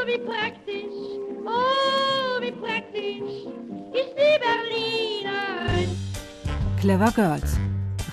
Oh, 0.00 0.06
wie 0.06 0.18
praktisch, 0.18 0.84
oh, 1.44 2.40
wie 2.40 2.52
praktisch 2.52 3.46
ist 3.92 4.14
die 4.16 4.38
Berlinerin. 4.40 5.90
Clever 6.80 7.10
Girls. 7.12 7.58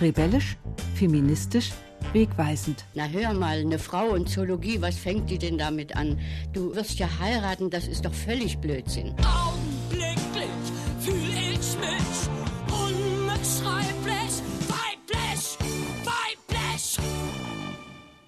Rebellisch, 0.02 0.58
feministisch, 0.96 1.72
wegweisend. 2.14 2.84
Na 2.94 3.06
hör 3.06 3.34
mal, 3.34 3.60
eine 3.60 3.80
Frau 3.80 4.08
und 4.08 4.28
Zoologie, 4.28 4.82
was 4.82 4.98
fängt 4.98 5.30
die 5.30 5.38
denn 5.38 5.58
damit 5.58 5.96
an? 5.96 6.20
Du 6.52 6.76
wirst 6.76 7.00
ja 7.00 7.08
heiraten, 7.20 7.70
das 7.70 7.88
ist 7.88 8.06
doch 8.06 8.14
völlig 8.14 8.58
Blödsinn. 8.58 9.16
Augenblicklich 9.20 9.47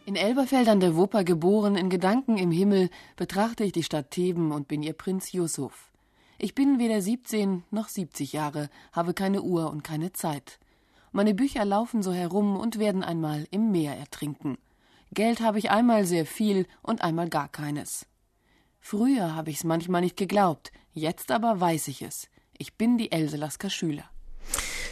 In 0.10 0.16
Elberfeld 0.16 0.68
an 0.70 0.80
der 0.80 0.96
Wupper 0.96 1.24
geboren, 1.24 1.76
in 1.76 1.92
Gedanken 1.92 2.40
im 2.40 2.50
Himmel, 2.50 2.90
betrachte 3.16 3.64
ich 3.64 3.74
die 3.74 3.84
Stadt 3.84 4.10
Theben 4.10 4.52
und 4.52 4.68
bin 4.68 4.82
ihr 4.82 4.94
Prinz 4.94 5.34
Yusuf. 5.34 5.92
Ich 6.40 6.56
bin 6.56 6.80
weder 6.80 7.00
17 7.00 7.62
noch 7.70 7.90
70 7.90 8.34
Jahre, 8.34 8.72
habe 8.92 9.14
keine 9.14 9.44
Uhr 9.44 9.70
und 9.70 9.84
keine 9.84 10.12
Zeit. 10.12 10.58
Meine 11.12 11.36
Bücher 11.36 11.64
laufen 11.64 12.02
so 12.02 12.12
herum 12.12 12.58
und 12.58 12.80
werden 12.80 13.04
einmal 13.04 13.48
im 13.52 13.70
Meer 13.70 13.98
ertrinken. 13.98 14.58
Geld 15.14 15.42
habe 15.42 15.60
ich 15.60 15.70
einmal 15.70 16.06
sehr 16.06 16.26
viel 16.26 16.66
und 16.82 17.04
einmal 17.04 17.30
gar 17.30 17.48
keines. 17.48 18.08
Früher 18.80 19.36
habe 19.36 19.52
ich's 19.52 19.64
manchmal 19.64 20.02
nicht 20.02 20.18
geglaubt, 20.18 20.72
jetzt 20.92 21.30
aber 21.30 21.60
weiß 21.60 21.88
ich 21.88 22.02
es. 22.02 22.30
Ich 22.58 22.78
bin 22.78 22.98
die 22.98 23.12
Else 23.12 23.38
Lasker 23.38 23.70
Schüler. 23.70 24.10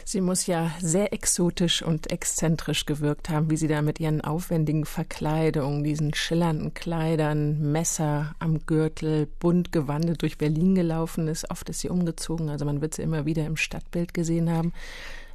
Sie 0.09 0.21
muss 0.21 0.45
ja 0.45 0.71
sehr 0.79 1.11
exotisch 1.11 1.81
und 1.81 2.09
exzentrisch 2.09 2.85
gewirkt 2.85 3.29
haben, 3.29 3.49
wie 3.49 3.57
sie 3.57 3.67
da 3.67 3.81
mit 3.81 3.99
ihren 3.99 4.21
aufwendigen 4.21 4.85
Verkleidungen, 4.85 5.83
diesen 5.83 6.13
schillernden 6.13 6.73
Kleidern, 6.73 7.73
Messer 7.73 8.33
am 8.39 8.65
Gürtel, 8.65 9.25
bunt 9.25 9.73
gewandet 9.73 10.21
durch 10.21 10.37
Berlin 10.37 10.75
gelaufen 10.75 11.27
ist. 11.27 11.51
Oft 11.51 11.67
ist 11.67 11.81
sie 11.81 11.89
umgezogen, 11.89 12.47
also 12.47 12.63
man 12.63 12.79
wird 12.79 12.93
sie 12.93 13.01
immer 13.01 13.25
wieder 13.25 13.45
im 13.45 13.57
Stadtbild 13.57 14.13
gesehen 14.13 14.49
haben. 14.49 14.71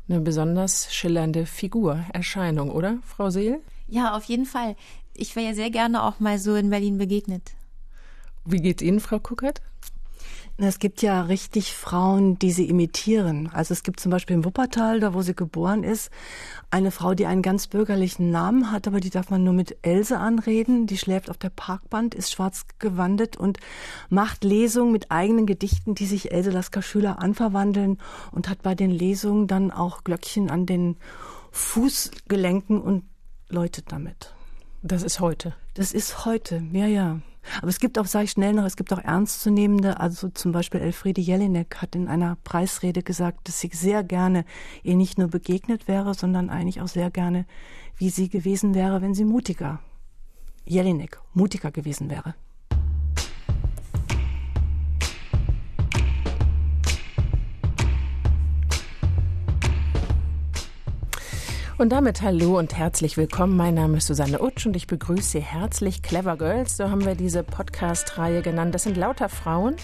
Eine 0.09 0.21
besonders 0.21 0.91
schillernde 0.91 1.45
Figur, 1.45 2.07
Erscheinung, 2.15 2.71
oder, 2.71 2.97
Frau 3.05 3.29
Seel? 3.29 3.61
Ja, 3.89 4.17
auf 4.17 4.25
jeden 4.25 4.47
Fall. 4.47 4.75
Ich 5.13 5.37
wäre 5.37 5.49
ja 5.49 5.55
sehr 5.55 5.71
gerne 5.71 6.03
auch 6.03 6.19
mal 6.19 6.39
so 6.39 6.55
in 6.55 6.71
Berlin 6.71 6.97
begegnet. 6.97 7.51
Wie 8.47 8.63
geht's 8.63 8.83
Ihnen, 8.83 9.01
Frau 9.01 9.19
Kuckert? 9.19 9.61
Es 10.59 10.79
gibt 10.79 11.03
ja 11.03 11.23
richtig 11.23 11.75
Frauen, 11.75 12.39
die 12.39 12.53
sie 12.53 12.69
imitieren. 12.69 13.51
Also 13.53 13.73
es 13.73 13.83
gibt 13.83 14.01
zum 14.01 14.11
Beispiel 14.11 14.35
im 14.35 14.45
Wuppertal, 14.45 15.01
da 15.01 15.15
wo 15.15 15.23
sie 15.23 15.35
geboren 15.35 15.83
ist, 15.83 16.11
eine 16.71 16.91
Frau, 16.91 17.15
die 17.15 17.27
einen 17.27 17.43
ganz 17.43 17.67
bürgerlichen 17.67 18.31
Namen 18.31 18.71
hat, 18.71 18.87
aber 18.87 19.01
die 19.01 19.11
darf 19.11 19.31
man 19.31 19.45
nur 19.45 19.55
mit 19.55 19.77
Else 19.83 20.19
anreden. 20.19 20.87
Die 20.87 20.99
schläft 20.99 21.31
auf 21.31 21.39
der 21.39 21.51
Parkband, 21.51 22.15
ist 22.15 22.33
schwarz 22.33 22.67
gewandet 22.79 23.37
und 23.37 23.59
macht 24.09 24.45
Lesungen 24.45 24.93
mit 24.93 25.11
eigenen 25.11 25.47
Gedichten, 25.47 25.95
die 25.95 26.07
sich 26.07 26.33
Else 26.33 26.51
Lasker 26.51 26.83
Schüler 26.83 27.19
anverwandeln 27.19 27.99
und 28.31 28.49
hat 28.49 28.63
bei 28.63 28.75
den 28.75 28.91
Lesungen 28.91 29.47
dann 29.47 29.71
auch 29.71 30.05
Glöckchen 30.05 30.51
an 30.51 30.67
den 30.67 30.97
Fußgelenken 31.51 32.81
und 32.81 33.05
läutet 33.49 33.91
damit. 33.91 34.35
Das 34.83 35.03
ist 35.03 35.21
heute. 35.21 35.55
Das 35.75 35.93
ist 35.93 36.25
heute, 36.25 36.63
ja, 36.73 36.87
ja. 36.87 37.21
Aber 37.59 37.69
es 37.69 37.81
gibt 37.81 37.99
auch, 37.99 38.07
sage 38.07 38.25
ich 38.25 38.31
schnell 38.31 38.53
noch, 38.53 38.65
es 38.65 38.77
gibt 38.77 38.93
auch 38.93 38.99
ernstzunehmende, 38.99 40.01
also 40.01 40.29
zum 40.29 40.53
Beispiel 40.53 40.81
Elfriede 40.81 41.21
Jelinek 41.21 41.83
hat 41.83 41.95
in 41.95 42.09
einer 42.09 42.37
Preisrede 42.45 43.03
gesagt, 43.03 43.49
dass 43.49 43.61
sie 43.61 43.71
sehr 43.73 44.05
gerne 44.05 44.45
ihr 44.83 44.97
nicht 44.97 45.19
nur 45.19 45.29
begegnet 45.29 45.89
wäre, 45.89 46.15
sondern 46.15 46.51
eigentlich 46.51 46.81
auch 46.81 46.89
sehr 46.89 47.11
gerne, 47.11 47.47
wie 47.97 48.11
sie 48.11 48.29
gewesen 48.29 48.75
wäre, 48.75 49.03
wenn 49.03 49.15
sie 49.15 49.25
mutiger, 49.25 49.81
Jelinek, 50.65 51.21
mutiger 51.35 51.71
gewesen 51.71 52.11
wäre. 52.11 52.35
Und 61.83 61.89
damit 61.89 62.23
hallo 62.23 62.61
und 62.61 62.79
herzlich 62.79 63.17
willkommen. 63.17 63.57
Mein 63.57 63.75
Name 63.75 63.97
ist 63.97 64.07
Susanne 64.07 64.41
Utsch 64.41 64.67
und 64.67 64.77
ich 64.77 64.87
begrüße 64.87 65.31
Sie 65.31 65.41
herzlich. 65.41 66.01
Clever 66.01 66.37
Girls, 66.37 66.77
so 66.77 66.89
haben 66.89 67.05
wir 67.05 67.17
diese 67.17 67.43
Podcast-Reihe 67.43 68.41
genannt. 68.41 68.73
Das 68.73 68.85
sind 68.85 68.97
lauter 68.97 69.29
Frauen, 69.29 69.75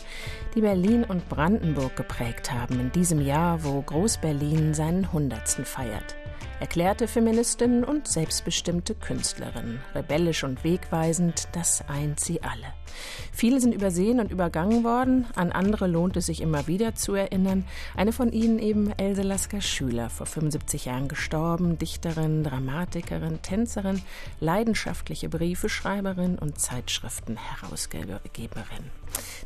die 0.55 0.61
Berlin 0.61 1.03
und 1.03 1.29
Brandenburg 1.29 1.97
geprägt 1.97 2.53
haben 2.53 2.79
in 2.79 2.93
diesem 2.93 3.21
Jahr, 3.21 3.65
wo 3.65 3.83
Groß-Berlin 3.83 4.75
seinen 4.75 5.13
Hundertsten 5.13 5.65
feiert. 5.65 6.15
Erklärte 6.61 7.07
Feministin 7.07 7.85
und 7.85 8.09
selbstbestimmte 8.09 8.97
Künstlerin. 8.97 9.79
Rebellisch 9.95 10.43
und 10.43 10.65
wegweisend, 10.65 11.47
das 11.53 11.85
eint 11.89 12.19
sie 12.19 12.43
alle. 12.43 12.67
Viele 13.33 13.61
sind 13.61 13.75
übersehen 13.75 14.19
und 14.19 14.33
übergangen 14.33 14.83
worden, 14.83 15.27
an 15.37 15.53
andere 15.53 15.87
lohnt 15.87 16.17
es 16.17 16.27
sich 16.27 16.41
immer 16.41 16.67
wieder 16.67 16.97
zu 16.97 17.15
erinnern. 17.15 17.65
Eine 17.97 18.13
von 18.13 18.33
ihnen 18.33 18.59
eben 18.59 18.91
Else 18.99 19.23
Lasker 19.23 19.61
Schüler, 19.61 20.11
vor 20.11 20.27
75 20.27 20.87
Jahren 20.87 21.07
gestorben, 21.07 21.79
Dichterin, 21.79 22.43
Dramatikerin, 22.43 23.41
Tänzerin, 23.43 24.03
leidenschaftliche 24.41 25.29
Briefeschreiberin 25.29 26.39
und 26.39 26.59
Zeitschriftenherausgeberin. 26.59 28.91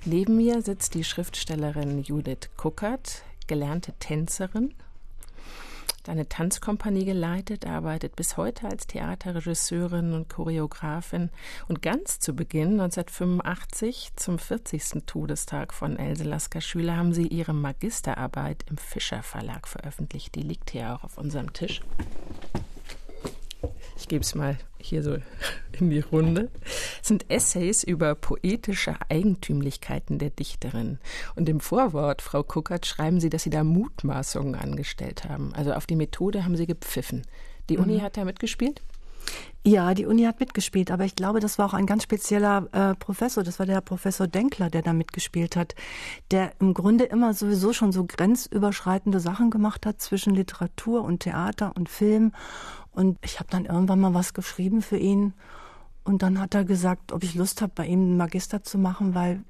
Neben 0.07 0.37
mir 0.37 0.63
sitzt 0.63 0.95
die 0.95 1.05
Schriftstellerin 1.05 2.03
Judith 2.03 2.49
Kuckert, 2.57 3.23
gelernte 3.47 3.93
Tänzerin, 3.99 4.73
eine 6.09 6.29
Tanzkompanie 6.29 7.05
geleitet, 7.05 7.67
arbeitet 7.67 8.17
bis 8.17 8.37
heute 8.37 8.69
als 8.69 8.87
Theaterregisseurin 8.87 10.13
und 10.13 10.29
Choreografin. 10.29 11.31
Und 11.69 11.83
ganz 11.83 12.19
zu 12.19 12.35
Beginn, 12.35 12.81
1985, 12.81 14.13
zum 14.17 14.39
40. 14.39 15.05
Todestag 15.07 15.73
von 15.73 15.97
Else 15.99 16.25
Lasker 16.25 16.61
Schüler, 16.61 16.97
haben 16.97 17.13
sie 17.13 17.27
ihre 17.27 17.55
Magisterarbeit 17.55 18.65
im 18.69 18.77
Fischer 18.77 19.23
Verlag 19.23 19.69
veröffentlicht. 19.69 20.35
Die 20.35 20.43
liegt 20.43 20.71
hier 20.71 20.95
auch 20.95 21.05
auf 21.05 21.19
unserem 21.19 21.53
Tisch. 21.53 21.81
Ich 24.03 24.09
gebe 24.09 24.25
es 24.25 24.35
mal 24.35 24.59
hier 24.79 25.05
so 25.05 25.17
in 25.79 25.89
die 25.89 26.01
Runde. 26.01 26.51
Es 27.01 27.07
sind 27.07 27.31
Essays 27.31 27.85
über 27.85 28.17
poetische 28.17 28.97
Eigentümlichkeiten 29.09 30.19
der 30.19 30.31
Dichterin. 30.31 30.99
Und 31.37 31.49
im 31.49 31.61
Vorwort, 31.61 32.21
Frau 32.21 32.43
Kuckert, 32.43 32.85
schreiben 32.85 33.21
Sie, 33.21 33.31
dass 33.31 33.45
Sie 33.45 33.51
da 33.51 33.63
Mutmaßungen 33.63 34.57
angestellt 34.57 35.25
haben. 35.29 35.55
Also 35.55 35.73
auf 35.73 35.87
die 35.87 35.95
Methode 35.95 36.45
haben 36.45 36.57
Sie 36.57 36.67
gepfiffen. 36.67 37.23
Die 37.71 37.79
Uni 37.79 37.99
mhm. 37.99 38.03
hat 38.03 38.17
da 38.17 38.25
mitgespielt? 38.25 38.83
Ja, 39.65 39.95
die 39.95 40.07
Uni 40.07 40.25
hat 40.25 40.41
mitgespielt, 40.41 40.91
aber 40.91 41.05
ich 41.05 41.15
glaube, 41.15 41.39
das 41.39 41.57
war 41.57 41.67
auch 41.67 41.75
ein 41.75 41.87
ganz 41.87 42.03
spezieller 42.03 42.67
äh, 42.73 42.97
Professor. 42.97 43.45
Das 43.45 43.61
war 43.61 43.67
der 43.67 43.81
Professor 43.81 44.27
Denkler, 44.27 44.69
der 44.69 44.83
da 44.83 44.93
mitgespielt 44.93 45.55
hat, 45.55 45.77
der 46.33 46.51
im 46.59 46.75
Grunde 46.75 47.05
immer 47.05 47.33
sowieso 47.33 47.73
schon 47.73 47.93
so 47.93 48.05
grenzüberschreitende 48.05 49.21
Sachen 49.21 49.51
gemacht 49.51 49.87
hat 49.87 50.03
zwischen 50.03 50.35
Literatur 50.35 51.05
und 51.05 51.21
Theater 51.21 51.73
und 51.77 51.89
Film. 51.89 52.33
Und 52.93 53.19
ich 53.25 53.41
habe 53.41 53.51
dann 53.51 53.65
irgendwann 53.65 54.01
mal 54.01 54.15
was 54.15 54.35
geschrieben 54.35 54.83
für 54.83 54.99
ihn. 54.99 55.35
Und 56.05 56.23
dann 56.23 56.41
hat 56.41 56.55
er 56.55 56.65
gesagt, 56.65 57.13
ob 57.13 57.23
ich 57.23 57.35
Lust 57.35 57.63
habe, 57.63 57.73
bei 57.75 57.87
ihm 57.87 58.01
einen 58.01 58.17
Magister 58.17 58.63
zu 58.63 58.79
machen, 58.79 59.15
weil 59.15 59.43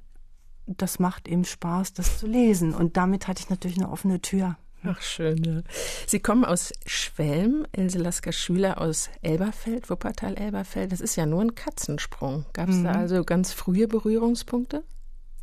das 0.65 0.99
macht 0.99 1.27
ihm 1.27 1.43
Spaß, 1.43 1.93
das 1.93 2.19
zu 2.19 2.27
lesen. 2.27 2.73
Und 2.73 2.95
damit 2.95 3.27
hatte 3.27 3.41
ich 3.41 3.49
natürlich 3.49 3.77
eine 3.77 3.89
offene 3.89 4.21
Tür. 4.21 4.57
Ach, 4.85 5.01
schön, 5.01 5.41
ja. 5.43 5.61
Sie 6.07 6.19
kommen 6.19 6.43
aus 6.43 6.73
Schwelm, 6.85 7.65
Ilse 7.75 7.99
Lasker 7.99 8.33
Schüler 8.33 8.81
aus 8.81 9.09
Elberfeld, 9.21 9.89
Wuppertal-Elberfeld. 9.89 10.91
Das 10.91 10.99
ist 10.99 11.15
ja 11.15 11.25
nur 11.25 11.41
ein 11.41 11.55
Katzensprung. 11.55 12.45
Gab 12.53 12.69
es 12.69 12.77
mhm. 12.77 12.83
da 12.83 12.91
also 12.93 13.23
ganz 13.23 13.53
frühe 13.53 13.87
Berührungspunkte? 13.87 14.83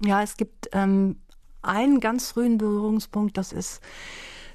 Ja, 0.05 0.22
es 0.22 0.37
gibt 0.37 0.69
ähm, 0.72 1.21
einen 1.62 2.00
ganz 2.00 2.31
frühen 2.31 2.59
Berührungspunkt, 2.59 3.37
das 3.37 3.53
ist, 3.53 3.81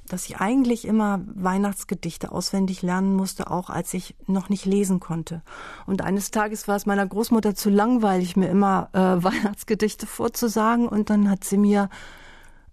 dass 0.08 0.26
ich 0.26 0.38
eigentlich 0.38 0.86
immer 0.86 1.20
Weihnachtsgedichte 1.34 2.32
auswendig 2.32 2.82
lernen 2.82 3.14
musste, 3.14 3.50
auch 3.50 3.70
als 3.70 3.94
ich 3.94 4.16
noch 4.26 4.48
nicht 4.48 4.64
lesen 4.64 5.00
konnte. 5.00 5.42
Und 5.86 6.02
eines 6.02 6.30
Tages 6.30 6.68
war 6.68 6.76
es 6.76 6.86
meiner 6.86 7.06
Großmutter 7.06 7.54
zu 7.54 7.70
langweilig, 7.70 8.36
mir 8.36 8.48
immer 8.48 8.88
äh, 8.92 8.98
Weihnachtsgedichte 9.22 10.06
vorzusagen. 10.06 10.88
Und 10.88 11.10
dann 11.10 11.30
hat 11.30 11.44
sie 11.44 11.58
mir 11.58 11.88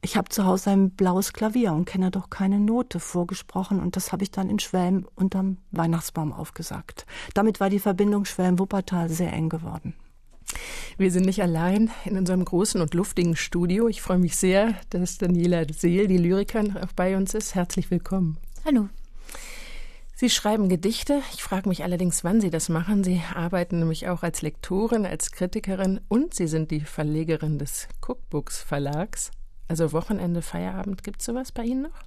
ich 0.06 0.18
habe 0.18 0.28
zu 0.28 0.46
Hause 0.46 0.72
ein 0.72 0.92
blaues 0.92 1.32
Klavier 1.32 1.72
und 1.72 1.86
kenne 1.86 2.12
doch 2.12 2.30
keine 2.30 2.60
Note 2.60 3.00
vorgesprochen 3.00 3.80
und 3.80 3.96
das 3.96 4.12
habe 4.12 4.22
ich 4.24 4.32
dann 4.32 4.50
in 4.50 4.60
Schwelm 4.60 5.08
unterm 5.16 5.60
Weihnachtsbaum 5.72 6.34
aufgesagt. 6.34 7.06
Damit 7.34 7.62
war 7.62 7.70
die 7.70 7.80
Verbindung 7.80 8.26
Schwelm-Wuppertal 8.26 9.08
sehr 9.08 9.32
eng 9.32 9.48
geworden. 9.48 9.96
Wir 10.98 11.12
sind 11.12 11.26
nicht 11.26 11.42
allein 11.42 11.92
in 12.06 12.18
unserem 12.18 12.46
großen 12.46 12.82
und 12.82 12.94
luftigen 12.94 13.36
Studio. 13.36 13.88
Ich 13.88 14.02
freue 14.02 14.20
mich 14.20 14.36
sehr, 14.36 14.76
dass 14.90 15.18
Daniela 15.18 15.66
Seel, 15.72 16.08
die 16.08 16.18
Lyrikerin, 16.18 16.78
auch 16.78 16.94
bei 16.96 17.18
uns 17.18 17.34
ist. 17.34 17.56
Herzlich 17.56 17.92
willkommen. 17.92 18.38
Hallo. 18.66 18.90
Sie 20.16 20.30
schreiben 20.30 20.70
Gedichte. 20.70 21.22
Ich 21.34 21.44
frage 21.44 21.68
mich 21.68 21.84
allerdings, 21.84 22.24
wann 22.24 22.40
Sie 22.40 22.50
das 22.50 22.70
machen. 22.70 23.04
Sie 23.04 23.22
arbeiten 23.34 23.80
nämlich 23.80 24.08
auch 24.08 24.24
als 24.24 24.42
Lektorin, 24.42 25.06
als 25.06 25.32
Kritikerin 25.32 26.00
und 26.08 26.34
Sie 26.34 26.48
sind 26.48 26.72
die 26.72 26.82
Verlegerin 26.82 27.60
des 27.60 27.88
Cookbooks 28.02 28.62
Verlags. 28.62 29.32
Also 29.68 29.92
Wochenende, 29.92 30.42
Feierabend, 30.42 31.04
gibt 31.04 31.22
es 31.22 31.26
sowas 31.26 31.52
bei 31.52 31.64
Ihnen 31.64 31.82
noch? 31.82 32.00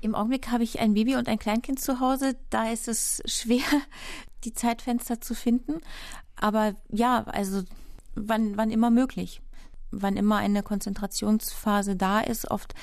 Im 0.00 0.14
Augenblick 0.14 0.48
habe 0.50 0.64
ich 0.64 0.80
ein 0.80 0.94
Baby 0.94 1.16
und 1.16 1.28
ein 1.28 1.38
Kleinkind 1.38 1.80
zu 1.80 2.00
Hause. 2.00 2.36
Da 2.50 2.70
ist 2.70 2.88
es 2.88 3.22
schwer, 3.26 3.64
die 4.44 4.54
Zeitfenster 4.54 5.20
zu 5.20 5.34
finden. 5.34 5.80
Aber 6.40 6.74
ja, 6.90 7.24
also 7.24 7.62
wann, 8.14 8.56
wann 8.56 8.70
immer 8.70 8.90
möglich. 8.90 9.40
Wann 9.90 10.16
immer 10.16 10.36
eine 10.36 10.62
Konzentrationsphase 10.62 11.96
da 11.96 12.20
ist, 12.20 12.50
oft 12.50 12.74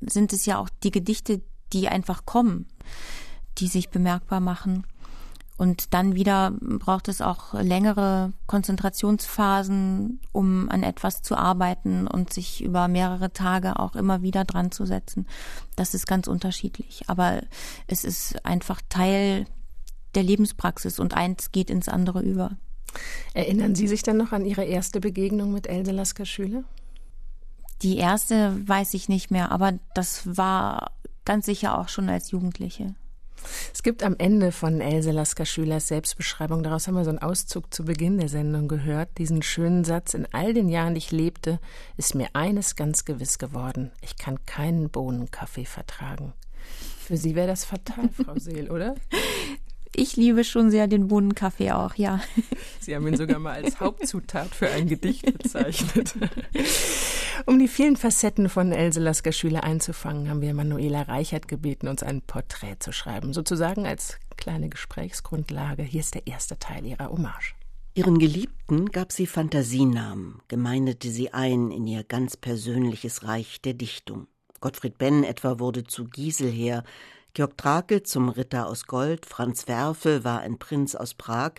sind 0.00 0.32
es 0.32 0.46
ja 0.46 0.58
auch 0.58 0.68
die 0.82 0.92
Gedichte, 0.92 1.42
die 1.72 1.88
einfach 1.88 2.24
kommen, 2.24 2.66
die 3.58 3.66
sich 3.66 3.90
bemerkbar 3.90 4.40
machen. 4.40 4.86
Und 5.60 5.92
dann 5.92 6.14
wieder 6.14 6.52
braucht 6.58 7.08
es 7.08 7.20
auch 7.20 7.52
längere 7.52 8.32
Konzentrationsphasen, 8.46 10.18
um 10.32 10.70
an 10.70 10.82
etwas 10.82 11.20
zu 11.20 11.36
arbeiten 11.36 12.06
und 12.06 12.32
sich 12.32 12.64
über 12.64 12.88
mehrere 12.88 13.34
Tage 13.34 13.78
auch 13.78 13.94
immer 13.94 14.22
wieder 14.22 14.46
dran 14.46 14.72
zu 14.72 14.86
setzen. 14.86 15.26
Das 15.76 15.92
ist 15.92 16.06
ganz 16.06 16.28
unterschiedlich. 16.28 17.02
Aber 17.08 17.42
es 17.88 18.04
ist 18.04 18.46
einfach 18.46 18.80
Teil 18.88 19.44
der 20.14 20.22
Lebenspraxis 20.22 20.98
und 20.98 21.12
eins 21.12 21.52
geht 21.52 21.68
ins 21.68 21.90
andere 21.90 22.22
über. 22.22 22.56
Erinnern 23.34 23.74
Sie 23.74 23.88
sich 23.88 24.02
denn 24.02 24.16
noch 24.16 24.32
an 24.32 24.44
Ihre 24.44 24.64
erste 24.64 25.00
Begegnung 25.00 25.52
mit 25.52 25.66
Else 25.66 25.92
Lasker 25.92 26.24
Schüler? 26.24 26.64
Die 27.82 27.96
erste 27.96 28.56
weiß 28.66 28.94
ich 28.94 29.08
nicht 29.08 29.30
mehr, 29.30 29.50
aber 29.52 29.78
das 29.94 30.36
war 30.36 30.92
ganz 31.24 31.46
sicher 31.46 31.78
auch 31.78 31.88
schon 31.88 32.08
als 32.08 32.30
Jugendliche. 32.30 32.94
Es 33.72 33.82
gibt 33.82 34.02
am 34.02 34.16
Ende 34.18 34.52
von 34.52 34.80
Else 34.80 35.12
Lasker 35.12 35.46
Schülers 35.46 35.88
Selbstbeschreibung, 35.88 36.62
daraus 36.62 36.86
haben 36.86 36.96
wir 36.96 37.04
so 37.04 37.10
einen 37.10 37.20
Auszug 37.20 37.72
zu 37.72 37.84
Beginn 37.84 38.18
der 38.18 38.28
Sendung 38.28 38.68
gehört, 38.68 39.16
diesen 39.16 39.42
schönen 39.42 39.84
Satz, 39.84 40.12
in 40.12 40.26
all 40.32 40.52
den 40.52 40.68
Jahren, 40.68 40.94
die 40.94 40.98
ich 40.98 41.10
lebte, 41.10 41.58
ist 41.96 42.14
mir 42.14 42.28
eines 42.34 42.76
ganz 42.76 43.04
gewiss 43.06 43.38
geworden, 43.38 43.92
ich 44.02 44.16
kann 44.16 44.44
keinen 44.44 44.90
Bohnenkaffee 44.90 45.64
vertragen. 45.64 46.34
Für 46.98 47.16
Sie 47.16 47.34
wäre 47.34 47.48
das 47.48 47.64
fatal, 47.64 48.10
Frau 48.10 48.34
Seel, 48.38 48.70
oder? 48.70 48.94
Ich 49.94 50.16
liebe 50.16 50.44
schon 50.44 50.70
sehr 50.70 50.86
den 50.86 51.08
Bohnenkaffee 51.08 51.72
auch, 51.72 51.94
ja. 51.94 52.20
Sie 52.80 52.94
haben 52.94 53.06
ihn 53.08 53.16
sogar 53.16 53.38
mal 53.38 53.62
als 53.62 53.80
Hauptzutat 53.80 54.54
für 54.54 54.70
ein 54.70 54.88
Gedicht 54.88 55.24
bezeichnet. 55.38 56.14
Um 57.46 57.58
die 57.58 57.68
vielen 57.68 57.96
Facetten 57.96 58.50
von 58.50 58.70
Else 58.70 59.00
Lasker 59.00 59.32
Schüler 59.32 59.64
einzufangen, 59.64 60.28
haben 60.28 60.42
wir 60.42 60.52
Manuela 60.52 61.02
Reichert 61.02 61.48
gebeten, 61.48 61.88
uns 61.88 62.02
ein 62.02 62.20
Porträt 62.20 62.76
zu 62.80 62.92
schreiben, 62.92 63.32
sozusagen 63.32 63.86
als 63.86 64.18
kleine 64.36 64.68
Gesprächsgrundlage. 64.68 65.82
Hier 65.82 66.00
ist 66.00 66.14
der 66.14 66.26
erste 66.26 66.58
Teil 66.58 66.84
ihrer 66.84 67.08
Hommage. 67.08 67.54
Ihren 67.94 68.18
Geliebten 68.18 68.86
gab 68.92 69.10
sie 69.10 69.26
Fantasienamen, 69.26 70.40
gemeindete 70.48 71.10
sie 71.10 71.32
ein 71.32 71.70
in 71.70 71.86
ihr 71.86 72.04
ganz 72.04 72.36
persönliches 72.36 73.24
Reich 73.24 73.60
der 73.62 73.74
Dichtung. 73.74 74.26
Gottfried 74.60 74.98
Benn 74.98 75.24
etwa 75.24 75.58
wurde 75.58 75.84
zu 75.84 76.04
Gieselher, 76.04 76.84
Georg 77.32 77.56
Trakel 77.56 78.02
zum 78.02 78.28
Ritter 78.28 78.66
aus 78.66 78.86
Gold, 78.86 79.24
Franz 79.24 79.68
Werfel 79.68 80.24
war 80.24 80.40
ein 80.40 80.58
Prinz 80.58 80.96
aus 80.96 81.14
Prag 81.14 81.52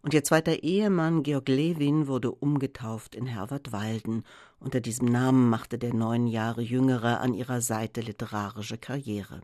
und 0.00 0.14
ihr 0.14 0.24
zweiter 0.24 0.62
Ehemann 0.62 1.22
Georg 1.22 1.46
Lewin 1.48 2.06
wurde 2.06 2.30
umgetauft 2.30 3.14
in 3.14 3.26
Herbert 3.26 3.70
Walden. 3.70 4.24
Unter 4.60 4.80
diesem 4.80 5.08
Namen 5.08 5.50
machte 5.50 5.76
der 5.76 5.92
neun 5.92 6.26
Jahre 6.26 6.62
Jüngere 6.62 7.20
an 7.20 7.34
ihrer 7.34 7.60
Seite 7.60 8.00
literarische 8.00 8.78
Karriere. 8.78 9.42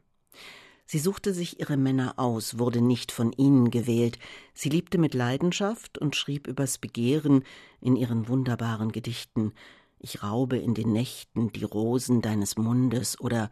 Sie 0.87 0.99
suchte 0.99 1.35
sich 1.35 1.61
ihre 1.61 1.77
Männer 1.77 2.15
aus, 2.17 2.59
wurde 2.59 2.81
nicht 2.81 3.13
von 3.13 3.33
ihnen 3.33 3.71
gewählt. 3.71 4.19
Sie 4.55 4.71
liebte 4.71 4.97
mit 4.97 5.13
Leidenschaft 5.13 5.99
und 5.99 6.17
schrieb 6.17 6.47
übers 6.47 6.79
Begehren 6.79 7.45
in 7.83 7.97
ihren 7.97 8.29
wunderbaren 8.29 8.93
Gedichten. 8.93 9.53
Ich 9.99 10.23
raube 10.23 10.57
in 10.57 10.73
den 10.73 10.93
Nächten 10.93 11.53
die 11.53 11.65
Rosen 11.65 12.23
deines 12.23 12.57
Mundes 12.57 13.21
oder 13.21 13.51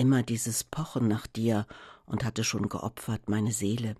immer 0.00 0.22
dieses 0.22 0.64
Pochen 0.64 1.06
nach 1.06 1.26
dir 1.26 1.66
und 2.06 2.24
hatte 2.24 2.42
schon 2.42 2.68
geopfert 2.68 3.28
meine 3.28 3.52
Seele. 3.52 3.94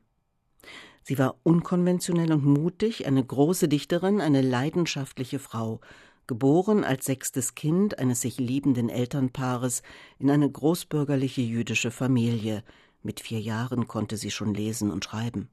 Sie 1.02 1.18
war 1.18 1.36
unkonventionell 1.42 2.32
und 2.32 2.44
mutig, 2.44 3.06
eine 3.06 3.24
große 3.24 3.68
Dichterin, 3.68 4.20
eine 4.20 4.42
leidenschaftliche 4.42 5.38
Frau, 5.38 5.80
geboren 6.26 6.84
als 6.84 7.04
sechstes 7.04 7.54
Kind 7.54 7.98
eines 7.98 8.20
sich 8.20 8.38
liebenden 8.38 8.88
Elternpaares 8.88 9.82
in 10.18 10.30
eine 10.30 10.50
großbürgerliche 10.50 11.42
jüdische 11.42 11.90
Familie. 11.90 12.64
Mit 13.02 13.20
vier 13.20 13.40
Jahren 13.40 13.88
konnte 13.88 14.16
sie 14.16 14.30
schon 14.30 14.54
lesen 14.54 14.90
und 14.90 15.04
schreiben. 15.04 15.48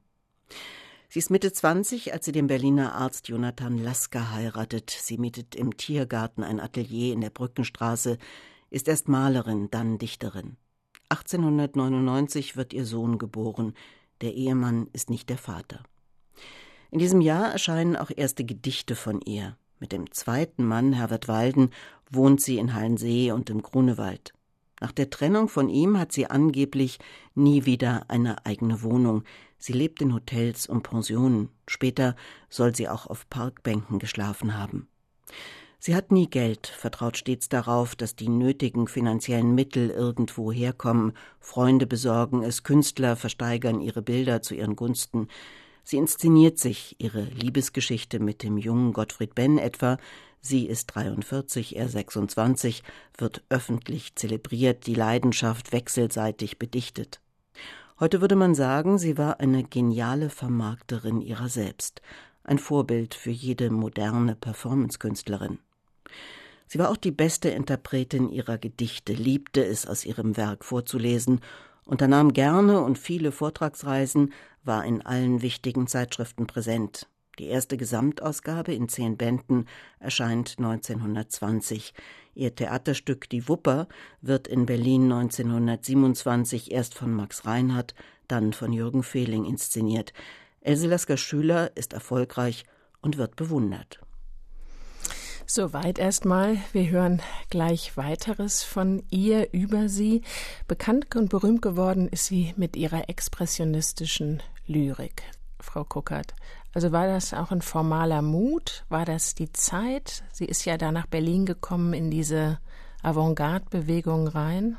Sie 1.08 1.18
ist 1.18 1.30
Mitte 1.30 1.52
20, 1.52 2.12
als 2.12 2.26
sie 2.26 2.32
den 2.32 2.48
Berliner 2.48 2.94
Arzt 2.94 3.28
Jonathan 3.28 3.78
Lasker 3.78 4.32
heiratet. 4.32 4.90
Sie 4.90 5.16
mietet 5.16 5.56
im 5.56 5.76
Tiergarten 5.76 6.44
ein 6.44 6.60
Atelier 6.60 7.14
in 7.14 7.22
der 7.22 7.30
Brückenstraße, 7.30 8.18
ist 8.70 8.88
erst 8.88 9.08
Malerin, 9.08 9.70
dann 9.70 9.98
Dichterin. 9.98 10.56
1899 11.10 12.56
wird 12.56 12.72
ihr 12.72 12.84
Sohn 12.84 13.18
geboren. 13.18 13.74
Der 14.20 14.34
Ehemann 14.34 14.88
ist 14.92 15.10
nicht 15.10 15.30
der 15.30 15.38
Vater. 15.38 15.82
In 16.90 16.98
diesem 16.98 17.20
Jahr 17.20 17.52
erscheinen 17.52 17.96
auch 17.96 18.10
erste 18.14 18.44
Gedichte 18.44 18.94
von 18.96 19.20
ihr. 19.20 19.56
Mit 19.80 19.92
dem 19.92 20.10
zweiten 20.12 20.64
Mann, 20.64 20.92
Herbert 20.92 21.28
Walden, 21.28 21.70
wohnt 22.10 22.40
sie 22.40 22.58
in 22.58 22.74
Hallensee 22.74 23.32
und 23.32 23.48
im 23.50 23.62
Grunewald. 23.62 24.32
Nach 24.80 24.92
der 24.92 25.10
Trennung 25.10 25.48
von 25.48 25.68
ihm 25.68 25.98
hat 25.98 26.12
sie 26.12 26.26
angeblich 26.26 26.98
nie 27.34 27.64
wieder 27.64 28.04
eine 28.08 28.46
eigene 28.46 28.82
Wohnung. 28.82 29.24
Sie 29.58 29.72
lebt 29.72 30.00
in 30.00 30.14
Hotels 30.14 30.66
und 30.66 30.82
Pensionen. 30.82 31.48
Später 31.66 32.16
soll 32.48 32.74
sie 32.74 32.88
auch 32.88 33.06
auf 33.06 33.28
Parkbänken 33.28 33.98
geschlafen 33.98 34.56
haben. 34.56 34.88
Sie 35.80 35.94
hat 35.94 36.10
nie 36.10 36.28
Geld, 36.28 36.66
vertraut 36.66 37.16
stets 37.16 37.48
darauf, 37.48 37.94
dass 37.94 38.16
die 38.16 38.28
nötigen 38.28 38.88
finanziellen 38.88 39.54
Mittel 39.54 39.90
irgendwo 39.90 40.50
herkommen. 40.50 41.12
Freunde 41.38 41.86
besorgen 41.86 42.42
es, 42.42 42.64
Künstler 42.64 43.14
versteigern 43.14 43.80
ihre 43.80 44.02
Bilder 44.02 44.42
zu 44.42 44.56
ihren 44.56 44.74
Gunsten. 44.74 45.28
Sie 45.84 45.96
inszeniert 45.96 46.58
sich, 46.58 46.96
ihre 46.98 47.22
Liebesgeschichte 47.22 48.18
mit 48.18 48.42
dem 48.42 48.58
jungen 48.58 48.92
Gottfried 48.92 49.36
Benn 49.36 49.56
etwa, 49.56 49.98
sie 50.40 50.66
ist 50.66 50.88
43, 50.88 51.76
er 51.76 51.88
26, 51.88 52.82
wird 53.16 53.44
öffentlich 53.48 54.16
zelebriert, 54.16 54.86
die 54.86 54.94
Leidenschaft 54.94 55.72
wechselseitig 55.72 56.58
bedichtet. 56.58 57.20
Heute 58.00 58.20
würde 58.20 58.36
man 58.36 58.54
sagen, 58.54 58.98
sie 58.98 59.16
war 59.16 59.40
eine 59.40 59.62
geniale 59.62 60.28
Vermarkterin 60.28 61.20
ihrer 61.20 61.48
selbst, 61.48 62.02
ein 62.44 62.58
Vorbild 62.58 63.14
für 63.14 63.30
jede 63.30 63.70
moderne 63.70 64.34
Performancekünstlerin. 64.34 65.58
Sie 66.66 66.78
war 66.78 66.90
auch 66.90 66.96
die 66.96 67.10
beste 67.10 67.48
Interpretin 67.48 68.28
ihrer 68.28 68.58
Gedichte, 68.58 69.12
liebte 69.12 69.64
es, 69.64 69.86
aus 69.86 70.04
ihrem 70.04 70.36
Werk 70.36 70.64
vorzulesen, 70.64 71.40
unternahm 71.84 72.34
gerne 72.34 72.80
und 72.80 72.98
viele 72.98 73.32
Vortragsreisen, 73.32 74.34
war 74.64 74.84
in 74.84 75.00
allen 75.00 75.40
wichtigen 75.40 75.86
Zeitschriften 75.86 76.46
präsent. 76.46 77.08
Die 77.38 77.46
erste 77.46 77.76
Gesamtausgabe 77.76 78.74
in 78.74 78.88
zehn 78.88 79.16
Bänden 79.16 79.66
erscheint 80.00 80.56
1920. 80.58 81.94
Ihr 82.34 82.54
Theaterstück 82.54 83.30
Die 83.30 83.48
Wupper 83.48 83.86
wird 84.20 84.48
in 84.48 84.66
Berlin 84.66 85.04
1927 85.12 86.72
erst 86.72 86.94
von 86.94 87.14
Max 87.14 87.46
Reinhardt, 87.46 87.94
dann 88.26 88.52
von 88.52 88.72
Jürgen 88.72 89.04
Fehling 89.04 89.44
inszeniert. 89.44 90.12
Else 90.60 90.88
Lasker 90.88 91.16
Schüler 91.16 91.76
ist 91.76 91.92
erfolgreich 91.92 92.64
und 93.00 93.16
wird 93.16 93.36
bewundert. 93.36 94.00
Soweit 95.50 95.98
erstmal. 95.98 96.58
Wir 96.74 96.90
hören 96.90 97.22
gleich 97.48 97.96
weiteres 97.96 98.62
von 98.62 99.02
ihr 99.08 99.54
über 99.54 99.88
sie. 99.88 100.20
Bekannt 100.66 101.16
und 101.16 101.30
berühmt 101.30 101.62
geworden 101.62 102.06
ist 102.06 102.26
sie 102.26 102.52
mit 102.58 102.76
ihrer 102.76 103.08
expressionistischen 103.08 104.42
Lyrik. 104.66 105.22
Frau 105.58 105.84
Kuckert. 105.84 106.34
Also 106.74 106.92
war 106.92 107.06
das 107.06 107.32
auch 107.32 107.50
ein 107.50 107.62
formaler 107.62 108.20
Mut? 108.20 108.84
War 108.90 109.06
das 109.06 109.34
die 109.34 109.50
Zeit? 109.50 110.22
Sie 110.32 110.44
ist 110.44 110.66
ja 110.66 110.76
da 110.76 110.92
nach 110.92 111.06
Berlin 111.06 111.46
gekommen 111.46 111.94
in 111.94 112.10
diese 112.10 112.58
Avantgarde-Bewegung 113.02 114.28
rein. 114.28 114.76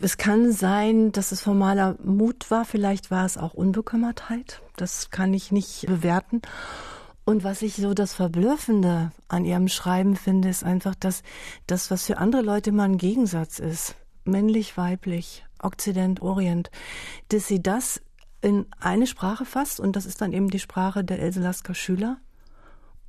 Es 0.00 0.16
kann 0.16 0.50
sein, 0.50 1.12
dass 1.12 1.30
es 1.30 1.42
formaler 1.42 1.94
Mut 2.02 2.50
war. 2.50 2.64
Vielleicht 2.64 3.12
war 3.12 3.24
es 3.24 3.38
auch 3.38 3.54
Unbekümmertheit. 3.54 4.62
Das 4.76 5.10
kann 5.12 5.32
ich 5.32 5.52
nicht 5.52 5.86
bewerten. 5.86 6.42
Und 7.28 7.44
was 7.44 7.60
ich 7.60 7.76
so 7.76 7.92
das 7.92 8.14
Verblüffende 8.14 9.12
an 9.28 9.44
ihrem 9.44 9.68
Schreiben 9.68 10.16
finde, 10.16 10.48
ist 10.48 10.64
einfach, 10.64 10.94
dass 10.94 11.22
das, 11.66 11.90
was 11.90 12.06
für 12.06 12.16
andere 12.16 12.40
Leute 12.40 12.70
immer 12.70 12.84
ein 12.84 12.96
Gegensatz 12.96 13.58
ist, 13.58 13.96
männlich, 14.24 14.78
weiblich, 14.78 15.44
Okzident, 15.58 16.22
Orient, 16.22 16.70
dass 17.28 17.46
sie 17.46 17.62
das 17.62 18.00
in 18.40 18.64
eine 18.80 19.06
Sprache 19.06 19.44
fasst 19.44 19.78
und 19.78 19.94
das 19.94 20.06
ist 20.06 20.22
dann 20.22 20.32
eben 20.32 20.48
die 20.48 20.58
Sprache 20.58 21.04
der 21.04 21.18
Else 21.18 21.40
Lasker 21.40 21.74
Schüler. 21.74 22.16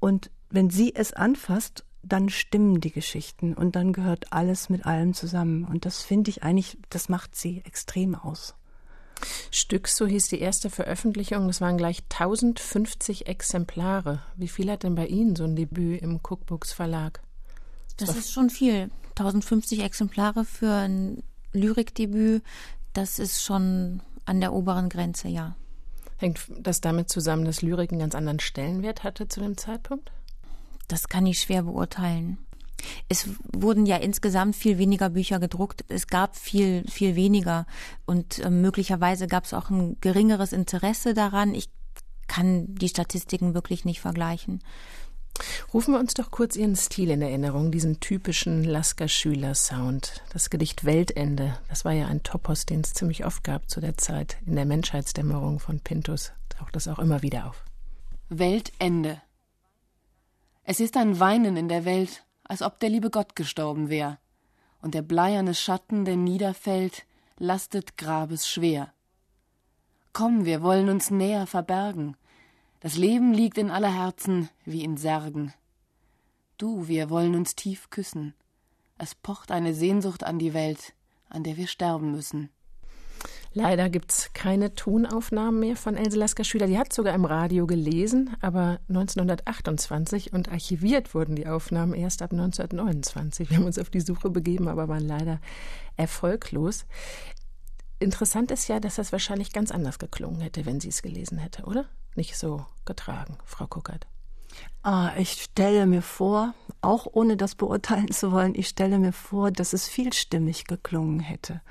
Und 0.01 0.31
wenn 0.49 0.69
sie 0.69 0.93
es 0.93 1.13
anfasst, 1.13 1.85
dann 2.03 2.27
stimmen 2.27 2.81
die 2.81 2.91
Geschichten 2.91 3.53
und 3.53 3.77
dann 3.77 3.93
gehört 3.93 4.33
alles 4.33 4.67
mit 4.67 4.85
allem 4.85 5.13
zusammen. 5.13 5.63
Und 5.63 5.85
das 5.85 6.03
finde 6.03 6.29
ich 6.29 6.43
eigentlich, 6.43 6.77
das 6.89 7.07
macht 7.07 7.38
sie 7.38 7.61
extrem 7.63 8.15
aus. 8.15 8.53
Stück, 9.51 9.88
so 9.88 10.05
hieß 10.05 10.27
die 10.29 10.39
erste 10.39 10.69
Veröffentlichung. 10.69 11.47
Das 11.47 11.61
waren 11.61 11.77
gleich 11.77 12.03
1050 12.09 13.27
Exemplare. 13.27 14.21
Wie 14.35 14.47
viel 14.47 14.71
hat 14.71 14.83
denn 14.83 14.95
bei 14.95 15.07
Ihnen 15.07 15.35
so 15.35 15.43
ein 15.43 15.55
Debüt 15.55 16.01
im 16.01 16.19
Cookbooks 16.21 16.71
Verlag? 16.71 17.21
Das, 17.97 18.09
das 18.09 18.17
ist 18.17 18.31
schon 18.31 18.49
viel. 18.49 18.89
1050 19.11 19.81
Exemplare 19.81 20.45
für 20.45 20.71
ein 20.71 21.23
Lyrikdebüt, 21.51 22.43
das 22.93 23.19
ist 23.19 23.43
schon 23.43 24.01
an 24.25 24.39
der 24.39 24.53
oberen 24.53 24.89
Grenze, 24.89 25.27
ja. 25.27 25.55
Hängt 26.17 26.39
das 26.59 26.81
damit 26.81 27.09
zusammen, 27.09 27.45
dass 27.45 27.61
Lyrik 27.61 27.91
einen 27.91 27.99
ganz 27.99 28.15
anderen 28.15 28.39
Stellenwert 28.39 29.03
hatte 29.03 29.27
zu 29.27 29.39
dem 29.39 29.57
Zeitpunkt? 29.57 30.11
Das 30.88 31.07
kann 31.07 31.25
ich 31.25 31.39
schwer 31.39 31.63
beurteilen. 31.63 32.38
Es 33.07 33.29
wurden 33.53 33.86
ja 33.86 33.98
insgesamt 33.98 34.55
viel 34.55 34.77
weniger 34.77 35.09
Bücher 35.09 35.39
gedruckt. 35.39 35.86
Es 35.88 36.07
gab 36.07 36.36
viel, 36.36 36.83
viel 36.89 37.15
weniger. 37.15 37.65
Und 38.05 38.39
äh, 38.39 38.50
möglicherweise 38.50 39.27
gab 39.27 39.45
es 39.45 39.53
auch 39.53 39.69
ein 39.69 39.98
geringeres 40.01 40.53
Interesse 40.53 41.13
daran. 41.13 41.53
Ich 41.53 41.69
kann 42.27 42.74
die 42.75 42.89
Statistiken 42.89 43.53
wirklich 43.53 43.86
nicht 43.86 44.01
vergleichen. 44.01 44.62
Rufen 45.74 45.93
wir 45.93 46.00
uns 46.00 46.13
doch 46.13 46.31
kurz 46.31 46.55
Ihren 46.55 46.75
Stil 46.75 47.09
in 47.12 47.21
Erinnerung, 47.21 47.71
diesen 47.71 48.00
typischen 48.00 48.63
Lasker-Schüler-Sound. 48.63 50.24
Das 50.33 50.50
Gedicht 50.50 50.83
Weltende, 50.83 51.57
das 51.69 51.86
war 51.86 51.93
ja 51.93 52.07
ein 52.07 52.24
Topos, 52.24 52.65
den 52.65 52.81
es 52.81 52.93
ziemlich 52.93 53.25
oft 53.25 53.43
gab 53.43 53.69
zu 53.69 53.79
der 53.79 53.98
Zeit 53.98 54.38
in 54.45 54.55
der 54.55 54.65
Menschheitsdämmerung 54.65 55.59
von 55.59 55.79
Pintus. 55.79 56.33
Taucht 56.50 56.75
das 56.75 56.88
auch 56.88 57.00
immer 57.00 57.21
wieder 57.21 57.48
auf. 57.48 57.63
Weltende. 58.29 59.21
Es 60.63 60.79
ist 60.79 60.98
ein 60.98 61.19
Weinen 61.19 61.57
in 61.57 61.69
der 61.69 61.86
Welt, 61.86 62.25
als 62.50 62.62
ob 62.62 62.82
der 62.82 62.89
liebe 62.89 63.10
Gott 63.10 63.38
gestorben 63.38 63.88
wär, 63.88 64.20
und 64.82 64.94
der 64.94 65.01
bleierne 65.01 65.56
Schatten, 65.56 66.03
der 66.03 66.18
niederfällt, 66.18 67.06
lastet 67.38 67.98
Grabes 67.98 68.50
schwer. 68.50 68.91
Komm, 70.12 70.44
wir 70.44 70.62
wollen 70.62 70.89
uns 70.89 71.12
näher 71.12 71.48
verbergen, 71.48 72.18
das 72.82 72.96
Leben 72.96 73.34
liegt 73.34 73.58
in 73.58 73.72
aller 73.72 73.94
Herzen 73.94 74.50
wie 74.63 74.84
in 74.84 74.96
Särgen. 74.96 75.53
Du, 76.58 76.88
wir 76.88 77.10
wollen 77.10 77.36
uns 77.36 77.56
tief 77.56 77.89
küssen. 77.89 78.34
Es 78.98 79.15
pocht 79.15 79.51
eine 79.51 79.74
Sehnsucht 79.74 80.24
an 80.24 80.39
die 80.39 80.53
Welt, 80.53 80.94
an 81.29 81.44
der 81.44 81.58
wir 81.58 81.68
sterben 81.68 82.12
müssen. 82.12 82.50
Leider 83.53 83.89
gibt 83.89 84.12
es 84.12 84.34
keine 84.34 84.75
Tonaufnahmen 84.75 85.60
mehr 85.60 85.75
von 85.75 85.98
Else 85.98 86.18
Lasker 86.18 86.44
Schüler. 86.44 86.68
Die 86.68 86.77
hat 86.77 86.94
sogar 86.94 87.15
im 87.15 87.25
Radio 87.25 87.65
gelesen, 87.65 88.36
aber 88.41 88.79
1928 88.89 90.34
und 90.34 90.50
archiviert 90.50 91.15
wurden 91.15 91.36
die 91.36 91.48
Aufnahmen 91.48 91.94
erst 91.96 92.22
ab 92.22 92.32
1929. 92.32 93.50
Wir 93.50 93.58
haben 93.58 93.65
uns 93.65 93.79
auf 93.79 93.89
die 93.89 94.01
Suche 94.01 94.29
begeben, 94.29 94.68
aber 94.68 94.88
waren 94.88 95.08
leider 95.08 95.39
erfolglos. 95.98 96.86
Interessant 97.98 98.51
ist 98.51 98.68
ja, 98.68 98.79
dass 98.79 98.96
das 98.96 99.12
wahrscheinlich 99.12 99.51
ganz 99.51 99.72
anders 99.72 99.98
geklungen 99.98 100.41
hätte, 100.41 100.68
wenn 100.68 100.79
sie 100.79 100.89
es 100.89 101.01
gelesen 101.01 101.39
hätte, 101.39 101.63
oder? 101.63 101.86
Nicht 102.15 102.38
so 102.38 102.65
getragen, 102.86 103.38
Frau 103.46 103.65
Kuckert. 103.65 104.06
Ah, 104.84 105.12
ich 105.18 105.32
stelle 105.32 105.88
mir 105.88 106.01
vor, 106.01 106.53
auch 106.82 107.08
ohne 107.12 107.36
das 107.36 107.56
beurteilen 107.56 108.12
zu 108.12 108.32
wollen, 108.32 108.53
ich 108.56 108.68
stelle 108.68 109.00
mir 109.00 109.12
vor, 109.12 109.51
dass 109.51 109.74
es 109.74 109.88
vielstimmig 109.88 110.65
geklungen 110.65 111.20
hätte 111.20 111.62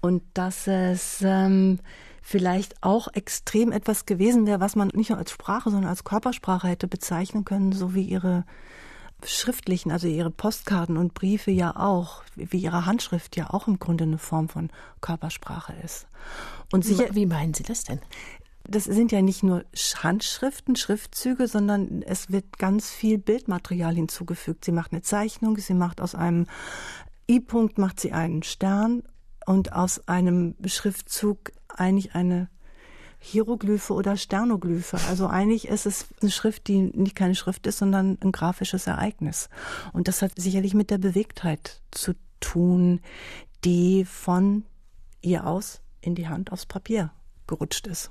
und 0.00 0.22
dass 0.34 0.66
es 0.66 1.22
ähm, 1.22 1.80
vielleicht 2.22 2.82
auch 2.82 3.08
extrem 3.14 3.72
etwas 3.72 4.06
gewesen 4.06 4.46
wäre, 4.46 4.60
was 4.60 4.76
man 4.76 4.88
nicht 4.94 5.10
nur 5.10 5.18
als 5.18 5.30
Sprache, 5.30 5.70
sondern 5.70 5.90
als 5.90 6.04
Körpersprache 6.04 6.68
hätte 6.68 6.88
bezeichnen 6.88 7.44
können, 7.44 7.72
so 7.72 7.94
wie 7.94 8.02
ihre 8.02 8.44
schriftlichen, 9.24 9.90
also 9.90 10.06
ihre 10.08 10.30
Postkarten 10.30 10.96
und 10.96 11.14
Briefe 11.14 11.50
ja 11.50 11.74
auch, 11.76 12.22
wie 12.34 12.58
ihre 12.58 12.84
Handschrift 12.84 13.36
ja 13.36 13.50
auch 13.50 13.66
im 13.66 13.78
Grunde 13.78 14.04
eine 14.04 14.18
Form 14.18 14.48
von 14.48 14.70
Körpersprache 15.00 15.74
ist. 15.84 16.06
Und 16.72 16.84
sicher, 16.84 17.14
wie 17.14 17.26
meinen 17.26 17.54
Sie 17.54 17.62
das 17.62 17.84
denn? 17.84 18.00
Das 18.68 18.84
sind 18.84 19.12
ja 19.12 19.22
nicht 19.22 19.44
nur 19.44 19.64
Handschriften, 19.74 20.74
Schriftzüge, 20.74 21.46
sondern 21.46 22.02
es 22.02 22.30
wird 22.30 22.58
ganz 22.58 22.90
viel 22.90 23.18
Bildmaterial 23.18 23.94
hinzugefügt. 23.94 24.64
Sie 24.64 24.72
macht 24.72 24.92
eine 24.92 25.02
Zeichnung, 25.02 25.56
sie 25.58 25.74
macht 25.74 26.00
aus 26.00 26.16
einem 26.16 26.46
I-Punkt 27.30 27.78
macht 27.78 28.00
sie 28.00 28.12
einen 28.12 28.42
Stern 28.42 29.02
und 29.46 29.72
aus 29.72 30.06
einem 30.08 30.54
Schriftzug 30.66 31.52
eigentlich 31.68 32.14
eine 32.14 32.48
Hieroglyphe 33.18 33.94
oder 33.94 34.16
Sternoglyphe. 34.16 34.98
Also 35.08 35.26
eigentlich 35.26 35.68
ist 35.68 35.86
es 35.86 36.06
eine 36.20 36.30
Schrift, 36.30 36.68
die 36.68 36.78
nicht 36.82 37.16
keine 37.16 37.34
Schrift 37.34 37.66
ist, 37.66 37.78
sondern 37.78 38.18
ein 38.22 38.32
grafisches 38.32 38.86
Ereignis. 38.86 39.48
Und 39.92 40.08
das 40.08 40.20
hat 40.20 40.32
sicherlich 40.36 40.74
mit 40.74 40.90
der 40.90 40.98
Bewegtheit 40.98 41.80
zu 41.90 42.14
tun, 42.40 43.00
die 43.64 44.04
von 44.04 44.64
ihr 45.22 45.46
aus 45.46 45.80
in 46.00 46.14
die 46.14 46.28
Hand 46.28 46.52
aufs 46.52 46.66
Papier 46.66 47.10
gerutscht 47.46 47.86
ist. 47.86 48.10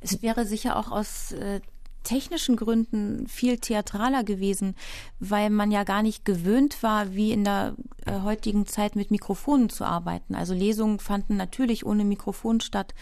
Es 0.00 0.22
wäre 0.22 0.46
sicher 0.46 0.76
auch 0.76 0.92
aus 0.92 1.32
äh, 1.32 1.60
technischen 2.06 2.56
Gründen 2.56 3.26
viel 3.26 3.58
theatraler 3.58 4.22
gewesen, 4.22 4.76
weil 5.18 5.50
man 5.50 5.72
ja 5.72 5.82
gar 5.82 6.02
nicht 6.02 6.24
gewöhnt 6.24 6.82
war, 6.82 7.14
wie 7.14 7.32
in 7.32 7.42
der 7.42 7.74
äh, 8.06 8.20
heutigen 8.20 8.66
Zeit 8.66 8.94
mit 8.94 9.10
Mikrofonen 9.10 9.68
zu 9.70 9.84
arbeiten. 9.84 10.36
Also 10.36 10.54
Lesungen 10.54 11.00
fanden 11.00 11.36
natürlich 11.36 11.84
ohne 11.84 12.04
Mikrofon 12.04 12.60
statt. 12.60 12.94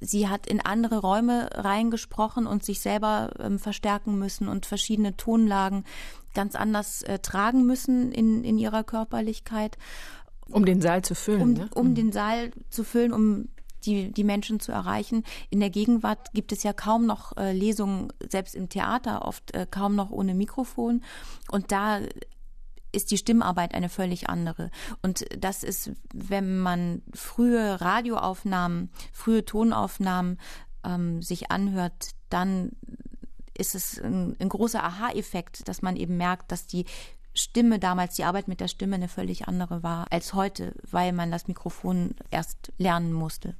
Sie 0.00 0.28
hat 0.28 0.46
in 0.46 0.60
andere 0.60 0.98
Räume 0.98 1.50
reingesprochen 1.52 2.46
und 2.46 2.64
sich 2.64 2.80
selber 2.80 3.30
ähm, 3.38 3.58
verstärken 3.58 4.18
müssen 4.18 4.48
und 4.48 4.64
verschiedene 4.64 5.16
Tonlagen 5.16 5.84
ganz 6.34 6.54
anders 6.54 7.02
äh, 7.02 7.18
tragen 7.18 7.66
müssen 7.66 8.10
in, 8.10 8.42
in 8.42 8.56
ihrer 8.56 8.84
Körperlichkeit. 8.84 9.76
Um 10.48 10.64
den 10.64 10.80
Saal 10.80 11.02
zu 11.02 11.14
füllen. 11.14 11.42
Um, 11.42 11.52
ne? 11.52 11.68
um 11.74 11.94
den 11.94 12.10
Saal 12.10 12.52
zu 12.70 12.84
füllen, 12.84 13.12
um 13.12 13.48
die, 13.86 14.12
die 14.12 14.24
Menschen 14.24 14.60
zu 14.60 14.72
erreichen. 14.72 15.24
In 15.50 15.60
der 15.60 15.70
Gegenwart 15.70 16.32
gibt 16.34 16.52
es 16.52 16.62
ja 16.62 16.72
kaum 16.72 17.06
noch 17.06 17.36
äh, 17.36 17.52
Lesungen, 17.52 18.12
selbst 18.28 18.54
im 18.54 18.68
Theater 18.68 19.24
oft 19.24 19.54
äh, 19.54 19.66
kaum 19.70 19.94
noch 19.94 20.10
ohne 20.10 20.34
Mikrofon. 20.34 21.02
Und 21.50 21.72
da 21.72 22.00
ist 22.92 23.10
die 23.10 23.18
Stimmarbeit 23.18 23.74
eine 23.74 23.88
völlig 23.88 24.28
andere. 24.28 24.70
Und 25.02 25.24
das 25.38 25.62
ist, 25.62 25.92
wenn 26.12 26.58
man 26.58 27.02
frühe 27.14 27.80
Radioaufnahmen, 27.80 28.90
frühe 29.12 29.44
Tonaufnahmen 29.44 30.38
ähm, 30.84 31.22
sich 31.22 31.50
anhört, 31.50 32.10
dann 32.30 32.72
ist 33.56 33.74
es 33.74 33.98
ein, 34.00 34.36
ein 34.38 34.48
großer 34.48 34.82
Aha-Effekt, 34.82 35.68
dass 35.68 35.82
man 35.82 35.96
eben 35.96 36.16
merkt, 36.16 36.52
dass 36.52 36.66
die 36.66 36.86
Stimme 37.34 37.78
damals, 37.78 38.16
die 38.16 38.24
Arbeit 38.24 38.48
mit 38.48 38.60
der 38.60 38.68
Stimme 38.68 38.96
eine 38.96 39.08
völlig 39.08 39.46
andere 39.46 39.82
war 39.82 40.06
als 40.10 40.32
heute, 40.32 40.74
weil 40.90 41.12
man 41.12 41.30
das 41.30 41.48
Mikrofon 41.48 42.14
erst 42.30 42.72
lernen 42.78 43.12
musste. 43.12 43.54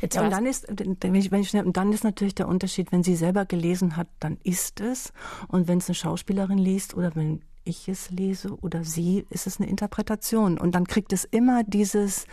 Jetzt 0.00 0.16
ja, 0.16 0.22
und 0.22 0.30
dann 0.30 0.46
ist, 0.46 0.66
wenn 0.68 1.14
ich, 1.14 1.30
wenn 1.30 1.40
ich, 1.40 1.54
und 1.54 1.76
dann 1.76 1.92
ist 1.92 2.04
natürlich 2.04 2.34
der 2.34 2.48
Unterschied, 2.48 2.92
wenn 2.92 3.02
sie 3.02 3.16
selber 3.16 3.44
gelesen 3.44 3.96
hat, 3.96 4.08
dann 4.20 4.38
ist 4.42 4.80
es. 4.80 5.12
Und 5.48 5.68
wenn 5.68 5.78
es 5.78 5.88
eine 5.88 5.94
Schauspielerin 5.94 6.58
liest 6.58 6.94
oder 6.94 7.14
wenn 7.14 7.42
ich 7.64 7.88
es 7.88 8.10
lese 8.10 8.56
oder 8.60 8.84
sie, 8.84 9.26
ist 9.30 9.46
es 9.46 9.58
eine 9.58 9.68
Interpretation. 9.68 10.58
Und 10.58 10.74
dann 10.74 10.86
kriegt 10.86 11.12
es 11.12 11.24
immer 11.24 11.64
dieses, 11.64 12.26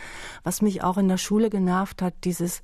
was 0.44 0.62
mich 0.62 0.82
auch 0.82 0.98
in 0.98 1.08
der 1.08 1.16
Schule 1.16 1.50
genervt 1.50 2.02
hat, 2.02 2.14
dieses 2.24 2.62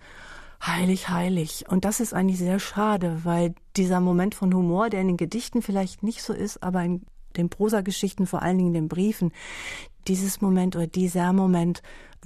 heilig, 0.64 1.08
heilig. 1.08 1.64
Und 1.68 1.84
das 1.84 2.00
ist 2.00 2.14
eigentlich 2.14 2.38
sehr 2.38 2.58
schade, 2.58 3.20
weil 3.24 3.54
dieser 3.76 4.00
Moment 4.00 4.34
von 4.34 4.52
Humor, 4.52 4.90
der 4.90 5.00
in 5.00 5.08
den 5.08 5.16
Gedichten 5.16 5.62
vielleicht 5.62 6.02
nicht 6.02 6.22
so 6.22 6.32
ist, 6.32 6.62
aber 6.62 6.82
in 6.84 7.02
den 7.36 7.48
Prosageschichten, 7.48 8.26
vor 8.26 8.42
allen 8.42 8.58
Dingen 8.58 8.68
in 8.68 8.82
den 8.82 8.88
Briefen, 8.88 9.32
dieses 10.08 10.40
Moment 10.40 10.74
oder 10.74 10.86
dieser 10.86 11.32
Moment 11.32 11.82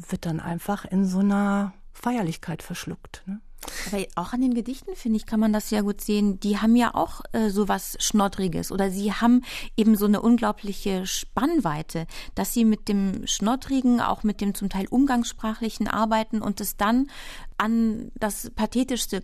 wird 0.08 0.26
dann 0.26 0.40
einfach 0.40 0.84
in 0.84 1.04
so 1.04 1.18
einer 1.18 1.74
Feierlichkeit 1.92 2.62
verschluckt. 2.62 3.22
Ne? 3.26 3.40
Aber 3.86 4.04
auch 4.16 4.32
an 4.32 4.40
den 4.40 4.54
Gedichten, 4.54 4.96
finde 4.96 5.18
ich, 5.18 5.26
kann 5.26 5.40
man 5.40 5.52
das 5.52 5.68
sehr 5.68 5.82
gut 5.82 6.00
sehen. 6.00 6.40
Die 6.40 6.58
haben 6.58 6.74
ja 6.74 6.94
auch 6.94 7.20
äh, 7.32 7.48
so 7.48 7.68
was 7.68 7.96
Schnoddriges 8.00 8.72
oder 8.72 8.90
sie 8.90 9.12
haben 9.12 9.42
eben 9.76 9.96
so 9.96 10.06
eine 10.06 10.20
unglaubliche 10.20 11.06
Spannweite, 11.06 12.06
dass 12.34 12.52
sie 12.52 12.64
mit 12.64 12.88
dem 12.88 13.26
Schnoddrigen, 13.26 14.00
auch 14.00 14.24
mit 14.24 14.40
dem 14.40 14.54
zum 14.54 14.68
Teil 14.68 14.86
umgangssprachlichen 14.88 15.86
arbeiten 15.86 16.42
und 16.42 16.60
es 16.60 16.76
dann 16.76 17.08
an 17.56 18.10
das 18.14 18.50
Pathetischste 18.50 19.22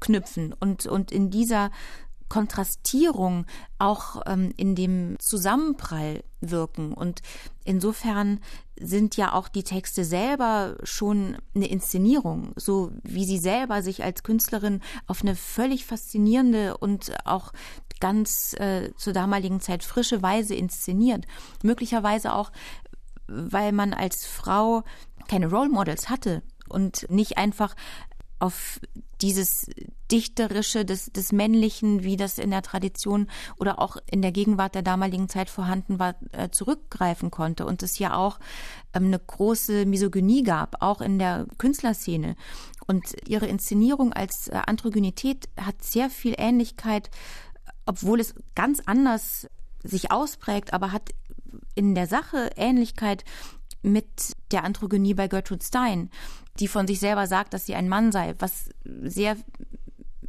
knüpfen 0.00 0.54
und, 0.60 0.86
und 0.86 1.10
in 1.10 1.30
dieser 1.30 1.70
Kontrastierung 2.28 3.46
auch 3.78 4.22
ähm, 4.26 4.52
in 4.56 4.74
dem 4.74 5.18
Zusammenprall 5.18 6.22
wirken. 6.40 6.92
Und 6.92 7.22
insofern 7.64 8.40
sind 8.80 9.16
ja 9.16 9.32
auch 9.32 9.48
die 9.48 9.64
Texte 9.64 10.04
selber 10.04 10.76
schon 10.82 11.36
eine 11.54 11.68
Inszenierung, 11.68 12.52
so 12.56 12.92
wie 13.02 13.24
sie 13.24 13.38
selber 13.38 13.82
sich 13.82 14.04
als 14.04 14.22
Künstlerin 14.22 14.80
auf 15.06 15.22
eine 15.22 15.34
völlig 15.34 15.84
faszinierende 15.84 16.76
und 16.76 17.12
auch 17.24 17.52
ganz 18.00 18.54
äh, 18.54 18.92
zur 18.96 19.12
damaligen 19.12 19.60
Zeit 19.60 19.82
frische 19.82 20.22
Weise 20.22 20.54
inszeniert. 20.54 21.24
Möglicherweise 21.62 22.32
auch, 22.32 22.52
weil 23.26 23.72
man 23.72 23.92
als 23.92 24.26
Frau 24.26 24.84
keine 25.28 25.50
Role 25.50 25.68
Models 25.68 26.08
hatte 26.08 26.42
und 26.68 27.10
nicht 27.10 27.38
einfach 27.38 27.74
auf 28.38 28.80
dieses 29.20 29.66
Dichterische 30.10 30.84
des, 30.84 31.06
des 31.06 31.32
Männlichen, 31.32 32.02
wie 32.02 32.16
das 32.16 32.38
in 32.38 32.50
der 32.50 32.62
Tradition 32.62 33.28
oder 33.58 33.78
auch 33.78 33.96
in 34.10 34.22
der 34.22 34.32
Gegenwart 34.32 34.74
der 34.74 34.82
damaligen 34.82 35.28
Zeit 35.28 35.50
vorhanden 35.50 35.98
war, 35.98 36.14
äh, 36.32 36.48
zurückgreifen 36.50 37.30
konnte. 37.30 37.66
Und 37.66 37.82
es 37.82 37.98
ja 37.98 38.16
auch 38.16 38.38
ähm, 38.94 39.06
eine 39.06 39.18
große 39.18 39.86
Misogynie 39.86 40.44
gab, 40.44 40.82
auch 40.82 41.00
in 41.00 41.18
der 41.18 41.46
Künstlerszene. 41.58 42.36
Und 42.86 43.04
ihre 43.26 43.46
Inszenierung 43.46 44.12
als 44.12 44.48
äh, 44.48 44.60
Androgynität 44.66 45.48
hat 45.60 45.82
sehr 45.82 46.10
viel 46.10 46.34
Ähnlichkeit, 46.38 47.10
obwohl 47.86 48.20
es 48.20 48.34
ganz 48.54 48.80
anders 48.86 49.48
sich 49.82 50.10
ausprägt, 50.10 50.72
aber 50.72 50.92
hat 50.92 51.10
in 51.74 51.94
der 51.94 52.06
Sache 52.06 52.50
Ähnlichkeit 52.56 53.24
mit 53.82 54.32
der 54.50 54.64
Androgynie 54.64 55.14
bei 55.14 55.28
Gertrude 55.28 55.64
Stein, 55.64 56.10
die 56.60 56.68
von 56.68 56.86
sich 56.86 57.00
selber 57.00 57.26
sagt, 57.26 57.54
dass 57.54 57.66
sie 57.66 57.74
ein 57.74 57.88
Mann 57.88 58.12
sei, 58.12 58.34
was 58.38 58.70
sehr 58.84 59.36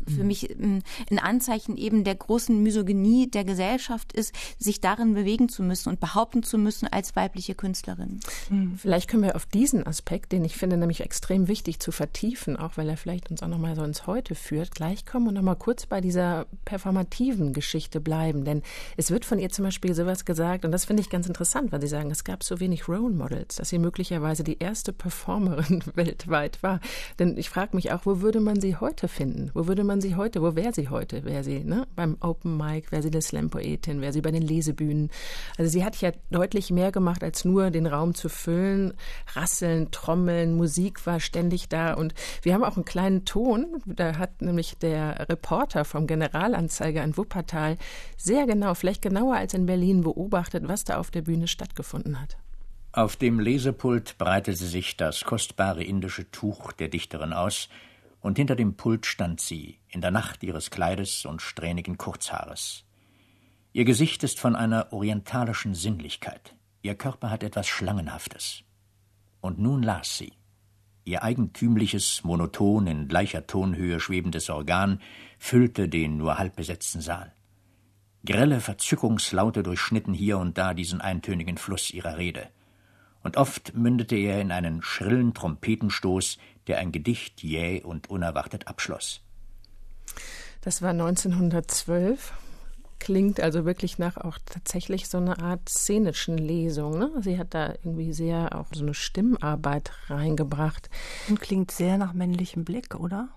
für 0.09 0.23
mich 0.23 0.49
ähm, 0.49 0.81
ein 1.09 1.19
Anzeichen 1.19 1.77
eben 1.77 2.03
der 2.03 2.15
großen 2.15 2.61
Misogynie 2.61 3.27
der 3.27 3.43
Gesellschaft 3.43 4.13
ist, 4.13 4.33
sich 4.57 4.81
darin 4.81 5.13
bewegen 5.13 5.49
zu 5.49 5.63
müssen 5.63 5.89
und 5.89 5.99
behaupten 5.99 6.43
zu 6.43 6.57
müssen 6.57 6.87
als 6.87 7.15
weibliche 7.15 7.55
Künstlerin. 7.55 8.19
Hm. 8.49 8.77
Vielleicht 8.77 9.09
können 9.09 9.23
wir 9.23 9.35
auf 9.35 9.45
diesen 9.45 9.85
Aspekt, 9.85 10.31
den 10.31 10.45
ich 10.45 10.55
finde 10.55 10.77
nämlich 10.77 11.01
extrem 11.01 11.47
wichtig 11.47 11.79
zu 11.79 11.91
vertiefen, 11.91 12.57
auch 12.57 12.77
weil 12.77 12.89
er 12.89 12.97
vielleicht 12.97 13.31
uns 13.31 13.43
auch 13.43 13.47
nochmal 13.47 13.75
so 13.75 13.83
ins 13.83 14.07
Heute 14.07 14.35
führt, 14.35 14.71
gleich 14.71 15.05
kommen 15.05 15.27
und 15.27 15.33
nochmal 15.35 15.55
kurz 15.55 15.85
bei 15.85 16.01
dieser 16.01 16.45
performativen 16.65 17.53
Geschichte 17.53 17.99
bleiben. 17.99 18.45
Denn 18.45 18.61
es 18.97 19.11
wird 19.11 19.25
von 19.25 19.39
ihr 19.39 19.49
zum 19.49 19.65
Beispiel 19.65 19.93
sowas 19.93 20.25
gesagt, 20.25 20.65
und 20.65 20.71
das 20.71 20.85
finde 20.85 21.01
ich 21.01 21.09
ganz 21.09 21.27
interessant, 21.27 21.71
weil 21.71 21.81
sie 21.81 21.87
sagen, 21.87 22.11
es 22.11 22.23
gab 22.23 22.43
so 22.43 22.59
wenig 22.59 22.87
Role 22.87 23.13
Models, 23.13 23.55
dass 23.55 23.69
sie 23.69 23.79
möglicherweise 23.79 24.43
die 24.43 24.59
erste 24.59 24.93
Performerin 24.93 25.83
weltweit 25.95 26.61
war. 26.63 26.79
Denn 27.17 27.37
ich 27.37 27.49
frage 27.49 27.75
mich 27.75 27.91
auch, 27.91 28.05
wo 28.05 28.21
würde 28.21 28.39
man 28.39 28.61
sie 28.61 28.75
heute 28.75 29.07
finden? 29.07 29.51
Wo 29.53 29.67
würde 29.67 29.83
man 29.83 29.98
sie 30.01 30.15
heute, 30.15 30.41
wo 30.41 30.55
wäre 30.55 30.73
sie 30.73 30.89
heute? 30.89 31.23
Wäre 31.25 31.43
sie 31.43 31.63
ne? 31.63 31.87
beim 31.95 32.17
Open 32.21 32.57
Mic, 32.57 32.91
wäre 32.91 33.01
sie 33.01 33.09
eine 33.09 33.21
Slam-Poetin, 33.21 34.01
wäre 34.01 34.13
sie 34.13 34.21
bei 34.21 34.31
den 34.31 34.41
Lesebühnen? 34.41 35.09
Also 35.57 35.71
sie 35.71 35.83
hat 35.83 35.99
ja 36.01 36.11
deutlich 36.31 36.71
mehr 36.71 36.91
gemacht, 36.91 37.23
als 37.23 37.45
nur 37.45 37.71
den 37.71 37.87
Raum 37.87 38.15
zu 38.15 38.29
füllen. 38.29 38.93
Rasseln, 39.33 39.91
Trommeln, 39.91 40.55
Musik 40.55 41.05
war 41.05 41.19
ständig 41.19 41.69
da. 41.69 41.93
Und 41.93 42.13
wir 42.41 42.53
haben 42.53 42.63
auch 42.63 42.75
einen 42.75 42.85
kleinen 42.85 43.25
Ton, 43.25 43.81
da 43.85 44.17
hat 44.17 44.41
nämlich 44.41 44.77
der 44.77 45.27
Reporter 45.29 45.85
vom 45.85 46.07
Generalanzeiger 46.07 47.03
in 47.03 47.17
Wuppertal 47.17 47.77
sehr 48.17 48.45
genau, 48.45 48.73
vielleicht 48.73 49.01
genauer 49.01 49.35
als 49.35 49.53
in 49.53 49.65
Berlin, 49.65 50.01
beobachtet, 50.01 50.67
was 50.67 50.83
da 50.83 50.97
auf 50.97 51.11
der 51.11 51.21
Bühne 51.21 51.47
stattgefunden 51.47 52.19
hat. 52.19 52.37
Auf 52.91 53.15
dem 53.15 53.39
Lesepult 53.39 54.17
breitete 54.17 54.65
sich 54.65 54.97
das 54.97 55.23
kostbare 55.23 55.83
indische 55.83 56.31
Tuch 56.31 56.71
der 56.71 56.87
Dichterin 56.87 57.33
aus, 57.33 57.69
und 58.21 58.37
hinter 58.37 58.55
dem 58.55 58.75
Pult 58.75 59.05
stand 59.05 59.39
sie, 59.39 59.79
in 59.87 60.01
der 60.01 60.11
Nacht 60.11 60.43
ihres 60.43 60.69
Kleides 60.71 61.25
und 61.25 61.41
strähnigen 61.41 61.97
Kurzhaares. 61.97 62.85
Ihr 63.71 63.85
Gesicht 63.85 64.23
ist 64.23 64.39
von 64.39 64.55
einer 64.55 64.91
orientalischen 64.91 65.73
Sinnlichkeit, 65.73 66.55
ihr 66.81 66.95
Körper 66.95 67.29
hat 67.29 67.43
etwas 67.43 67.67
Schlangenhaftes. 67.67 68.63
Und 69.41 69.59
nun 69.59 69.83
las 69.83 70.17
sie. 70.17 70.33
Ihr 71.05 71.23
eigentümliches, 71.23 72.23
monoton 72.23 72.87
in 72.87 73.07
gleicher 73.07 73.47
Tonhöhe 73.47 73.99
schwebendes 73.99 74.49
Organ 74.49 75.01
füllte 75.37 75.87
den 75.87 76.17
nur 76.17 76.37
halb 76.37 76.55
besetzten 76.55 77.01
Saal. 77.01 77.33
Grelle 78.25 78.59
Verzückungslaute 78.59 79.63
durchschnitten 79.63 80.13
hier 80.13 80.37
und 80.37 80.57
da 80.57 80.73
diesen 80.73 80.99
eintönigen 80.99 81.57
Fluss 81.57 81.91
ihrer 81.91 82.17
Rede 82.17 82.49
und 83.21 83.37
oft 83.37 83.75
mündete 83.75 84.15
er 84.15 84.41
in 84.41 84.51
einen 84.51 84.81
schrillen 84.81 85.33
Trompetenstoß, 85.33 86.37
der 86.69 86.77
ein 86.77 86.91
Gedicht 86.93 87.43
jäh 87.43 87.81
und 87.81 88.09
unerwartet 88.09 88.67
abschloss. 88.67 89.21
Das 90.61 90.81
war 90.81 90.91
1912. 90.91 92.33
Klingt 92.99 93.39
also 93.39 93.65
wirklich 93.65 93.97
nach 93.97 94.17
auch 94.17 94.37
tatsächlich 94.45 95.07
so 95.07 95.17
eine 95.17 95.39
Art 95.39 95.67
szenischen 95.69 96.37
Lesung. 96.37 96.99
Ne? 96.99 97.11
Sie 97.21 97.39
hat 97.39 97.53
da 97.53 97.73
irgendwie 97.83 98.13
sehr 98.13 98.55
auch 98.55 98.67
so 98.73 98.83
eine 98.83 98.93
Stimmarbeit 98.93 99.91
reingebracht. 100.07 100.89
Und 101.29 101.41
klingt 101.41 101.71
sehr 101.71 101.97
nach 101.97 102.13
männlichem 102.13 102.65
Blick, 102.65 102.95
oder? 102.95 103.29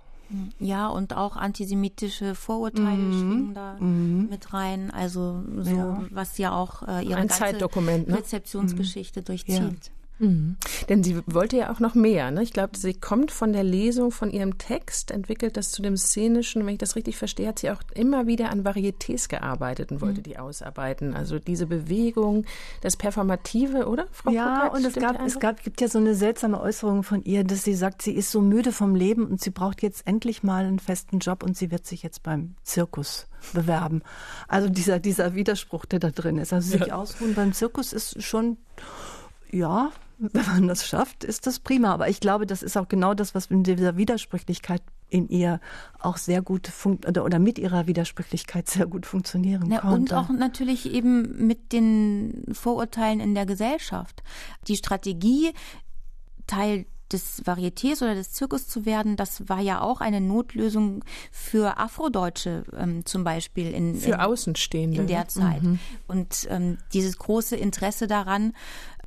Ja, 0.59 0.89
und 0.89 1.15
auch 1.15 1.37
antisemitische 1.37 2.35
Vorurteile 2.35 2.97
mhm. 2.97 3.13
schwingen 3.13 3.55
da 3.55 3.77
mhm. 3.79 4.29
mit 4.31 4.53
rein. 4.53 4.91
Also 4.91 5.43
so, 5.59 5.71
ja. 5.71 6.03
was 6.11 6.39
ja 6.39 6.53
auch 6.53 6.83
äh, 6.83 7.03
ihre 7.03 7.21
Ein 7.21 7.29
ganze 7.29 7.39
Zeitdokument, 7.39 8.09
ne? 8.09 8.17
Rezeptionsgeschichte 8.17 9.21
mhm. 9.21 9.25
durchzieht. 9.25 9.59
Ja. 9.59 9.93
Mhm. 10.23 10.57
Denn 10.89 11.03
sie 11.03 11.21
wollte 11.27 11.57
ja 11.57 11.73
auch 11.73 11.81
noch 11.81 11.95
mehr. 11.95 12.31
Ne? 12.31 12.45
Ich 12.45 12.53
glaube, 12.53 12.79
sie 12.79 12.95
kommt 12.95 13.33
von 13.33 13.53
der 13.53 13.65
Lesung, 13.65 14.13
von 14.13 14.31
ihrem 14.31 14.57
Text, 14.57 15.11
entwickelt 15.11 15.57
das 15.57 15.73
zu 15.73 15.83
dem 15.83 15.97
Szenischen. 15.97 16.65
Wenn 16.65 16.75
ich 16.75 16.79
das 16.79 16.95
richtig 16.95 17.17
verstehe, 17.17 17.49
hat 17.49 17.59
sie 17.59 17.71
auch 17.71 17.83
immer 17.95 18.29
wieder 18.29 18.51
an 18.51 18.63
Varietés 18.63 19.29
gearbeitet 19.29 19.91
und 19.91 20.01
wollte 20.01 20.21
mhm. 20.21 20.25
die 20.25 20.39
ausarbeiten. 20.39 21.15
Also 21.15 21.41
diese 21.41 21.67
Bewegung, 21.67 22.45
das 22.83 22.97
Performative, 22.97 23.89
oder, 23.89 24.07
Frau 24.13 24.31
Ja, 24.31 24.69
Puckert, 24.69 24.79
und 24.79 24.87
es 24.87 24.95
gab, 24.95 25.27
es 25.27 25.41
gab, 25.41 25.63
gibt 25.65 25.81
ja 25.81 25.89
so 25.89 25.99
eine 25.99 26.15
seltsame 26.15 26.61
Äußerung 26.61 27.03
von 27.03 27.25
ihr, 27.25 27.43
dass 27.43 27.65
sie 27.65 27.75
sagt, 27.75 28.03
sie 28.03 28.13
ist 28.13 28.31
so 28.31 28.41
müde 28.41 28.71
vom 28.71 28.95
Leben 28.95 29.27
und 29.27 29.41
sie 29.41 29.51
braucht 29.51 29.83
jetzt 29.83 30.07
endlich 30.07 30.45
mal 30.45 30.65
einen 30.65 30.79
festen 30.79 31.19
Job 31.19 31.43
und 31.43 31.57
sie 31.57 31.73
wird 31.73 31.85
sich 31.85 32.05
jetzt 32.05 32.23
beim 32.23 32.55
Zirkus 32.63 33.27
bewerben. 33.53 34.03
Also 34.47 34.69
dieser, 34.69 35.01
dieser 35.01 35.35
Widerspruch, 35.35 35.85
der 35.85 35.99
da 35.99 36.11
drin 36.11 36.39
ist. 36.39 36.53
Also 36.53 36.71
sich 36.71 36.87
ja. 36.87 36.95
ausruhen 36.95 37.35
beim 37.35 37.53
Zirkus 37.53 37.93
ist 37.93 38.23
schon 38.23 38.57
ja, 39.53 39.93
wenn 40.19 40.47
man 40.47 40.69
das 40.69 40.87
schafft, 40.87 41.25
ist 41.25 41.47
das 41.47 41.61
prima. 41.61 41.93
Aber 41.93 42.09
ich 42.09 42.21
glaube, 42.21 42.47
das 42.47 42.63
ist 42.63 42.77
auch 42.77 42.89
genau 42.89 43.15
das, 43.15 43.35
was 43.35 43.47
in 43.47 43.63
dieser 43.63 43.97
Widersprüchlichkeit 43.97 44.83
in 45.09 45.29
ihr 45.29 45.61
auch 45.99 46.17
sehr 46.17 46.41
gut 46.41 46.73
oder, 47.07 47.25
oder 47.25 47.39
mit 47.39 47.59
ihrer 47.59 47.87
Widersprüchlichkeit 47.87 48.69
sehr 48.69 48.87
gut 48.87 49.05
funktionieren 49.05 49.71
ja, 49.71 49.81
konnte. 49.81 50.15
Und 50.17 50.25
auch 50.25 50.29
natürlich 50.31 50.91
eben 50.91 51.47
mit 51.47 51.73
den 51.73 52.45
Vorurteilen 52.53 53.21
in 53.21 53.35
der 53.35 53.45
Gesellschaft. 53.45 54.23
Die 54.69 54.77
Strategie, 54.77 55.53
Teil 56.47 56.87
des 57.13 57.45
Varietés 57.45 58.03
oder 58.03 58.15
des 58.15 58.33
Zirkus 58.33 58.69
zu 58.69 58.85
werden, 58.87 59.17
das 59.17 59.49
war 59.49 59.61
ja 59.61 59.81
auch 59.81 60.01
eine 60.01 60.21
Notlösung 60.21 61.05
für 61.31 61.79
Afrodeutsche 61.79 62.65
ähm, 62.77 63.05
zum 63.05 63.25
Beispiel 63.25 63.73
in, 63.73 63.95
für 63.97 64.13
in, 64.13 64.21
Außenstehende 64.21 65.01
in 65.01 65.07
der 65.07 65.29
Zeit. 65.29 65.63
Mhm. 65.63 65.79
Und 66.07 66.47
ähm, 66.51 66.79
dieses 66.93 67.19
große 67.19 67.57
Interesse 67.57 68.07
daran, 68.07 68.55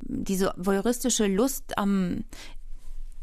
diese 0.02 0.52
voyeuristische 0.56 1.26
Lust 1.26 1.78
am 1.78 2.24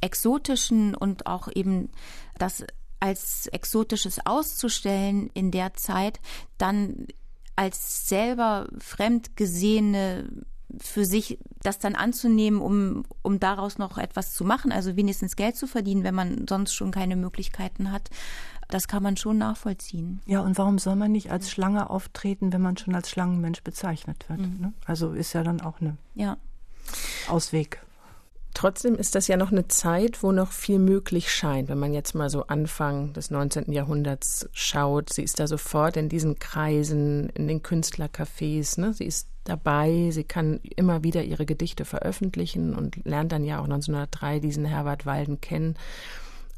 Exotischen 0.02 0.96
und 0.96 1.28
auch 1.28 1.48
eben 1.54 1.89
das 2.38 2.65
als 3.00 3.48
Exotisches 3.48 4.26
auszustellen 4.26 5.30
in 5.34 5.52
der 5.52 5.74
Zeit, 5.74 6.19
dann 6.58 7.08
als 7.56 8.08
selber 8.10 8.67
fremd 8.80 9.36
gesehene 9.36 10.30
für 10.82 11.06
sich 11.06 11.40
das 11.62 11.80
dann 11.80 11.96
anzunehmen, 11.96 12.62
um, 12.62 13.06
um 13.22 13.40
daraus 13.40 13.78
noch 13.78 13.98
etwas 13.98 14.34
zu 14.34 14.44
machen, 14.44 14.72
also 14.72 14.96
wenigstens 14.96 15.36
Geld 15.36 15.56
zu 15.56 15.68
verdienen, 15.68 16.04
wenn 16.04 16.16
man 16.16 16.46
sonst 16.48 16.74
schon 16.74 16.92
keine 16.92 17.16
Möglichkeiten 17.16 17.92
hat, 17.92 18.10
das 18.70 18.88
kann 18.88 19.04
man 19.04 19.18
schon 19.18 19.38
nachvollziehen. 19.38 20.22
Ja, 20.26 20.42
und 20.42 20.58
warum 20.58 20.80
soll 20.80 20.96
man 20.96 21.12
nicht 21.12 21.32
als 21.32 21.52
Schlange 21.52 21.90
auftreten, 21.90 22.54
wenn 22.54 22.62
man 22.62 22.78
schon 22.78 22.96
als 22.96 23.10
Schlangenmensch 23.10 23.64
bezeichnet 23.64 24.28
wird? 24.30 24.40
Mhm. 24.40 24.58
Ne? 24.60 24.74
Also 24.86 25.14
ist 25.14 25.34
ja 25.34 25.44
dann 25.44 25.62
auch 25.62 25.80
eine 25.80 25.98
ja. 26.16 26.38
Ausweg. 27.28 27.82
Trotzdem 28.54 28.96
ist 28.96 29.16
das 29.16 29.28
ja 29.28 29.36
noch 29.36 29.52
eine 29.52 29.68
Zeit, 29.68 30.22
wo 30.22 30.32
noch 30.32 30.52
viel 30.52 30.78
möglich 30.78 31.32
scheint. 31.32 31.70
Wenn 31.70 31.80
man 31.80 31.94
jetzt 31.94 32.14
mal 32.14 32.30
so 32.30 32.46
Anfang 32.48 33.14
des 33.14 33.32
19. 33.32 33.72
Jahrhunderts 33.72 34.48
schaut, 34.54 35.12
sie 35.12 35.24
ist 35.24 35.40
da 35.40 35.48
sofort 35.48 35.98
in 35.98 36.08
diesen 36.08 36.38
Kreisen, 36.38 37.30
in 37.30 37.48
den 37.48 37.64
Künstlercafés, 37.64 38.80
ne? 38.80 38.94
sie 38.94 39.06
ist 39.06 39.28
dabei, 39.44 40.10
sie 40.12 40.24
kann 40.24 40.60
immer 40.76 41.04
wieder 41.04 41.24
ihre 41.24 41.46
Gedichte 41.46 41.86
veröffentlichen 41.86 42.74
und 42.74 43.06
lernt 43.06 43.32
dann 43.32 43.44
ja 43.44 43.60
auch 43.60 43.66
1903 43.66 44.40
diesen 44.40 44.66
Herbert 44.66 45.06
Walden 45.06 45.42
kennen 45.42 45.76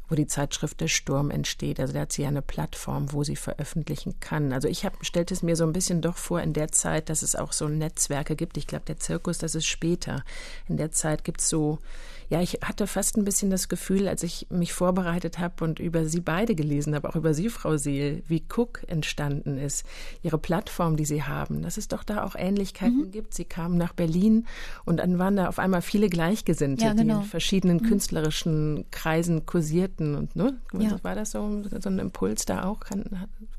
wo 0.08 0.14
die 0.14 0.26
Zeitschrift 0.26 0.80
Der 0.80 0.88
Sturm 0.88 1.30
entsteht. 1.30 1.80
Also 1.80 1.92
da 1.92 2.00
hat 2.00 2.12
sie 2.12 2.22
ja 2.22 2.28
eine 2.28 2.42
Plattform, 2.42 3.12
wo 3.12 3.24
sie 3.24 3.36
veröffentlichen 3.36 4.20
kann. 4.20 4.52
Also 4.52 4.68
ich 4.68 4.84
habe 4.84 4.96
stellte 5.00 5.34
es 5.34 5.42
mir 5.42 5.56
so 5.56 5.64
ein 5.64 5.72
bisschen 5.72 6.00
doch 6.00 6.16
vor 6.16 6.40
in 6.40 6.52
der 6.52 6.70
Zeit, 6.70 7.08
dass 7.08 7.22
es 7.22 7.34
auch 7.34 7.52
so 7.52 7.68
Netzwerke 7.68 8.36
gibt. 8.36 8.56
Ich 8.56 8.66
glaube, 8.66 8.84
der 8.84 8.98
Zirkus, 8.98 9.38
das 9.38 9.54
ist 9.54 9.66
später. 9.66 10.22
In 10.68 10.76
der 10.76 10.92
Zeit 10.92 11.24
gibt 11.24 11.40
es 11.40 11.48
so 11.48 11.78
ja, 12.28 12.40
ich 12.40 12.58
hatte 12.62 12.86
fast 12.86 13.16
ein 13.16 13.24
bisschen 13.24 13.50
das 13.50 13.68
Gefühl, 13.68 14.08
als 14.08 14.22
ich 14.22 14.46
mich 14.50 14.72
vorbereitet 14.72 15.38
habe 15.38 15.64
und 15.64 15.78
über 15.78 16.06
Sie 16.06 16.20
beide 16.20 16.54
gelesen 16.54 16.94
habe, 16.94 17.08
auch 17.08 17.16
über 17.16 17.34
Sie, 17.34 17.48
Frau 17.48 17.76
Seel, 17.76 18.22
wie 18.26 18.42
Cook 18.54 18.82
entstanden 18.88 19.58
ist, 19.58 19.84
Ihre 20.22 20.38
Plattform, 20.38 20.96
die 20.96 21.04
Sie 21.04 21.22
haben, 21.22 21.62
dass 21.62 21.76
es 21.76 21.86
doch 21.88 22.02
da 22.02 22.24
auch 22.24 22.34
Ähnlichkeiten 22.36 23.06
mhm. 23.06 23.10
gibt. 23.12 23.34
Sie 23.34 23.44
kamen 23.44 23.78
nach 23.78 23.92
Berlin 23.92 24.46
und 24.84 24.98
dann 24.98 25.18
waren 25.18 25.36
da 25.36 25.48
auf 25.48 25.58
einmal 25.58 25.82
viele 25.82 26.08
Gleichgesinnte, 26.08 26.84
ja, 26.84 26.92
genau. 26.94 27.18
die 27.18 27.24
in 27.24 27.28
verschiedenen 27.28 27.76
mhm. 27.78 27.88
künstlerischen 27.88 28.84
Kreisen 28.90 29.46
kursierten. 29.46 30.16
Und 30.16 30.34
ne, 30.34 30.58
ja. 30.78 30.98
war 31.04 31.14
das 31.14 31.30
so, 31.30 31.62
so 31.80 31.88
ein 31.88 32.00
Impuls 32.00 32.44
da 32.44 32.64
auch? 32.64 32.80
Kann, 32.80 33.04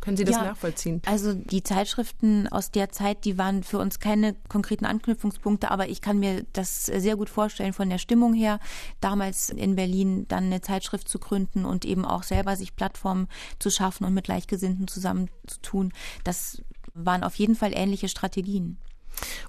können 0.01 0.17
Sie 0.17 0.25
das 0.25 0.35
ja, 0.35 0.43
nachvollziehen? 0.43 1.01
Also 1.05 1.33
die 1.33 1.63
Zeitschriften 1.63 2.47
aus 2.49 2.71
der 2.71 2.89
Zeit, 2.89 3.23
die 3.23 3.37
waren 3.37 3.63
für 3.63 3.79
uns 3.79 3.99
keine 3.99 4.35
konkreten 4.49 4.85
Anknüpfungspunkte, 4.85 5.71
aber 5.71 5.87
ich 5.87 6.01
kann 6.01 6.19
mir 6.19 6.45
das 6.51 6.85
sehr 6.85 7.15
gut 7.15 7.29
vorstellen 7.29 7.71
von 7.71 7.89
der 7.89 7.97
Stimmung 7.97 8.33
her 8.33 8.56
damals 9.01 9.49
in 9.49 9.75
Berlin 9.75 10.27
dann 10.27 10.45
eine 10.45 10.61
Zeitschrift 10.61 11.07
zu 11.07 11.19
gründen 11.19 11.65
und 11.65 11.85
eben 11.85 12.05
auch 12.05 12.23
selber 12.23 12.55
sich 12.55 12.75
Plattformen 12.75 13.27
zu 13.59 13.69
schaffen 13.69 14.05
und 14.05 14.13
mit 14.13 14.25
Gleichgesinnten 14.25 14.87
zusammenzutun. 14.87 15.93
Das 16.23 16.61
waren 16.93 17.23
auf 17.23 17.35
jeden 17.35 17.55
Fall 17.55 17.71
ähnliche 17.73 18.09
Strategien. 18.09 18.77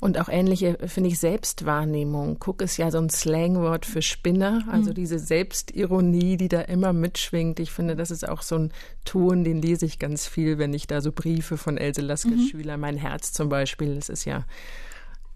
Und 0.01 0.19
auch 0.19 0.29
ähnliche, 0.29 0.79
finde 0.87 1.11
ich, 1.11 1.19
Selbstwahrnehmung. 1.19 2.39
Cook 2.45 2.63
ist 2.63 2.77
ja 2.77 2.91
so 2.91 2.99
ein 2.99 3.11
Slangwort 3.11 3.85
für 3.85 4.03
Spinner, 4.03 4.65
also 4.71 4.91
mhm. 4.91 4.95
diese 4.95 5.19
Selbstironie, 5.19 6.37
die 6.37 6.49
da 6.49 6.63
immer 6.63 6.93
mitschwingt. 6.93 7.61
Ich 7.61 7.71
finde, 7.71 7.97
das 7.97 8.11
ist 8.11 8.27
auch 8.27 8.43
so 8.43 8.57
ein 8.57 8.73
Ton, 9.05 9.45
den 9.45 9.61
lese 9.61 9.87
ich 9.87 9.99
ganz 9.99 10.27
viel, 10.27 10.59
wenn 10.59 10.73
ich 10.73 10.87
da 10.87 11.01
so 11.01 11.13
Briefe 11.13 11.57
von 11.57 11.77
Else 11.77 12.01
Lasker 12.01 12.31
mhm. 12.31 12.81
Mein 12.81 12.97
Herz 12.97 13.33
zum 13.33 13.49
Beispiel, 13.49 13.97
das 13.97 14.09
ist 14.09 14.25
ja 14.25 14.45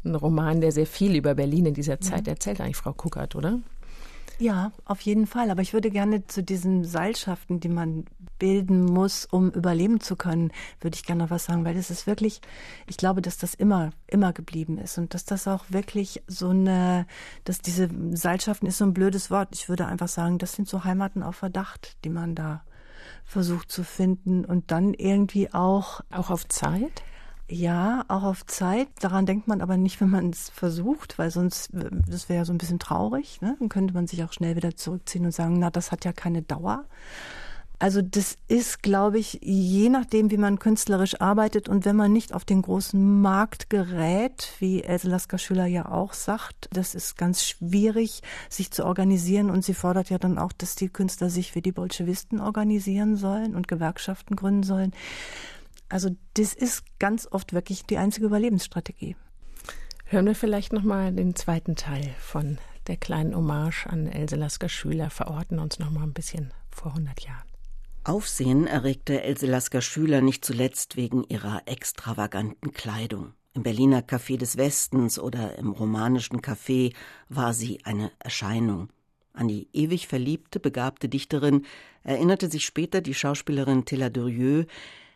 ein 0.05 0.15
Roman, 0.15 0.61
der 0.61 0.73
sehr 0.73 0.87
viel 0.87 1.17
über 1.17 1.35
Berlin 1.35 1.67
in 1.67 1.75
dieser 1.75 2.01
Zeit 2.01 2.23
mhm. 2.23 2.31
erzählt, 2.31 2.61
eigentlich 2.61 2.77
Frau 2.77 2.93
Kuckert, 2.93 3.35
oder? 3.37 3.59
Ja, 4.39 4.73
auf 4.85 5.01
jeden 5.03 5.27
Fall. 5.29 5.51
Aber 5.51 5.63
ich 5.63 5.73
würde 5.73 5.91
gerne 5.91 6.27
zu 6.27 6.43
diesen 6.43 6.85
Seilschaften, 6.85 7.61
die 7.61 7.69
man 7.69 8.07
bilden 8.41 8.85
muss, 8.85 9.25
um 9.25 9.51
überleben 9.51 10.01
zu 10.01 10.17
können, 10.17 10.51
würde 10.81 10.97
ich 10.97 11.05
gerne 11.05 11.23
noch 11.23 11.31
was 11.31 11.45
sagen, 11.45 11.65
weil 11.65 11.75
das 11.75 11.91
ist 11.91 12.09
wirklich, 12.09 12.41
ich 12.89 12.97
glaube, 12.97 13.23
dass 13.23 13.39
das 13.39 13.55
immer, 13.55 13.91
immer 14.09 14.33
geblieben 14.33 14.79
ist 14.79 14.99
und 14.99 15.15
dass 15.15 15.25
das 15.25 15.47
auch 15.47 15.67
wirklich 15.69 16.23
so 16.27 16.49
eine, 16.49 17.07
dass 17.45 17.61
diese 17.61 17.89
Seilschaften 18.15 18.67
ist 18.67 18.79
so 18.79 18.85
ein 18.85 18.95
blödes 18.95 19.31
Wort. 19.31 19.51
Ich 19.53 19.69
würde 19.69 19.87
einfach 19.87 20.09
sagen, 20.09 20.39
das 20.39 20.55
sind 20.55 20.69
so 20.69 20.83
Heimaten 20.83 21.23
auf 21.23 21.37
Verdacht, 21.37 21.97
die 22.05 22.11
man 22.11 22.35
da 22.35 22.65
versucht 23.25 23.71
zu 23.71 23.85
finden 23.85 24.45
und 24.45 24.73
dann 24.73 24.95
irgendwie 24.95 25.53
auch. 25.53 26.01
Auch 26.11 26.31
auf 26.31 26.49
Zeit? 26.49 27.03
Ja, 27.55 28.07
auch 28.09 28.23
auf 28.23 28.47
Zeit. 28.47 28.89
Daran 29.01 29.27
denkt 29.27 29.47
man 29.47 29.61
aber 29.61 29.77
nicht, 29.77 30.01
wenn 30.01 30.09
man 30.09 30.31
es 30.31 30.49
versucht, 30.49 31.19
weil 31.19 31.31
sonst, 31.31 31.69
das 32.09 32.31
wäre 32.31 32.39
ja 32.39 32.45
so 32.47 32.53
ein 32.55 32.57
bisschen 32.57 32.79
traurig. 32.79 33.43
Ne? 33.43 33.57
Dann 33.59 33.69
könnte 33.69 33.93
man 33.93 34.07
sich 34.07 34.25
auch 34.25 34.33
schnell 34.33 34.57
wieder 34.57 34.75
zurückziehen 34.75 35.27
und 35.27 35.33
sagen, 35.33 35.59
na, 35.59 35.69
das 35.69 35.93
hat 35.93 36.07
ja 36.07 36.15
keine 36.15 36.41
Dauer. 36.41 36.87
Also 37.79 38.01
das 38.01 38.39
ist, 38.49 38.83
glaube 38.83 39.19
ich, 39.19 39.41
je 39.43 39.91
nachdem, 39.91 40.31
wie 40.31 40.39
man 40.39 40.61
künstlerisch 40.61 41.21
arbeitet 41.21 41.69
und 41.69 41.85
wenn 41.85 41.95
man 41.95 42.11
nicht 42.11 42.33
auf 42.33 42.47
den 42.47 42.63
großen 42.63 43.21
Markt 43.21 43.69
gerät, 43.69 44.55
wie 44.61 44.83
Else 44.83 45.11
Lasker-Schüler 45.11 45.67
ja 45.67 45.93
auch 45.93 46.15
sagt, 46.15 46.71
das 46.73 46.95
ist 46.95 47.19
ganz 47.19 47.45
schwierig, 47.45 48.23
sich 48.49 48.71
zu 48.71 48.87
organisieren 48.87 49.51
und 49.51 49.63
sie 49.63 49.75
fordert 49.75 50.09
ja 50.09 50.17
dann 50.17 50.39
auch, 50.39 50.53
dass 50.53 50.75
die 50.75 50.89
Künstler 50.89 51.29
sich 51.29 51.55
wie 51.55 51.61
die 51.61 51.73
Bolschewisten 51.73 52.41
organisieren 52.41 53.17
sollen 53.17 53.55
und 53.55 53.69
Gewerkschaften 53.69 54.37
gründen 54.37 54.63
sollen. 54.63 54.93
Also 55.93 56.09
das 56.33 56.55
ist 56.55 56.85
ganz 56.99 57.29
oft 57.31 57.53
wirklich 57.53 57.85
die 57.85 57.99
einzige 57.99 58.25
Überlebensstrategie. 58.25 59.15
Hören 60.07 60.25
wir 60.25 60.35
vielleicht 60.35 60.73
noch 60.73 60.85
mal 60.85 61.13
den 61.13 61.37
zweiten 61.37 61.77
Teil 61.77 62.15
von 62.19 62.57
der 62.87 62.97
kleinen 62.97 63.37
Hommage 63.37 63.87
an 63.87 64.07
Else 64.07 64.37
Lasker 64.37 64.71
Schüler, 64.71 65.11
verorten 65.11 65.59
uns 65.59 65.79
noch 65.79 65.91
mal 65.91 66.05
ein 66.05 66.15
bisschen 66.15 66.55
vor 66.71 66.93
100 66.93 67.21
Jahren. 67.21 67.47
Aufsehen 68.05 68.67
erregte 68.67 69.23
Else 69.23 69.47
Lasker 69.47 69.83
Schüler 69.83 70.23
nicht 70.23 70.47
zuletzt 70.47 70.97
wegen 70.97 71.25
ihrer 71.25 71.61
extravaganten 71.67 72.73
Kleidung. 72.73 73.35
Im 73.53 73.63
Berliner 73.63 74.01
Café 74.01 74.39
des 74.39 74.57
Westens 74.57 75.19
oder 75.19 75.59
im 75.59 75.73
romanischen 75.73 76.41
Café 76.41 76.95
war 77.29 77.53
sie 77.53 77.85
eine 77.85 78.11
Erscheinung. 78.19 78.89
An 79.35 79.49
die 79.49 79.69
ewig 79.75 80.09
verliebte, 80.09 80.59
begabte 80.59 81.11
Dichterin 81.11 81.67
erinnerte 82.03 82.51
sich 82.51 82.65
später 82.65 83.03
die 83.03 83.15
Schauspielerin 83.15 83.85
Tilla 83.85 84.11
Durieux. 84.11 84.67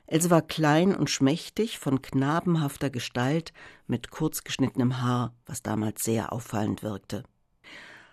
Else 0.06 0.30
war 0.30 0.42
klein 0.42 0.94
und 0.94 1.10
schmächtig, 1.10 1.78
von 1.78 2.00
knabenhafter 2.00 2.90
Gestalt, 2.90 3.52
mit 3.86 4.10
kurzgeschnittenem 4.10 5.02
Haar, 5.02 5.34
was 5.46 5.62
damals 5.62 6.04
sehr 6.04 6.32
auffallend 6.32 6.82
wirkte. 6.82 7.24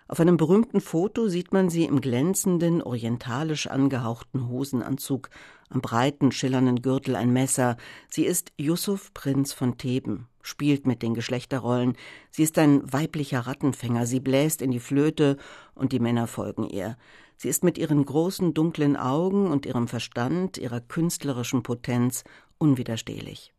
Auf 0.06 0.20
einem 0.20 0.36
berühmten 0.36 0.80
Foto 0.80 1.28
sieht 1.28 1.52
man 1.52 1.70
sie 1.70 1.84
im 1.84 2.00
glänzenden, 2.00 2.82
orientalisch 2.82 3.68
angehauchten 3.68 4.48
Hosenanzug, 4.48 5.30
am 5.70 5.80
breiten, 5.80 6.30
schillernden 6.30 6.82
Gürtel 6.82 7.16
ein 7.16 7.32
Messer. 7.32 7.76
Sie 8.10 8.26
ist 8.26 8.52
Yusuf 8.58 9.14
Prinz 9.14 9.54
von 9.54 9.78
Theben, 9.78 10.28
spielt 10.42 10.86
mit 10.86 11.02
den 11.02 11.14
Geschlechterrollen. 11.14 11.96
Sie 12.30 12.42
ist 12.42 12.58
ein 12.58 12.82
weiblicher 12.92 13.40
Rattenfänger. 13.40 14.04
Sie 14.04 14.20
bläst 14.20 14.60
in 14.60 14.72
die 14.72 14.80
Flöte 14.80 15.38
und 15.74 15.92
die 15.92 16.00
Männer 16.00 16.26
folgen 16.26 16.68
ihr. 16.68 16.98
Sie 17.36 17.48
ist 17.48 17.64
mit 17.64 17.78
ihren 17.78 18.04
großen, 18.04 18.54
dunklen 18.54 18.96
Augen 18.96 19.48
und 19.48 19.66
ihrem 19.66 19.88
Verstand, 19.88 20.58
ihrer 20.58 20.80
künstlerischen 20.80 21.62
Potenz 21.62 22.24
unwiderstehlich. 22.58 23.52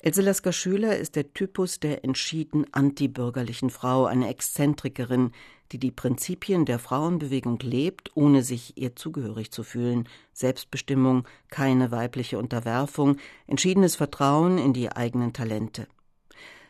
Else 0.00 0.22
Lasker 0.22 0.52
Schüler 0.52 0.96
ist 0.96 1.16
der 1.16 1.32
Typus 1.32 1.80
der 1.80 2.04
entschieden 2.04 2.66
antibürgerlichen 2.72 3.68
Frau, 3.68 4.04
eine 4.04 4.28
Exzentrikerin, 4.28 5.32
die 5.72 5.78
die 5.78 5.90
Prinzipien 5.90 6.64
der 6.64 6.78
Frauenbewegung 6.78 7.58
lebt, 7.58 8.12
ohne 8.14 8.44
sich 8.44 8.78
ihr 8.78 8.94
zugehörig 8.94 9.50
zu 9.50 9.64
fühlen. 9.64 10.08
Selbstbestimmung, 10.32 11.26
keine 11.50 11.90
weibliche 11.90 12.38
Unterwerfung, 12.38 13.16
entschiedenes 13.48 13.96
Vertrauen 13.96 14.58
in 14.58 14.72
die 14.72 14.90
eigenen 14.92 15.32
Talente. 15.32 15.88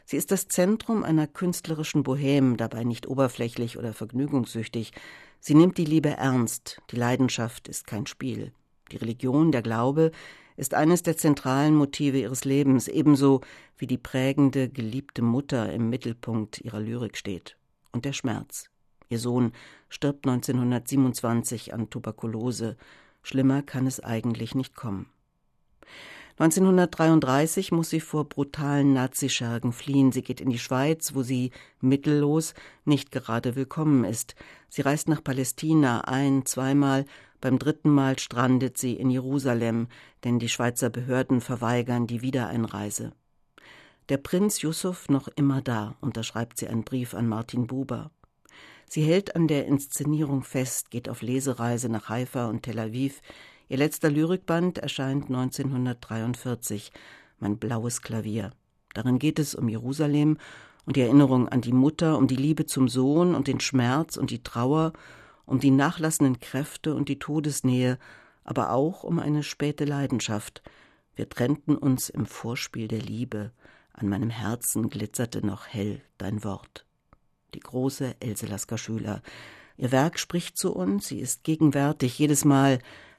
Sie 0.07 0.17
ist 0.17 0.31
das 0.31 0.49
Zentrum 0.49 1.05
einer 1.05 1.27
künstlerischen 1.27 2.03
Bohème, 2.03 2.57
dabei 2.57 2.83
nicht 2.83 3.07
oberflächlich 3.07 3.77
oder 3.77 3.93
vergnügungssüchtig. 3.93 4.93
Sie 5.41 5.55
nimmt 5.55 5.79
die 5.79 5.85
Liebe 5.85 6.11
ernst, 6.11 6.81
die 6.91 6.97
Leidenschaft 6.97 7.69
ist 7.69 7.87
kein 7.87 8.07
Spiel. 8.07 8.53
Die 8.91 8.97
Religion, 8.97 9.53
der 9.53 9.63
Glaube, 9.63 10.11
ist 10.57 10.75
eines 10.75 11.03
der 11.03 11.17
zentralen 11.17 11.75
Motive 11.75 12.19
ihres 12.19 12.45
Lebens, 12.45 12.89
ebenso 12.89 13.41
wie 13.77 13.87
die 13.87 13.99
prägende, 13.99 14.69
geliebte 14.69 15.23
Mutter 15.23 15.73
im 15.73 15.89
Mittelpunkt 15.89 16.61
ihrer 16.61 16.81
Lyrik 16.81 17.17
steht. 17.17 17.57
Und 17.93 18.05
der 18.05 18.13
Schmerz. 18.13 18.69
Ihr 19.09 19.19
Sohn 19.19 19.53
stirbt 19.89 20.27
1927 20.27 21.73
an 21.73 21.89
Tuberkulose. 21.89 22.77
Schlimmer 23.23 23.63
kann 23.63 23.87
es 23.87 24.01
eigentlich 24.01 24.55
nicht 24.55 24.75
kommen. 24.75 25.07
1933 26.39 27.73
muss 27.73 27.91
sie 27.91 27.99
vor 27.99 28.29
brutalen 28.29 28.93
Nazischergen 28.93 29.73
fliehen. 29.73 30.13
Sie 30.13 30.23
geht 30.23 30.41
in 30.41 30.51
die 30.51 30.61
Schweiz, 30.61 31.15
wo 31.15 31.23
sie 31.23 31.51
mittellos 31.81 32.55
nicht 32.85 33.11
gerade 33.11 33.57
willkommen 33.57 34.05
ist. 34.05 34.37
Sie 34.69 34.83
reist 34.83 35.09
nach 35.09 35.25
Palästina 35.25 36.03
ein, 36.03 36.47
zweimal 36.47 37.07
beim 37.41 37.59
dritten 37.59 37.91
Mal 37.91 38.19
strandet 38.19 38.79
sie 38.79 38.95
in 38.95 39.11
Jerusalem, 39.11 39.89
denn 40.25 40.39
die 40.39 40.49
Schweizer 40.49 40.91
Behörden 40.91 41.41
verweigern 41.41 42.07
die 42.07 42.23
Wiedereinreise. 42.23 43.13
Der 44.09 44.17
Prinz 44.17 44.63
Yusuf 44.63 45.09
noch 45.09 45.29
immer 45.37 45.61
da, 45.61 45.97
unterschreibt 46.01 46.59
sie 46.59 46.67
einen 46.69 46.85
Brief 46.85 47.15
an 47.15 47.29
Martin 47.29 47.67
Buber. 47.67 48.11
Sie 48.87 49.03
hält 49.03 49.37
an 49.37 49.49
der 49.49 49.67
Inszenierung 49.67 50.43
fest, 50.43 50.91
geht 50.91 51.09
auf 51.09 51.21
Lesereise 51.21 51.89
nach 51.89 52.09
Haifa 52.09 52.47
und 52.47 52.63
Tel 52.63 52.79
Aviv. 52.79 53.21
Ihr 53.71 53.77
letzter 53.77 54.11
Lyrikband 54.11 54.79
erscheint 54.79 55.27
1943, 55.27 56.91
Mein 57.39 57.59
blaues 57.59 58.01
Klavier. 58.01 58.51
Darin 58.95 59.19
geht 59.19 59.39
es 59.39 59.55
um 59.55 59.69
Jerusalem 59.69 60.39
und 60.87 60.97
die 60.97 61.03
Erinnerung 61.03 61.51
an 61.51 61.61
die 61.61 61.75
Mutter, 61.75 62.17
um 62.17 62.27
die 62.27 62.37
Liebe 62.37 62.65
zum 62.65 62.89
Sohn 62.89 63.35
und 63.35 63.47
den 63.47 63.61
Schmerz 63.61 64.17
und 64.17 64.31
die 64.31 64.43
Trauer 64.43 64.95
um 65.45 65.61
die 65.61 65.71
nachlassenden 65.71 66.41
Kräfte 66.41 66.95
und 66.95 67.11
die 67.11 67.19
Todesnähe, 67.19 67.99
aber 68.43 68.73
auch 68.73 69.05
um 69.05 69.19
eine 69.19 69.43
späte 69.43 69.85
Leidenschaft. 69.85 70.63
Wir 71.15 71.29
trennten 71.29 71.77
uns 71.77 72.09
im 72.09 72.25
Vorspiel 72.25 72.89
der 72.89 73.03
Liebe, 73.03 73.53
an 73.93 74.09
meinem 74.09 74.31
Herzen 74.31 74.89
glitzerte 74.89 75.45
noch 75.45 75.67
hell 75.67 76.01
dein 76.17 76.43
Wort. 76.43 76.87
Die 77.55 77.61
große 77.61 78.17
Else 78.21 78.47
Lasker 78.47 78.79
Schüler. 78.79 79.21
Ihr 79.77 79.93
Werk 79.93 80.19
spricht 80.19 80.57
zu 80.57 80.75
uns, 80.75 81.09
sie 81.09 81.21
ist 81.21 81.45
gegenwärtig 81.45 82.19
jedes 82.19 82.47
Mal, 82.47 82.79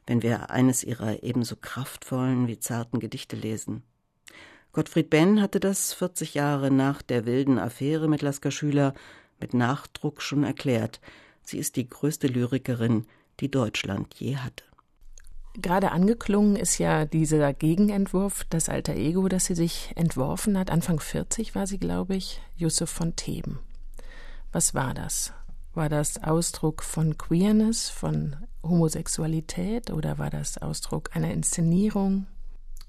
wenn 0.10 0.24
wir 0.24 0.50
eines 0.50 0.84
ihrer 0.84 1.22
ebenso 1.22 1.56
kraftvollen 1.56 2.48
wie 2.48 2.58
zarten 2.58 3.00
Gedichte 3.00 3.36
lesen. 3.36 3.84
Gottfried 4.72 5.12
Benn 5.12 5.40
hatte 5.40 5.60
das 5.60 5.94
40 5.94 6.34
Jahre 6.34 6.72
nach 6.72 7.04
der 7.04 7.28
wilden 7.28 7.60
Affäre 7.60 8.08
mit 8.08 8.24
Lasker 8.24 8.50
Schüler 8.50 8.96
mit 9.40 9.54
Nachdruck 9.54 10.24
schon 10.24 10.44
erklärt. 10.44 11.00
Sie 11.44 11.60
ist 11.60 11.76
die 11.76 11.88
größte 11.88 12.26
Lyrikerin, 12.26 13.06
die 13.40 13.52
Deutschland 13.52 14.16
je 14.16 14.38
hatte. 14.38 14.64
Gerade 15.54 15.92
angeklungen 15.92 16.56
ist 16.56 16.80
ja 16.80 17.06
dieser 17.06 17.54
Gegenentwurf, 17.54 18.46
das 18.50 18.68
alter 18.68 18.96
Ego, 18.96 19.28
das 19.28 19.46
sie 19.46 19.56
sich 19.56 19.92
entworfen 19.96 20.58
hat. 20.58 20.72
Anfang 20.72 21.00
40 21.00 21.54
war 21.54 21.68
sie, 21.68 21.78
glaube 21.78 22.16
ich, 22.16 22.42
Yusuf 22.58 22.90
von 22.90 23.16
Theben. 23.16 23.60
Was 24.52 24.74
war 24.74 24.96
das? 24.96 25.34
War 25.74 25.90
das 25.90 26.22
Ausdruck 26.24 26.84
von 26.84 27.18
Queerness, 27.18 27.90
von 27.90 28.36
Homosexualität 28.64 29.92
oder 29.92 30.18
war 30.18 30.30
das 30.30 30.58
Ausdruck 30.58 31.16
einer 31.16 31.32
Inszenierung? 31.32 32.26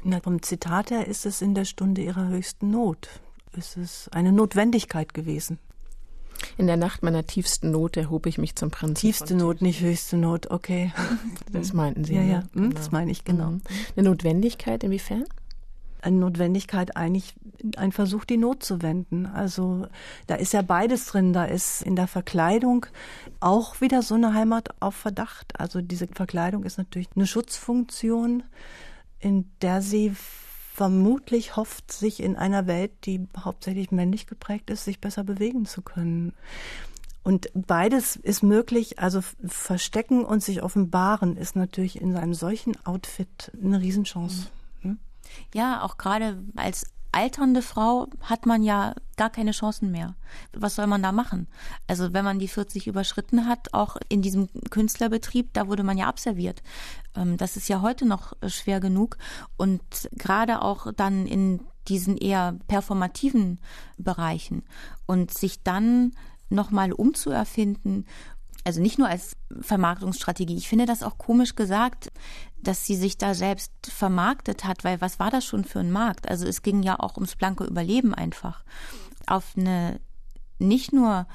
Na, 0.02 0.20
vom 0.20 0.42
Zitat 0.42 0.90
her 0.90 1.06
ist 1.06 1.26
es 1.26 1.42
in 1.42 1.54
der 1.54 1.66
Stunde 1.66 2.00
ihrer 2.00 2.28
höchsten 2.28 2.70
Not. 2.70 3.08
Es 3.56 3.76
ist 3.76 4.08
eine 4.12 4.32
Notwendigkeit 4.32 5.12
gewesen. 5.12 5.58
In 6.56 6.66
der 6.66 6.78
Nacht 6.78 7.02
meiner 7.02 7.26
tiefsten 7.26 7.70
Not 7.70 7.98
erhob 7.98 8.24
ich 8.24 8.38
mich 8.38 8.56
zum 8.56 8.70
Prinzen. 8.70 8.94
Tiefste 8.94 9.34
Not, 9.34 9.60
nicht 9.60 9.82
höchste 9.82 10.16
Not, 10.16 10.50
okay. 10.50 10.90
Das 11.52 11.74
meinten 11.74 12.04
Sie. 12.04 12.14
Ja, 12.14 12.22
ja, 12.22 12.38
ne? 12.38 12.48
hm, 12.54 12.62
Genau. 12.62 12.74
das 12.76 12.90
meine 12.92 13.10
ich 13.10 13.24
genau. 13.24 13.50
Mhm. 13.50 13.62
Eine 13.96 14.08
Notwendigkeit 14.08 14.82
inwiefern? 14.82 15.24
Eine 16.02 16.16
Notwendigkeit 16.16 16.96
eigentlich 16.96 17.34
ein 17.76 17.92
Versuch, 17.92 18.24
die 18.24 18.36
Not 18.36 18.62
zu 18.62 18.82
wenden. 18.82 19.26
Also 19.26 19.86
da 20.26 20.36
ist 20.36 20.52
ja 20.52 20.62
beides 20.62 21.06
drin. 21.06 21.32
Da 21.32 21.44
ist 21.44 21.82
in 21.82 21.96
der 21.96 22.06
Verkleidung 22.06 22.86
auch 23.40 23.80
wieder 23.80 24.02
so 24.02 24.14
eine 24.14 24.34
Heimat 24.34 24.70
auf 24.80 24.94
Verdacht. 24.94 25.58
Also 25.58 25.80
diese 25.80 26.06
Verkleidung 26.08 26.64
ist 26.64 26.78
natürlich 26.78 27.08
eine 27.14 27.26
Schutzfunktion, 27.26 28.42
in 29.18 29.50
der 29.60 29.82
sie 29.82 30.12
vermutlich 30.74 31.56
hofft, 31.56 31.92
sich 31.92 32.22
in 32.22 32.36
einer 32.36 32.66
Welt, 32.66 32.92
die 33.04 33.28
hauptsächlich 33.38 33.90
männlich 33.90 34.26
geprägt 34.26 34.70
ist, 34.70 34.84
sich 34.84 35.00
besser 35.00 35.24
bewegen 35.24 35.66
zu 35.66 35.82
können. 35.82 36.32
Und 37.22 37.50
beides 37.54 38.16
ist 38.16 38.42
möglich. 38.42 38.98
Also 38.98 39.20
verstecken 39.44 40.24
und 40.24 40.42
sich 40.42 40.62
offenbaren 40.62 41.36
ist 41.36 41.54
natürlich 41.54 42.00
in 42.00 42.16
einem 42.16 42.34
solchen 42.34 42.74
Outfit 42.86 43.52
eine 43.62 43.80
Riesenchance. 43.80 44.44
Hm? 44.44 44.59
Ja, 45.54 45.82
auch 45.82 45.98
gerade 45.98 46.42
als 46.56 46.84
alternde 47.12 47.62
Frau 47.62 48.08
hat 48.22 48.46
man 48.46 48.62
ja 48.62 48.94
gar 49.16 49.30
keine 49.30 49.50
Chancen 49.50 49.90
mehr. 49.90 50.14
Was 50.52 50.76
soll 50.76 50.86
man 50.86 51.02
da 51.02 51.12
machen? 51.12 51.48
Also 51.86 52.12
wenn 52.12 52.24
man 52.24 52.38
die 52.38 52.48
40 52.48 52.86
überschritten 52.86 53.46
hat, 53.46 53.74
auch 53.74 53.96
in 54.08 54.22
diesem 54.22 54.48
Künstlerbetrieb, 54.70 55.52
da 55.52 55.66
wurde 55.66 55.82
man 55.82 55.98
ja 55.98 56.06
abserviert. 56.06 56.62
Ähm, 57.16 57.36
das 57.36 57.56
ist 57.56 57.68
ja 57.68 57.80
heute 57.80 58.06
noch 58.06 58.34
schwer 58.46 58.80
genug. 58.80 59.18
Und 59.56 59.82
gerade 60.12 60.62
auch 60.62 60.92
dann 60.92 61.26
in 61.26 61.60
diesen 61.88 62.16
eher 62.16 62.56
performativen 62.68 63.58
Bereichen 63.98 64.62
und 65.06 65.32
sich 65.32 65.62
dann 65.62 66.12
nochmal 66.48 66.92
umzuerfinden 66.92 68.06
also 68.64 68.80
nicht 68.80 68.98
nur 68.98 69.08
als 69.08 69.36
Vermarktungsstrategie. 69.60 70.56
Ich 70.56 70.68
finde 70.68 70.86
das 70.86 71.02
auch 71.02 71.18
komisch 71.18 71.54
gesagt, 71.54 72.12
dass 72.62 72.84
sie 72.84 72.96
sich 72.96 73.18
da 73.18 73.34
selbst 73.34 73.72
vermarktet 73.82 74.64
hat, 74.64 74.84
weil 74.84 75.00
was 75.00 75.18
war 75.18 75.30
das 75.30 75.44
schon 75.44 75.64
für 75.64 75.80
ein 75.80 75.90
Markt? 75.90 76.28
Also 76.28 76.46
es 76.46 76.62
ging 76.62 76.82
ja 76.82 76.98
auch 76.98 77.16
ums 77.16 77.36
blanke 77.36 77.64
Überleben 77.64 78.14
einfach. 78.14 78.64
Auf 79.26 79.54
eine 79.56 80.00
nicht 80.58 80.92
nur 80.92 81.26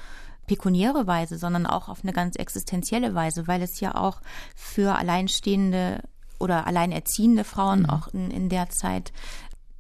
pekuniäre 0.48 1.08
Weise, 1.08 1.38
sondern 1.38 1.66
auch 1.66 1.90
auf 1.90 2.04
eine 2.04 2.14
ganz 2.14 2.36
existenzielle 2.36 3.16
Weise, 3.16 3.48
weil 3.48 3.62
es 3.62 3.80
ja 3.80 3.96
auch 3.96 4.22
für 4.56 4.96
alleinstehende 4.96 6.04
oder 6.40 6.68
alleinerziehende 6.68 7.44
Frauen 7.44 7.82
mhm. 7.82 7.90
auch 7.90 8.08
in, 8.10 8.30
in 8.30 8.50
der 8.50 8.70
Zeit 8.70 9.12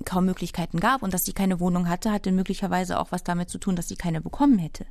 kaum 0.03 0.25
Möglichkeiten 0.25 0.79
gab 0.79 1.03
und 1.03 1.13
dass 1.13 1.25
sie 1.25 1.33
keine 1.33 1.59
Wohnung 1.59 1.87
hatte, 1.87 2.11
hatte 2.11 2.31
möglicherweise 2.31 2.99
auch 2.99 3.11
was 3.11 3.23
damit 3.23 3.49
zu 3.49 3.57
tun, 3.57 3.75
dass 3.75 3.87
sie 3.87 3.95
keine 3.95 4.21
bekommen 4.21 4.57
hätte 4.57 4.85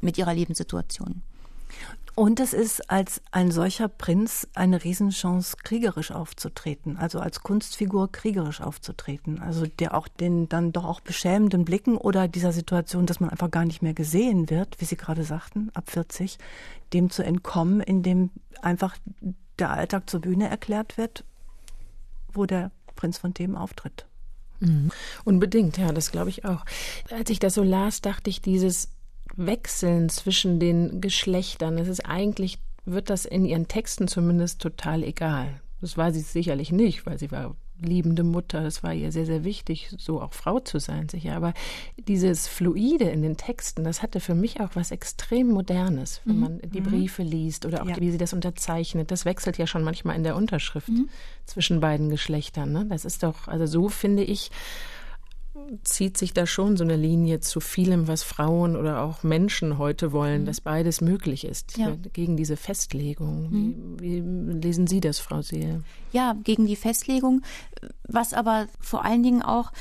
mit 0.00 0.18
ihrer 0.18 0.34
Lebenssituation. 0.34 1.22
Und 2.18 2.40
es 2.40 2.52
ist 2.52 2.90
als 2.90 3.22
ein 3.30 3.52
solcher 3.52 3.86
Prinz 3.86 4.48
eine 4.52 4.82
Riesenchance, 4.82 5.56
kriegerisch 5.62 6.10
aufzutreten, 6.10 6.96
also 6.96 7.20
als 7.20 7.44
Kunstfigur 7.44 8.10
kriegerisch 8.10 8.60
aufzutreten. 8.60 9.40
Also 9.40 9.66
der 9.66 9.94
auch 9.94 10.08
den 10.08 10.48
dann 10.48 10.72
doch 10.72 10.84
auch 10.84 10.98
beschämenden 10.98 11.64
Blicken 11.64 11.96
oder 11.96 12.26
dieser 12.26 12.50
Situation, 12.50 13.06
dass 13.06 13.20
man 13.20 13.30
einfach 13.30 13.52
gar 13.52 13.64
nicht 13.64 13.82
mehr 13.82 13.94
gesehen 13.94 14.50
wird, 14.50 14.80
wie 14.80 14.84
Sie 14.84 14.96
gerade 14.96 15.22
sagten, 15.22 15.70
ab 15.74 15.90
40, 15.90 16.38
dem 16.92 17.08
zu 17.08 17.22
entkommen, 17.22 17.80
indem 17.80 18.30
einfach 18.62 18.96
der 19.60 19.70
Alltag 19.70 20.10
zur 20.10 20.20
Bühne 20.20 20.48
erklärt 20.48 20.98
wird, 20.98 21.24
wo 22.32 22.46
der 22.46 22.72
Prinz 22.96 23.18
von 23.18 23.32
Themen 23.32 23.54
auftritt. 23.54 24.06
Mhm. 24.58 24.90
Unbedingt, 25.24 25.78
ja, 25.78 25.92
das 25.92 26.10
glaube 26.10 26.30
ich 26.30 26.44
auch. 26.44 26.64
Als 27.10 27.30
ich 27.30 27.38
das 27.38 27.54
so 27.54 27.62
las, 27.62 28.00
dachte 28.00 28.28
ich, 28.28 28.42
dieses 28.42 28.88
Wechseln 29.38 30.08
zwischen 30.08 30.58
den 30.60 31.00
Geschlechtern, 31.00 31.76
das 31.76 31.88
ist 31.88 32.04
eigentlich, 32.04 32.58
wird 32.84 33.08
das 33.08 33.24
in 33.24 33.44
ihren 33.44 33.68
Texten 33.68 34.08
zumindest 34.08 34.60
total 34.60 35.02
egal. 35.02 35.60
Das 35.80 35.96
war 35.96 36.12
sie 36.12 36.20
sicherlich 36.20 36.72
nicht, 36.72 37.06
weil 37.06 37.18
sie 37.18 37.30
war 37.30 37.54
liebende 37.80 38.24
Mutter. 38.24 38.62
Das 38.62 38.82
war 38.82 38.92
ihr 38.92 39.12
sehr, 39.12 39.26
sehr 39.26 39.44
wichtig, 39.44 39.94
so 39.98 40.20
auch 40.20 40.32
Frau 40.32 40.60
zu 40.60 40.78
sein, 40.80 41.08
sicher. 41.08 41.36
Aber 41.36 41.54
dieses 41.96 42.48
Fluide 42.48 43.04
in 43.04 43.22
den 43.22 43.36
Texten, 43.36 43.84
das 43.84 44.02
hatte 44.02 44.20
für 44.20 44.34
mich 44.34 44.60
auch 44.60 44.70
was 44.74 44.90
extrem 44.90 45.48
Modernes, 45.48 46.20
wenn 46.24 46.36
mhm. 46.36 46.40
man 46.40 46.60
die 46.64 46.80
mhm. 46.80 46.86
Briefe 46.86 47.22
liest 47.22 47.66
oder 47.66 47.82
auch 47.82 47.88
ja. 47.88 48.00
wie 48.00 48.10
sie 48.10 48.18
das 48.18 48.32
unterzeichnet. 48.32 49.10
Das 49.10 49.24
wechselt 49.24 49.58
ja 49.58 49.66
schon 49.66 49.84
manchmal 49.84 50.16
in 50.16 50.24
der 50.24 50.36
Unterschrift 50.36 50.88
mhm. 50.88 51.08
zwischen 51.46 51.80
beiden 51.80 52.10
Geschlechtern. 52.10 52.72
Ne? 52.72 52.86
Das 52.88 53.04
ist 53.04 53.22
doch, 53.22 53.46
also 53.48 53.66
so 53.66 53.88
finde 53.88 54.24
ich, 54.24 54.50
zieht 55.84 56.16
sich 56.16 56.32
da 56.32 56.46
schon 56.46 56.76
so 56.76 56.84
eine 56.84 56.96
Linie 56.96 57.40
zu 57.40 57.60
vielem, 57.60 58.08
was 58.08 58.22
Frauen 58.22 58.76
oder 58.76 59.02
auch 59.02 59.22
Menschen 59.22 59.78
heute 59.78 60.12
wollen, 60.12 60.42
mhm. 60.42 60.46
dass 60.46 60.60
beides 60.60 61.00
möglich 61.00 61.44
ist, 61.44 61.76
ja. 61.76 61.96
gegen 62.12 62.36
diese 62.36 62.56
Festlegung. 62.56 63.50
Mhm. 63.50 64.00
Wie, 64.00 64.24
wie, 64.24 64.52
lesen 64.60 64.86
Sie 64.86 65.00
das, 65.00 65.18
Frau 65.18 65.42
Seel? 65.42 65.82
Ja, 66.12 66.34
gegen 66.44 66.66
die 66.66 66.76
Festlegung, 66.76 67.42
was 68.06 68.32
aber 68.32 68.66
vor 68.80 69.04
allen 69.04 69.22
Dingen 69.22 69.42
auch 69.42 69.72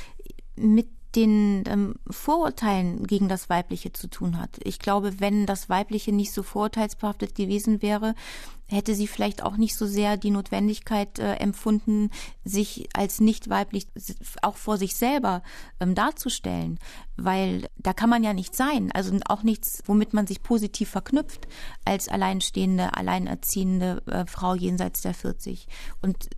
mit 0.56 0.88
den 1.18 1.64
ähm, 1.68 1.96
Vorurteilen 2.12 3.08
gegen 3.08 3.28
das 3.28 3.50
Weibliche 3.50 3.92
zu 3.92 4.08
tun 4.08 4.40
hat. 4.40 4.60
Ich 4.64 4.78
glaube, 4.78 5.20
wenn 5.20 5.48
das 5.48 5.68
Weibliche 5.68 6.12
nicht 6.12 6.32
so 6.32 6.44
vorurteilsbehaftet 6.44 7.34
gewesen 7.34 7.82
wäre, 7.82 8.14
hätte 8.68 8.94
sie 8.94 9.08
vielleicht 9.08 9.42
auch 9.42 9.58
nicht 9.58 9.76
so 9.76 9.88
sehr 9.88 10.16
die 10.16 10.30
Notwendigkeit 10.30 11.18
äh, 11.18 11.36
empfunden, 11.36 12.12
sich 12.44 12.88
als 12.94 13.20
nicht 13.20 13.50
weiblich 13.50 13.88
auch 14.44 14.58
vor 14.58 14.78
sich 14.78 14.96
selber 14.96 15.42
ähm, 15.80 15.96
darzustellen, 15.96 16.78
weil 17.16 17.68
da 17.78 17.94
kann 17.94 18.12
man 18.12 18.24
ja 18.24 18.34
nicht 18.34 18.56
sein, 18.56 18.92
also 18.92 19.18
auch 19.28 19.42
nichts, 19.42 19.82
womit 19.88 20.14
man 20.14 20.28
sich 20.28 20.44
positiv 20.44 20.90
verknüpft 20.90 21.48
als 21.84 22.10
alleinstehende, 22.10 22.96
alleinerziehende 22.96 24.04
äh, 24.06 24.26
Frau 24.28 24.54
jenseits 24.54 25.02
der 25.02 25.16
40. 25.16 25.68
Und 26.04 26.30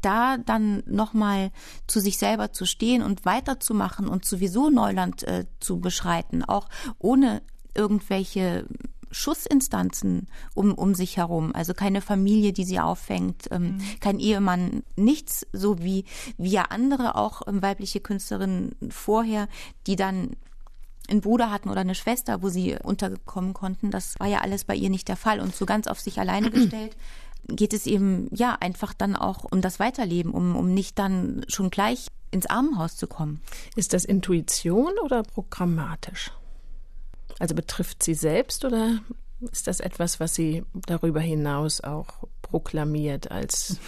da 0.00 0.36
dann 0.38 0.82
nochmal 0.86 1.50
zu 1.86 2.00
sich 2.00 2.18
selber 2.18 2.52
zu 2.52 2.66
stehen 2.66 3.02
und 3.02 3.24
weiterzumachen 3.24 4.08
und 4.08 4.24
sowieso 4.24 4.70
Neuland 4.70 5.22
äh, 5.24 5.46
zu 5.60 5.80
beschreiten, 5.80 6.44
auch 6.44 6.68
ohne 6.98 7.42
irgendwelche 7.74 8.66
Schussinstanzen 9.10 10.28
um, 10.54 10.74
um 10.74 10.94
sich 10.94 11.16
herum, 11.16 11.54
also 11.54 11.74
keine 11.74 12.00
Familie, 12.00 12.52
die 12.52 12.64
sie 12.64 12.80
auffängt, 12.80 13.48
ähm, 13.50 13.62
mhm. 13.62 13.80
kein 14.00 14.18
Ehemann, 14.18 14.82
nichts, 14.96 15.46
so 15.52 15.78
wie, 15.78 16.04
wie 16.36 16.50
ja 16.50 16.64
andere 16.64 17.14
auch 17.14 17.42
ähm, 17.46 17.62
weibliche 17.62 18.00
Künstlerinnen 18.00 18.74
vorher, 18.90 19.48
die 19.86 19.96
dann 19.96 20.36
einen 21.08 21.22
Bruder 21.22 21.50
hatten 21.50 21.70
oder 21.70 21.80
eine 21.80 21.94
Schwester, 21.94 22.42
wo 22.42 22.50
sie 22.50 22.76
unterkommen 22.82 23.54
konnten. 23.54 23.90
Das 23.90 24.20
war 24.20 24.26
ja 24.26 24.40
alles 24.40 24.64
bei 24.64 24.74
ihr 24.74 24.90
nicht 24.90 25.08
der 25.08 25.16
Fall 25.16 25.40
und 25.40 25.56
so 25.56 25.64
ganz 25.64 25.86
auf 25.86 26.00
sich 26.00 26.20
alleine 26.20 26.50
gestellt 26.50 26.96
geht 27.48 27.72
es 27.72 27.86
eben 27.86 28.28
ja 28.34 28.56
einfach 28.60 28.92
dann 28.92 29.16
auch 29.16 29.44
um 29.50 29.60
das 29.60 29.80
Weiterleben, 29.80 30.32
um, 30.32 30.54
um 30.56 30.72
nicht 30.72 30.98
dann 30.98 31.44
schon 31.48 31.70
gleich 31.70 32.08
ins 32.30 32.46
Armenhaus 32.46 32.96
zu 32.96 33.06
kommen. 33.06 33.40
Ist 33.74 33.92
das 33.94 34.04
Intuition 34.04 34.92
oder 35.02 35.22
programmatisch? 35.22 36.30
Also 37.38 37.54
betrifft 37.54 38.02
sie 38.02 38.14
selbst 38.14 38.64
oder 38.64 39.00
ist 39.52 39.66
das 39.66 39.80
etwas, 39.80 40.20
was 40.20 40.34
sie 40.34 40.64
darüber 40.86 41.20
hinaus 41.20 41.80
auch 41.80 42.06
proklamiert 42.42 43.30
als 43.30 43.78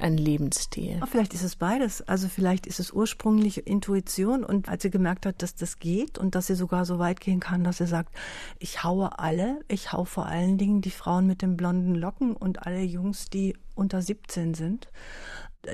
ein 0.00 0.16
Lebensstil. 0.16 1.00
Vielleicht 1.10 1.34
ist 1.34 1.42
es 1.42 1.56
beides. 1.56 2.02
Also 2.02 2.28
vielleicht 2.28 2.66
ist 2.66 2.80
es 2.80 2.92
ursprünglich 2.92 3.66
Intuition 3.66 4.44
und 4.44 4.68
als 4.68 4.82
sie 4.82 4.90
gemerkt 4.90 5.26
hat, 5.26 5.42
dass 5.42 5.54
das 5.54 5.78
geht 5.78 6.18
und 6.18 6.34
dass 6.34 6.46
sie 6.46 6.54
sogar 6.54 6.84
so 6.84 6.98
weit 6.98 7.20
gehen 7.20 7.40
kann, 7.40 7.64
dass 7.64 7.78
sie 7.78 7.86
sagt, 7.86 8.14
ich 8.58 8.84
haue 8.84 9.18
alle, 9.18 9.60
ich 9.68 9.92
hau 9.92 10.04
vor 10.04 10.26
allen 10.26 10.58
Dingen 10.58 10.80
die 10.80 10.90
Frauen 10.90 11.26
mit 11.26 11.42
den 11.42 11.56
blonden 11.56 11.94
Locken 11.94 12.36
und 12.36 12.66
alle 12.66 12.82
Jungs, 12.82 13.30
die 13.30 13.56
unter 13.74 14.02
17 14.02 14.54
sind. 14.54 14.88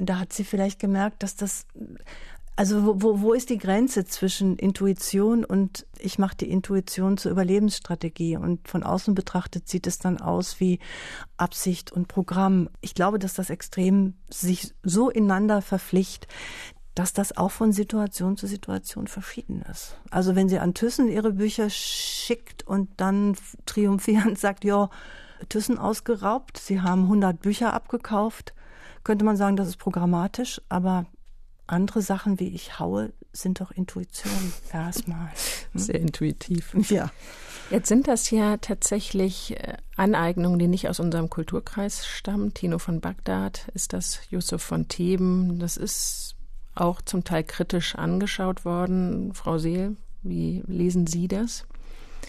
Da 0.01 0.19
hat 0.19 0.33
sie 0.33 0.45
vielleicht 0.45 0.81
gemerkt, 0.81 1.23
dass 1.23 1.37
das 1.37 1.67
also 2.57 3.03
wo, 3.03 3.21
wo 3.21 3.35
ist 3.35 3.51
die 3.51 3.59
Grenze 3.59 4.07
zwischen 4.07 4.57
Intuition 4.57 5.45
und 5.45 5.87
ich 5.99 6.19
mache 6.19 6.37
die 6.37 6.51
Intuition 6.51 7.19
zur 7.19 7.31
Überlebensstrategie 7.33 8.39
und 8.39 8.67
von 8.67 8.83
außen 8.83 9.15
betrachtet 9.15 9.69
sieht 9.69 9.87
es 9.87 9.99
dann 9.99 10.19
aus 10.21 10.59
wie 10.59 10.79
Absicht 11.37 11.93
und 11.93 12.09
Programm. 12.09 12.71
Ich 12.81 12.95
glaube, 12.95 13.19
dass 13.19 13.35
das 13.35 13.51
extrem 13.51 14.15
sich 14.31 14.73
so 14.83 15.11
ineinander 15.11 15.61
verpflicht, 15.61 16.29
dass 16.95 17.13
das 17.13 17.37
auch 17.37 17.51
von 17.51 17.73
Situation 17.73 18.39
zu 18.39 18.47
Situation 18.47 19.07
verschieden 19.07 19.63
ist. 19.71 19.99
Also 20.11 20.35
wenn 20.35 20.49
sie 20.49 20.59
an 20.59 20.73
Thyssen 20.73 21.09
ihre 21.09 21.33
Bücher 21.35 21.69
schickt 21.69 22.67
und 22.67 22.89
dann 22.97 23.37
triumphierend 23.67 24.39
sagt, 24.39 24.65
ja, 24.65 24.89
Thyssen 25.51 25.77
ausgeraubt, 25.77 26.57
sie 26.57 26.81
haben 26.81 27.03
100 27.03 27.39
Bücher 27.39 27.75
abgekauft, 27.75 28.55
könnte 29.05 29.27
man 29.27 29.37
sagen, 29.37 29.57
das 29.57 29.69
ist 29.69 29.77
programmatisch, 29.77 30.63
aber 30.71 31.05
andere 31.67 32.03
Sachen 32.03 32.39
wie 32.41 32.49
ich 32.49 32.79
haue, 32.79 33.13
sind 33.33 33.61
doch 33.61 33.71
Intuition 33.71 34.53
erstmal. 34.73 35.31
Hm? 35.73 35.81
Sehr 35.81 36.01
intuitiv. 36.01 36.75
Ja. 36.91 37.11
Jetzt 37.71 37.89
sind 37.89 38.07
das 38.07 38.31
ja 38.31 38.59
tatsächlich 38.59 39.57
äh, 39.57 39.77
Aneignungen, 39.97 40.59
die 40.59 40.69
nicht 40.69 40.89
aus 40.89 41.01
unserem 41.01 41.29
Kulturkreis 41.29 42.07
stammen. 42.07 42.55
Tino 42.55 42.79
von 42.79 43.01
Bagdad 43.01 43.69
ist 43.75 43.93
das, 43.93 44.21
Yusuf 44.31 44.63
von 44.63 44.89
Theben. 44.89 45.59
Das 45.59 45.77
ist 45.77 46.37
auch 46.77 47.03
zum 47.03 47.25
Teil 47.25 47.43
kritisch 47.43 47.97
angeschaut 47.97 48.65
worden. 48.65 49.35
Frau 49.35 49.59
Seel, 49.59 49.97
wie 50.23 50.63
lesen 50.67 51.07
Sie 51.07 51.27
das? 51.27 51.67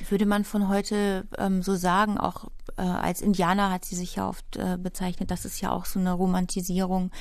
Würde 0.10 0.26
man 0.26 0.44
von 0.44 0.70
heute 0.70 1.26
ähm, 1.38 1.64
so 1.64 1.76
sagen, 1.76 2.18
auch 2.18 2.46
äh, 2.78 2.82
als 2.82 3.22
Indianer 3.22 3.72
hat 3.72 3.86
sie 3.86 3.96
sich 3.96 4.16
ja 4.16 4.30
oft 4.30 4.56
äh, 4.56 4.78
bezeichnet, 4.78 5.32
das 5.32 5.46
ist 5.46 5.60
ja 5.60 5.72
auch 5.72 5.86
so 5.86 6.00
eine 6.00 6.14
Romantisierung 6.14 7.12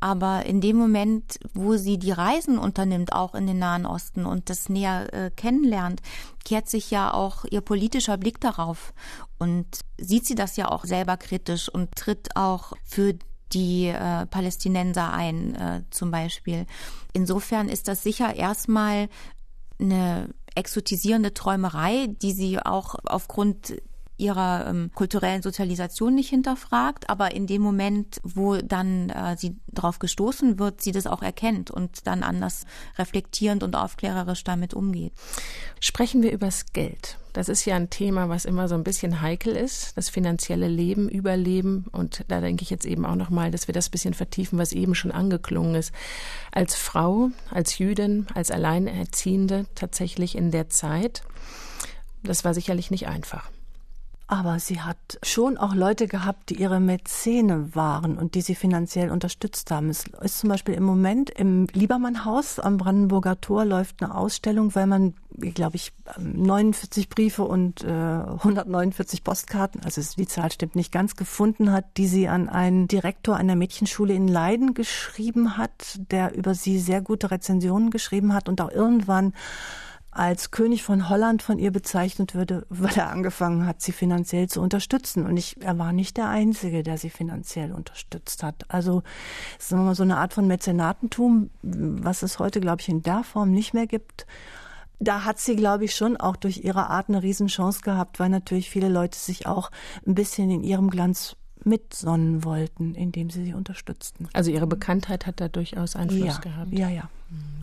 aber 0.00 0.46
in 0.46 0.60
dem 0.60 0.76
Moment, 0.76 1.38
wo 1.54 1.76
sie 1.76 1.98
die 1.98 2.12
Reisen 2.12 2.58
unternimmt, 2.58 3.12
auch 3.12 3.34
in 3.34 3.46
den 3.46 3.58
Nahen 3.58 3.86
Osten 3.86 4.26
und 4.26 4.50
das 4.50 4.68
näher 4.68 5.12
äh, 5.12 5.30
kennenlernt, 5.30 6.02
kehrt 6.44 6.68
sich 6.68 6.90
ja 6.90 7.12
auch 7.12 7.44
ihr 7.50 7.60
politischer 7.60 8.16
Blick 8.16 8.40
darauf 8.40 8.92
und 9.38 9.66
sieht 9.98 10.26
sie 10.26 10.34
das 10.34 10.56
ja 10.56 10.70
auch 10.70 10.84
selber 10.84 11.16
kritisch 11.16 11.68
und 11.68 11.94
tritt 11.96 12.36
auch 12.36 12.72
für 12.84 13.14
die 13.52 13.86
äh, 13.86 14.26
Palästinenser 14.26 15.12
ein, 15.12 15.54
äh, 15.54 15.82
zum 15.90 16.10
Beispiel. 16.10 16.66
Insofern 17.12 17.68
ist 17.68 17.88
das 17.88 18.02
sicher 18.02 18.34
erstmal 18.34 19.08
eine 19.78 20.28
exotisierende 20.54 21.34
Träumerei, 21.34 22.08
die 22.08 22.32
sie 22.32 22.58
auch 22.58 22.96
aufgrund 23.04 23.76
ihrer 24.18 24.66
ähm, 24.68 24.90
kulturellen 24.94 25.42
Sozialisation 25.42 26.14
nicht 26.14 26.30
hinterfragt, 26.30 27.08
aber 27.10 27.34
in 27.34 27.46
dem 27.46 27.62
Moment, 27.62 28.20
wo 28.22 28.56
dann 28.56 29.10
äh, 29.10 29.36
sie 29.36 29.56
drauf 29.72 29.98
gestoßen 29.98 30.58
wird, 30.58 30.80
sie 30.80 30.92
das 30.92 31.06
auch 31.06 31.22
erkennt 31.22 31.70
und 31.70 32.06
dann 32.06 32.22
anders 32.22 32.64
reflektierend 32.98 33.62
und 33.62 33.76
aufklärerisch 33.76 34.44
damit 34.44 34.74
umgeht. 34.74 35.12
Sprechen 35.80 36.22
wir 36.22 36.32
übers 36.32 36.66
Geld. 36.72 37.18
Das 37.36 37.50
ist 37.50 37.66
ja 37.66 37.76
ein 37.76 37.90
Thema, 37.90 38.30
was 38.30 38.46
immer 38.46 38.66
so 38.66 38.74
ein 38.74 38.84
bisschen 38.84 39.20
heikel 39.20 39.54
ist, 39.54 39.94
das 39.98 40.08
finanzielle 40.08 40.68
Leben, 40.68 41.10
Überleben. 41.10 41.84
Und 41.92 42.24
da 42.28 42.40
denke 42.40 42.62
ich 42.62 42.70
jetzt 42.70 42.86
eben 42.86 43.04
auch 43.04 43.14
nochmal, 43.14 43.50
dass 43.50 43.68
wir 43.68 43.74
das 43.74 43.90
bisschen 43.90 44.14
vertiefen, 44.14 44.58
was 44.58 44.72
eben 44.72 44.94
schon 44.94 45.12
angeklungen 45.12 45.74
ist. 45.74 45.92
Als 46.50 46.74
Frau, 46.74 47.28
als 47.50 47.76
Jüdin, 47.76 48.26
als 48.32 48.50
Alleinerziehende 48.50 49.66
tatsächlich 49.74 50.34
in 50.34 50.50
der 50.50 50.70
Zeit, 50.70 51.24
das 52.22 52.42
war 52.42 52.54
sicherlich 52.54 52.90
nicht 52.90 53.06
einfach. 53.06 53.50
Aber 54.28 54.58
sie 54.58 54.80
hat 54.80 54.96
schon 55.22 55.56
auch 55.56 55.72
Leute 55.72 56.08
gehabt, 56.08 56.50
die 56.50 56.60
ihre 56.60 56.80
Mäzene 56.80 57.74
waren 57.76 58.18
und 58.18 58.34
die 58.34 58.40
sie 58.40 58.56
finanziell 58.56 59.12
unterstützt 59.12 59.70
haben. 59.70 59.88
Es 59.88 60.04
ist 60.20 60.40
zum 60.40 60.50
Beispiel 60.50 60.74
im 60.74 60.82
Moment 60.82 61.30
im 61.30 61.68
Liebermannhaus 61.72 62.58
am 62.58 62.76
Brandenburger 62.76 63.40
Tor 63.40 63.64
läuft 63.64 64.02
eine 64.02 64.16
Ausstellung, 64.16 64.74
weil 64.74 64.88
man, 64.88 65.14
glaube 65.30 65.76
ich, 65.76 65.92
49 66.18 67.08
Briefe 67.08 67.44
und 67.44 67.84
äh, 67.84 67.86
149 67.86 69.22
Postkarten, 69.22 69.82
also 69.84 70.02
die 70.16 70.26
Zahl 70.26 70.50
stimmt 70.50 70.74
nicht 70.74 70.90
ganz, 70.90 71.14
gefunden 71.14 71.70
hat, 71.70 71.84
die 71.96 72.08
sie 72.08 72.26
an 72.26 72.48
einen 72.48 72.88
Direktor 72.88 73.36
einer 73.36 73.54
Mädchenschule 73.54 74.12
in 74.12 74.26
Leiden 74.26 74.74
geschrieben 74.74 75.56
hat, 75.56 76.00
der 76.10 76.34
über 76.34 76.56
sie 76.56 76.80
sehr 76.80 77.00
gute 77.00 77.30
Rezensionen 77.30 77.90
geschrieben 77.90 78.34
hat 78.34 78.48
und 78.48 78.60
auch 78.60 78.72
irgendwann 78.72 79.34
als 80.18 80.50
König 80.50 80.82
von 80.82 81.08
Holland 81.08 81.42
von 81.42 81.58
ihr 81.58 81.70
bezeichnet 81.70 82.34
würde, 82.34 82.66
weil 82.68 82.94
er 82.96 83.10
angefangen 83.10 83.66
hat, 83.66 83.82
sie 83.82 83.92
finanziell 83.92 84.48
zu 84.48 84.60
unterstützen. 84.60 85.26
Und 85.26 85.36
ich, 85.36 85.60
er 85.60 85.78
war 85.78 85.92
nicht 85.92 86.16
der 86.16 86.28
Einzige, 86.28 86.82
der 86.82 86.98
sie 86.98 87.10
finanziell 87.10 87.72
unterstützt 87.72 88.42
hat. 88.42 88.64
Also 88.68 89.02
sagen 89.58 89.82
wir 89.82 89.86
mal 89.86 89.94
so 89.94 90.02
eine 90.02 90.16
Art 90.16 90.32
von 90.32 90.46
Mäzenatentum, 90.46 91.50
was 91.62 92.22
es 92.22 92.38
heute, 92.38 92.60
glaube 92.60 92.80
ich, 92.80 92.88
in 92.88 93.02
der 93.02 93.24
Form 93.24 93.50
nicht 93.50 93.74
mehr 93.74 93.86
gibt. 93.86 94.26
Da 94.98 95.24
hat 95.24 95.38
sie, 95.38 95.56
glaube 95.56 95.84
ich, 95.84 95.94
schon 95.94 96.16
auch 96.16 96.36
durch 96.36 96.64
ihre 96.64 96.88
Art 96.88 97.08
eine 97.08 97.22
Riesenchance 97.22 97.82
gehabt, 97.82 98.18
weil 98.18 98.30
natürlich 98.30 98.70
viele 98.70 98.88
Leute 98.88 99.18
sich 99.18 99.46
auch 99.46 99.70
ein 100.06 100.14
bisschen 100.14 100.50
in 100.50 100.64
ihrem 100.64 100.88
Glanz 100.88 101.36
mitsonnen 101.66 102.44
wollten, 102.44 102.94
indem 102.94 103.30
sie 103.30 103.44
sie 103.44 103.54
unterstützten. 103.54 104.28
Also 104.32 104.50
ihre 104.50 104.66
Bekanntheit 104.66 105.26
hat 105.26 105.40
da 105.40 105.48
durchaus 105.48 105.96
Einfluss 105.96 106.20
ja, 106.20 106.38
gehabt. 106.38 106.72
Ja, 106.72 106.88
ja. 106.88 107.10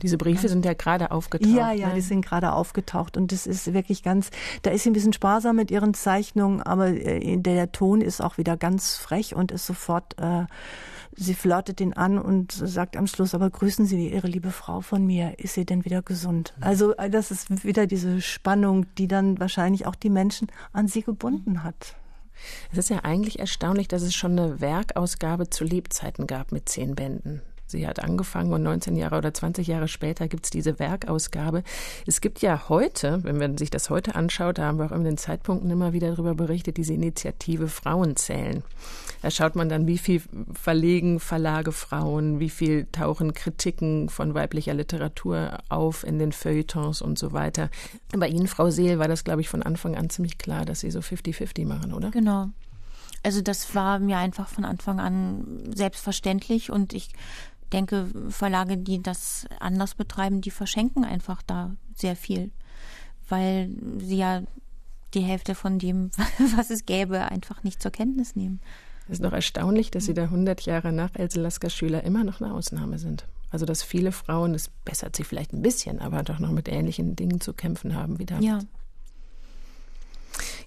Diese 0.01 0.17
Briefe 0.17 0.49
sind 0.49 0.65
ja 0.65 0.73
gerade 0.73 1.11
aufgetaucht. 1.11 1.49
Ja, 1.49 1.71
ja, 1.71 1.87
ne? 1.87 1.95
die 1.95 2.01
sind 2.01 2.25
gerade 2.25 2.51
aufgetaucht 2.51 3.15
und 3.15 3.31
das 3.31 3.47
ist 3.47 3.73
wirklich 3.73 4.03
ganz, 4.03 4.29
da 4.61 4.71
ist 4.71 4.83
sie 4.83 4.89
ein 4.89 4.93
bisschen 4.93 5.13
sparsam 5.13 5.55
mit 5.55 5.71
ihren 5.71 5.93
Zeichnungen, 5.93 6.61
aber 6.61 6.89
äh, 6.89 7.37
der 7.37 7.71
Ton 7.71 8.01
ist 8.01 8.21
auch 8.21 8.37
wieder 8.37 8.57
ganz 8.57 8.97
frech 8.97 9.33
und 9.33 9.51
ist 9.51 9.65
sofort, 9.65 10.19
äh, 10.19 10.45
sie 11.15 11.33
flirtet 11.33 11.79
ihn 11.79 11.93
an 11.93 12.17
und 12.17 12.51
sagt 12.51 12.97
am 12.97 13.07
Schluss, 13.07 13.33
aber 13.33 13.49
grüßen 13.49 13.85
Sie 13.85 14.09
Ihre 14.09 14.27
liebe 14.27 14.51
Frau 14.51 14.81
von 14.81 15.05
mir, 15.05 15.39
ist 15.39 15.53
sie 15.53 15.65
denn 15.65 15.85
wieder 15.85 16.01
gesund? 16.01 16.53
Also 16.59 16.93
äh, 16.97 17.09
das 17.09 17.31
ist 17.31 17.63
wieder 17.63 17.87
diese 17.87 18.19
Spannung, 18.19 18.85
die 18.97 19.07
dann 19.07 19.39
wahrscheinlich 19.39 19.85
auch 19.85 19.95
die 19.95 20.09
Menschen 20.09 20.49
an 20.73 20.89
sie 20.89 21.03
gebunden 21.03 21.63
hat. 21.63 21.95
Es 22.71 22.77
ist 22.77 22.89
ja 22.89 22.99
eigentlich 23.03 23.39
erstaunlich, 23.39 23.88
dass 23.88 24.01
es 24.01 24.15
schon 24.15 24.38
eine 24.38 24.62
Werkausgabe 24.62 25.49
zu 25.49 25.63
Lebzeiten 25.63 26.27
gab 26.27 26.51
mit 26.51 26.69
zehn 26.69 26.95
Bänden. 26.95 27.41
Sie 27.73 27.88
hat 27.88 28.01
angefangen 28.01 28.53
und 28.53 28.63
19 28.63 28.95
Jahre 28.95 29.17
oder 29.17 29.33
20 29.33 29.67
Jahre 29.67 29.88
später 29.88 30.27
gibt 30.27 30.45
es 30.45 30.51
diese 30.51 30.79
Werkausgabe. 30.79 31.63
Es 32.07 32.21
gibt 32.21 32.41
ja 32.41 32.69
heute, 32.69 33.23
wenn 33.23 33.38
man 33.38 33.57
sich 33.57 33.71
das 33.71 33.89
heute 33.89 34.15
anschaut, 34.15 34.59
da 34.59 34.67
haben 34.67 34.77
wir 34.77 34.86
auch 34.86 34.91
in 34.91 35.03
den 35.03 35.17
Zeitpunkten 35.17 35.69
immer 35.71 35.91
wieder 35.91 36.12
darüber 36.12 36.36
berichtet, 36.36 36.77
diese 36.77 36.93
Initiative 36.93 37.67
Frauenzählen. 37.67 38.63
Da 39.23 39.31
schaut 39.31 39.55
man 39.55 39.69
dann, 39.69 39.88
wie 39.88 39.97
viel 39.97 40.21
verlegen 40.53 41.19
Verlage 41.19 41.71
Frauen, 41.71 42.39
wie 42.39 42.49
viel 42.49 42.86
tauchen 42.91 43.33
Kritiken 43.33 44.09
von 44.09 44.36
weiblicher 44.36 44.75
Literatur 44.75 45.57
auf 45.69 46.03
in 46.03 46.19
den 46.19 46.31
Feuilletons 46.31 47.01
und 47.01 47.17
so 47.17 47.33
weiter. 47.33 47.69
Bei 48.15 48.27
Ihnen, 48.27 48.47
Frau 48.47 48.69
Seel, 48.69 48.99
war 48.99 49.07
das, 49.07 49.23
glaube 49.23 49.41
ich, 49.41 49.49
von 49.49 49.63
Anfang 49.63 49.95
an 49.95 50.12
ziemlich 50.12 50.38
klar, 50.38 50.63
dass 50.65 50.81
Sie 50.81 50.91
so 50.91 50.99
50-50 50.99 51.65
machen, 51.65 51.91
oder? 51.91 52.12
Genau. 52.12 52.49
Also 53.23 53.41
das 53.41 53.73
war 53.73 53.99
mir 53.99 54.17
einfach 54.17 54.49
von 54.49 54.65
Anfang 54.65 54.99
an 54.99 55.63
selbstverständlich 55.73 56.69
und 56.69 56.93
ich 56.93 57.09
denke, 57.71 58.08
Verlage, 58.30 58.78
die 58.78 59.02
das 59.02 59.45
anders 59.60 59.95
betreiben, 59.95 60.41
die 60.41 60.52
verschenken 60.52 61.04
einfach 61.04 61.41
da 61.41 61.76
sehr 61.95 62.15
viel, 62.15 62.52
weil 63.30 63.69
sie 63.99 64.17
ja 64.17 64.43
die 65.13 65.21
Hälfte 65.21 65.56
von 65.56 65.80
dem, 65.80 66.12
was 66.56 66.69
es 66.69 66.86
gäbe, 66.86 67.26
einfach 67.32 67.63
nicht 67.63 67.82
zur 67.82 67.91
Kenntnis 67.91 68.36
nehmen. 68.36 68.60
Es 69.06 69.15
ist 69.15 69.21
noch 69.21 69.34
erstaunlich, 69.34 69.91
dass 69.91 70.06
Sie 70.06 70.13
da 70.13 70.23
100 70.23 70.62
Jahre 70.62 70.93
nach 70.93 71.13
Else 71.15 71.39
Lasker 71.41 71.69
Schüler 71.69 72.04
immer 72.04 72.23
noch 72.23 72.39
eine 72.39 72.54
Ausnahme 72.54 72.97
sind. 72.99 73.28
Also 73.52 73.65
dass 73.65 73.84
viele 73.84 74.12
Frauen, 74.12 74.56
es 74.56 74.69
bessert 74.86 75.15
sich 75.15 75.28
vielleicht 75.28 75.54
ein 75.54 75.62
bisschen, 75.62 75.99
aber 75.99 76.23
doch 76.23 76.39
noch 76.39 76.52
mit 76.52 76.67
ähnlichen 76.67 77.15
Dingen 77.15 77.39
zu 77.39 77.54
kämpfen 77.54 77.95
haben 77.95 78.17
wie 78.17 78.26
damals. 78.26 78.45
Ja. 78.45 78.60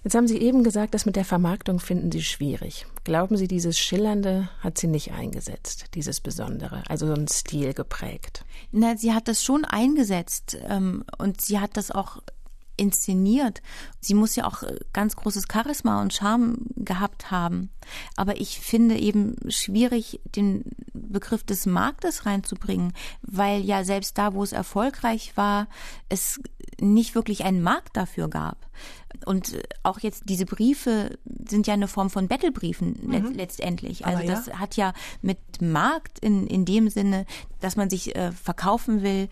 Jetzt 0.07 0.15
haben 0.15 0.29
Sie 0.29 0.37
eben 0.37 0.63
gesagt, 0.63 0.93
das 0.93 1.05
mit 1.05 1.17
der 1.17 1.25
Vermarktung 1.25 1.81
finden 1.81 2.13
Sie 2.13 2.23
schwierig. 2.23 2.85
Glauben 3.03 3.35
Sie, 3.35 3.49
dieses 3.49 3.77
Schillernde 3.77 4.47
hat 4.61 4.77
sie 4.77 4.87
nicht 4.87 5.11
eingesetzt, 5.11 5.87
dieses 5.95 6.21
Besondere, 6.21 6.81
also 6.87 7.07
so 7.07 7.13
ein 7.13 7.27
Stil 7.27 7.73
geprägt? 7.73 8.45
Na, 8.71 8.95
sie 8.95 9.13
hat 9.13 9.27
das 9.27 9.43
schon 9.43 9.65
eingesetzt 9.65 10.57
ähm, 10.69 11.03
und 11.17 11.41
sie 11.41 11.59
hat 11.59 11.75
das 11.75 11.91
auch 11.91 12.21
inszeniert. 12.77 13.61
Sie 13.99 14.13
muss 14.13 14.35
ja 14.35 14.45
auch 14.45 14.63
äh, 14.63 14.79
ganz 14.93 15.15
großes 15.15 15.45
Charisma 15.51 16.01
und 16.01 16.13
Charme 16.13 16.59
gehabt 16.75 17.31
haben. 17.31 17.69
Aber 18.15 18.39
ich 18.39 18.59
finde 18.59 18.97
eben 18.97 19.35
schwierig, 19.49 20.19
den 20.35 20.63
Begriff 20.93 21.43
des 21.43 21.65
Marktes 21.65 22.25
reinzubringen, 22.25 22.93
weil 23.21 23.61
ja 23.61 23.83
selbst 23.83 24.17
da, 24.17 24.33
wo 24.33 24.43
es 24.43 24.51
erfolgreich 24.51 25.35
war, 25.35 25.67
es 26.09 26.39
nicht 26.79 27.15
wirklich 27.15 27.43
einen 27.43 27.61
Markt 27.61 27.97
dafür 27.97 28.29
gab. 28.29 28.67
Und 29.25 29.53
äh, 29.53 29.63
auch 29.83 29.99
jetzt 29.99 30.23
diese 30.25 30.45
Briefe 30.45 31.17
sind 31.47 31.67
ja 31.67 31.73
eine 31.73 31.87
Form 31.87 32.09
von 32.09 32.27
Bettelbriefen 32.27 32.99
mhm. 33.01 33.33
letztendlich. 33.33 34.05
Also 34.05 34.23
ja. 34.23 34.29
das 34.29 34.47
hat 34.59 34.75
ja 34.75 34.93
mit 35.21 35.39
Markt 35.59 36.19
in, 36.19 36.47
in 36.47 36.65
dem 36.65 36.89
Sinne, 36.89 37.25
dass 37.59 37.75
man 37.75 37.89
sich 37.89 38.15
äh, 38.15 38.31
verkaufen 38.31 39.01
will, 39.01 39.29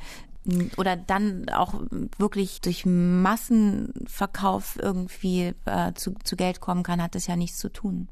oder 0.78 0.96
dann 0.96 1.50
auch 1.50 1.74
wirklich 2.18 2.62
durch 2.62 2.86
Massenverkauf 2.86 4.78
irgendwie 4.82 5.54
äh, 5.66 5.94
zu, 5.94 6.16
zu 6.24 6.36
Geld 6.36 6.60
kommen 6.60 6.84
kann, 6.84 7.02
hat 7.02 7.16
das 7.16 7.28
ja 7.28 7.36
nichts 7.36 7.58
zu 7.58 7.70
tun. 7.70 8.08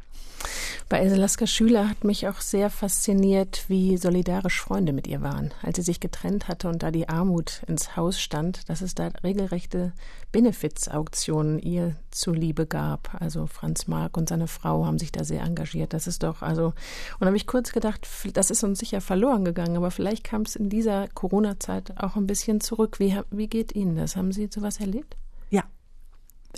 Bei 0.89 0.99
Else 0.99 1.47
Schüler 1.47 1.89
hat 1.89 2.03
mich 2.03 2.27
auch 2.27 2.39
sehr 2.41 2.69
fasziniert, 2.69 3.65
wie 3.67 3.97
solidarisch 3.97 4.61
Freunde 4.61 4.93
mit 4.93 5.07
ihr 5.07 5.21
waren. 5.21 5.51
Als 5.61 5.77
sie 5.77 5.81
sich 5.81 5.99
getrennt 5.99 6.47
hatte 6.47 6.67
und 6.67 6.83
da 6.83 6.91
die 6.91 7.09
Armut 7.09 7.63
ins 7.67 7.95
Haus 7.95 8.19
stand, 8.19 8.69
dass 8.69 8.81
es 8.81 8.93
da 8.93 9.07
regelrechte 9.23 9.93
Benefits-Auktionen 10.31 11.59
ihr 11.59 11.95
zuliebe 12.11 12.65
gab. 12.65 13.15
Also 13.19 13.47
Franz 13.47 13.87
Mark 13.87 14.17
und 14.17 14.29
seine 14.29 14.47
Frau 14.47 14.85
haben 14.85 14.99
sich 14.99 15.11
da 15.11 15.23
sehr 15.23 15.41
engagiert. 15.41 15.93
Das 15.93 16.05
ist 16.07 16.23
doch, 16.23 16.41
also, 16.41 16.73
und 17.19 17.27
habe 17.27 17.37
ich 17.37 17.47
kurz 17.47 17.71
gedacht, 17.71 18.07
das 18.33 18.51
ist 18.51 18.63
uns 18.63 18.79
sicher 18.79 19.01
verloren 19.01 19.45
gegangen, 19.45 19.77
aber 19.77 19.91
vielleicht 19.91 20.23
kam 20.23 20.43
es 20.43 20.55
in 20.55 20.69
dieser 20.69 21.07
Corona-Zeit 21.07 22.01
auch 22.01 22.15
ein 22.15 22.27
bisschen 22.27 22.61
zurück. 22.61 22.99
Wie, 22.99 23.17
wie 23.31 23.47
geht 23.47 23.75
Ihnen 23.75 23.95
das? 23.95 24.15
Haben 24.15 24.31
Sie 24.31 24.49
sowas 24.51 24.79
erlebt? 24.79 25.15
Ja, 25.49 25.63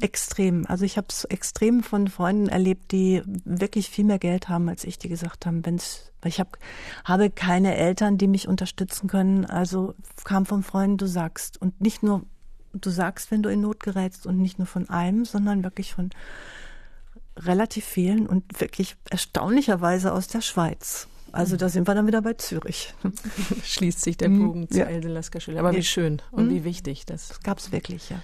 extrem. 0.02 0.66
Also 0.68 0.86
ich 0.86 0.98
habe 0.98 1.08
es 1.10 1.24
extrem 1.26 1.84
von 1.84 2.08
Freunden 2.08 2.50
erlebt, 2.50 2.92
die 2.92 3.22
wirklich 3.26 3.90
viel 3.90 4.06
mehr 4.06 4.20
Geld 4.20 4.50
haben 4.50 4.68
als 4.70 4.84
ich, 4.84 4.98
die 4.98 5.10
gesagt 5.10 5.46
haben, 5.46 5.66
wenn's, 5.66 6.12
weil 6.22 6.30
ich 6.30 6.40
hab, 6.40 6.58
habe 7.04 7.30
keine 7.30 7.76
Eltern, 7.76 8.18
die 8.18 8.28
mich 8.28 8.48
unterstützen 8.48 9.08
können. 9.08 9.46
Also 9.46 9.96
kam 10.24 10.46
von 10.46 10.64
Freunden, 10.64 10.98
du 10.98 11.08
sagst 11.08 11.62
und 11.62 11.80
nicht 11.82 12.04
nur 12.04 12.24
du 12.74 12.90
sagst, 12.90 13.32
wenn 13.32 13.42
du 13.42 13.50
in 13.50 13.62
Not 13.62 13.82
gerätst 13.82 14.26
und 14.26 14.38
nicht 14.38 14.60
nur 14.60 14.68
von 14.68 14.90
einem, 14.90 15.24
sondern 15.26 15.64
wirklich 15.64 15.94
von 15.94 16.10
relativ 17.38 17.86
vielen 17.86 18.28
und 18.28 18.60
wirklich 18.60 18.96
erstaunlicherweise 19.10 20.14
aus 20.14 20.28
der 20.28 20.42
Schweiz. 20.42 21.08
Also 21.32 21.58
da 21.58 21.68
sind 21.68 21.88
wir 21.88 21.96
dann 21.96 22.08
wieder 22.08 22.22
bei 22.22 22.34
Zürich. 22.34 22.94
Schließt 23.64 24.02
sich 24.02 24.16
der 24.16 24.30
Bogen 24.30 24.62
mhm. 24.62 24.70
zu 24.70 24.80
ja. 24.80 24.86
Elde 24.86 25.10
Lasker 25.10 25.40
Aber 25.58 25.74
wie 25.74 25.84
schön 25.84 26.22
und 26.32 26.48
mhm. 26.48 26.50
wie 26.52 26.64
wichtig 26.64 27.06
das. 27.06 27.28
Das 27.28 27.42
gab 27.42 27.58
es 27.58 27.72
wirklich, 27.74 28.10
ja. 28.10 28.22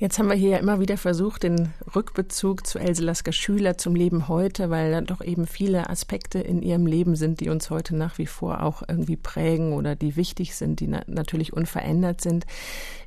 Jetzt 0.00 0.18
haben 0.18 0.30
wir 0.30 0.34
hier 0.34 0.52
ja 0.52 0.56
immer 0.56 0.80
wieder 0.80 0.96
versucht, 0.96 1.42
den 1.42 1.74
Rückbezug 1.94 2.66
zu 2.66 2.78
Else 2.78 3.04
Lasker 3.04 3.32
Schüler 3.32 3.76
zum 3.76 3.94
Leben 3.94 4.28
heute, 4.28 4.70
weil 4.70 4.92
da 4.92 5.02
doch 5.02 5.20
eben 5.20 5.46
viele 5.46 5.90
Aspekte 5.90 6.38
in 6.38 6.62
ihrem 6.62 6.86
Leben 6.86 7.16
sind, 7.16 7.40
die 7.40 7.50
uns 7.50 7.68
heute 7.68 7.94
nach 7.94 8.16
wie 8.16 8.24
vor 8.24 8.62
auch 8.62 8.82
irgendwie 8.88 9.18
prägen 9.18 9.74
oder 9.74 9.96
die 9.96 10.16
wichtig 10.16 10.56
sind, 10.56 10.80
die 10.80 10.86
na 10.86 11.02
natürlich 11.06 11.52
unverändert 11.52 12.22
sind. 12.22 12.46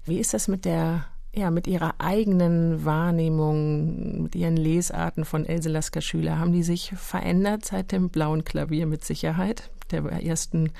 Wie 0.05 0.20
ist 0.20 0.36
das 0.36 0.47
mit 0.47 0.65
der 0.65 1.05
ja, 1.36 1.49
mit 1.49 1.65
ihrer 1.65 1.95
eigenen 1.97 2.86
Wahrnehmung, 2.86 4.22
mit 4.22 4.36
ihren 4.36 4.55
Lesarten 4.55 5.26
von 5.26 5.47
Else 5.47 5.70
Lasker 5.70 6.01
Schüler, 6.01 6.38
haben 6.38 6.53
die 6.53 6.61
sich 6.61 6.93
verändert 6.95 7.65
seit 7.65 7.91
dem 7.91 8.11
blauen 8.11 8.43
Klavier 8.43 8.86
mit 8.86 9.03
Sicherheit? 9.03 9.72
Der 10.01 10.23
ersten 10.23 10.71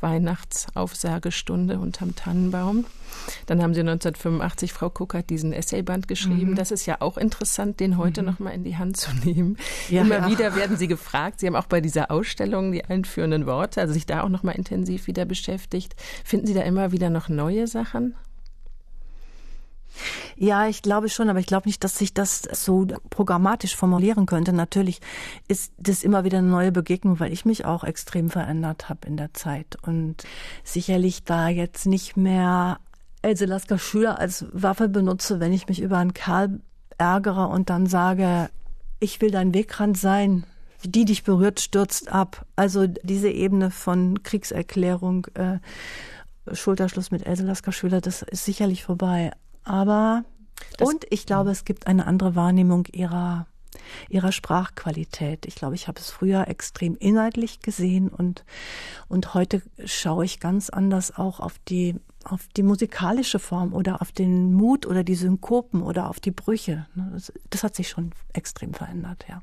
Weihnachtsaufsagestunde 0.00 1.78
unterm 1.78 2.16
Tannenbaum. 2.16 2.86
Dann 3.46 3.62
haben 3.62 3.74
Sie 3.74 3.80
1985, 3.80 4.72
Frau 4.72 4.90
Kuckert, 4.90 5.30
diesen 5.30 5.52
Essayband 5.52 6.08
geschrieben. 6.08 6.52
Mhm. 6.52 6.56
Das 6.56 6.70
ist 6.70 6.86
ja 6.86 6.96
auch 7.00 7.16
interessant, 7.16 7.80
den 7.80 7.98
heute 7.98 8.22
mhm. 8.22 8.28
noch 8.28 8.38
mal 8.38 8.50
in 8.50 8.64
die 8.64 8.76
Hand 8.76 8.96
zu 8.96 9.10
nehmen. 9.24 9.56
Ja, 9.88 10.02
Immer 10.02 10.18
ja. 10.18 10.30
wieder 10.30 10.56
werden 10.56 10.76
Sie 10.76 10.88
gefragt. 10.88 11.40
Sie 11.40 11.46
haben 11.46 11.56
auch 11.56 11.66
bei 11.66 11.80
dieser 11.80 12.10
Ausstellung 12.10 12.72
die 12.72 12.84
einführenden 12.84 13.46
Worte, 13.46 13.80
also 13.80 13.92
sich 13.92 14.06
da 14.06 14.22
auch 14.22 14.28
noch 14.28 14.42
mal 14.42 14.52
intensiv 14.52 15.06
wieder 15.06 15.24
beschäftigt. 15.24 15.94
Finden 16.24 16.46
Sie 16.46 16.54
da 16.54 16.62
immer 16.62 16.92
wieder 16.92 17.10
noch 17.10 17.28
neue 17.28 17.66
Sachen? 17.66 18.14
Ja, 20.36 20.66
ich 20.66 20.82
glaube 20.82 21.08
schon, 21.08 21.28
aber 21.28 21.38
ich 21.38 21.46
glaube 21.46 21.68
nicht, 21.68 21.84
dass 21.84 21.98
sich 21.98 22.14
das 22.14 22.42
so 22.42 22.86
programmatisch 23.10 23.76
formulieren 23.76 24.26
könnte. 24.26 24.52
Natürlich 24.52 25.00
ist 25.48 25.72
das 25.78 26.02
immer 26.02 26.24
wieder 26.24 26.38
eine 26.38 26.48
neue 26.48 26.72
Begegnung, 26.72 27.20
weil 27.20 27.32
ich 27.32 27.44
mich 27.44 27.64
auch 27.64 27.84
extrem 27.84 28.30
verändert 28.30 28.88
habe 28.88 29.06
in 29.06 29.16
der 29.16 29.34
Zeit 29.34 29.76
und 29.82 30.24
sicherlich 30.64 31.24
da 31.24 31.48
jetzt 31.48 31.86
nicht 31.86 32.16
mehr 32.16 32.78
Else 33.22 33.44
Lasker 33.44 33.78
Schüler 33.78 34.18
als 34.18 34.46
Waffe 34.52 34.88
benutze, 34.88 35.38
wenn 35.38 35.52
ich 35.52 35.68
mich 35.68 35.80
über 35.80 35.98
einen 35.98 36.14
Kerl 36.14 36.60
ärgere 36.98 37.48
und 37.48 37.70
dann 37.70 37.86
sage, 37.86 38.50
ich 38.98 39.20
will 39.20 39.30
dein 39.30 39.54
Wegrand 39.54 39.96
sein, 39.96 40.44
die 40.84 41.04
dich 41.04 41.22
berührt, 41.22 41.60
stürzt 41.60 42.10
ab. 42.10 42.46
Also 42.56 42.86
diese 42.86 43.30
Ebene 43.30 43.70
von 43.70 44.22
Kriegserklärung, 44.22 45.26
äh, 45.34 45.58
Schulterschluss 46.52 47.10
mit 47.10 47.24
Else 47.26 47.44
Lasker 47.44 47.72
Schüler, 47.72 48.00
das 48.00 48.22
ist 48.22 48.44
sicherlich 48.44 48.84
vorbei. 48.84 49.32
Aber 49.64 50.24
das 50.78 50.88
und 50.88 51.06
ich 51.10 51.26
glaube, 51.26 51.50
es 51.50 51.64
gibt 51.64 51.86
eine 51.86 52.06
andere 52.06 52.34
Wahrnehmung 52.34 52.86
ihrer 52.92 53.46
ihrer 54.08 54.32
Sprachqualität. 54.32 55.46
Ich 55.46 55.54
glaube, 55.54 55.74
ich 55.74 55.88
habe 55.88 55.98
es 55.98 56.10
früher 56.10 56.46
extrem 56.48 56.96
inhaltlich 56.96 57.60
gesehen 57.60 58.08
und 58.08 58.44
und 59.08 59.34
heute 59.34 59.62
schaue 59.84 60.24
ich 60.24 60.40
ganz 60.40 60.70
anders 60.70 61.16
auch 61.16 61.40
auf 61.40 61.58
die 61.68 61.96
auf 62.24 62.46
die 62.56 62.62
musikalische 62.62 63.38
Form 63.38 63.72
oder 63.72 64.00
auf 64.00 64.12
den 64.12 64.52
Mut 64.54 64.86
oder 64.86 65.02
die 65.02 65.14
Synkopen 65.16 65.82
oder 65.82 66.08
auf 66.08 66.20
die 66.20 66.30
Brüche. 66.30 66.86
Das, 66.94 67.32
das 67.50 67.64
hat 67.64 67.74
sich 67.74 67.88
schon 67.88 68.12
extrem 68.32 68.74
verändert, 68.74 69.24
ja. 69.28 69.42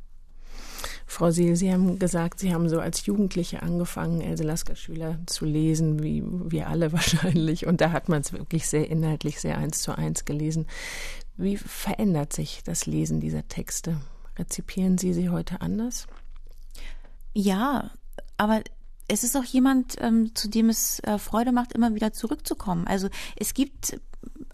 Frau 1.06 1.32
Seel, 1.32 1.56
Sie 1.56 1.72
haben 1.72 2.00
gesagt, 2.00 2.40
Sie 2.40 2.54
haben 2.54 2.70
so 2.70 2.80
als 2.80 3.06
Jugendliche 3.06 3.62
angefangen, 3.62 4.22
Else 4.22 4.44
Lasker 4.44 4.76
Schüler 4.76 5.20
zu 5.26 5.46
lesen, 5.46 6.04
wie 6.04 6.24
wir 6.26 6.68
alle 6.68 6.92
wahrscheinlich. 6.94 7.68
Und 7.68 7.82
da 7.82 7.92
hat 7.92 8.10
man 8.10 8.22
es 8.22 8.34
wirklich 8.34 8.68
sehr 8.68 8.90
inhaltlich, 8.90 9.40
sehr 9.40 9.58
eins 9.58 9.82
zu 9.82 9.98
eins 9.98 10.26
gelesen. 10.26 10.68
Wie 11.38 11.58
verändert 11.58 12.34
sich 12.34 12.62
das 12.64 12.86
Lesen 12.86 13.20
dieser 13.20 13.48
Texte? 13.48 14.02
Rezipieren 14.38 14.98
Sie 14.98 15.14
sie 15.14 15.30
heute 15.30 15.62
anders? 15.62 16.08
Ja, 17.34 17.92
aber 18.38 18.62
es 19.08 19.24
ist 19.24 19.36
auch 19.36 19.44
jemand, 19.44 19.96
ähm, 20.00 20.36
zu 20.36 20.50
dem 20.50 20.70
es 20.70 21.00
äh, 21.02 21.18
Freude 21.18 21.52
macht, 21.52 21.74
immer 21.74 21.96
wieder 21.96 22.14
zurückzukommen. 22.14 22.88
Also 22.88 23.10
es 23.36 23.54
gibt 23.54 24.00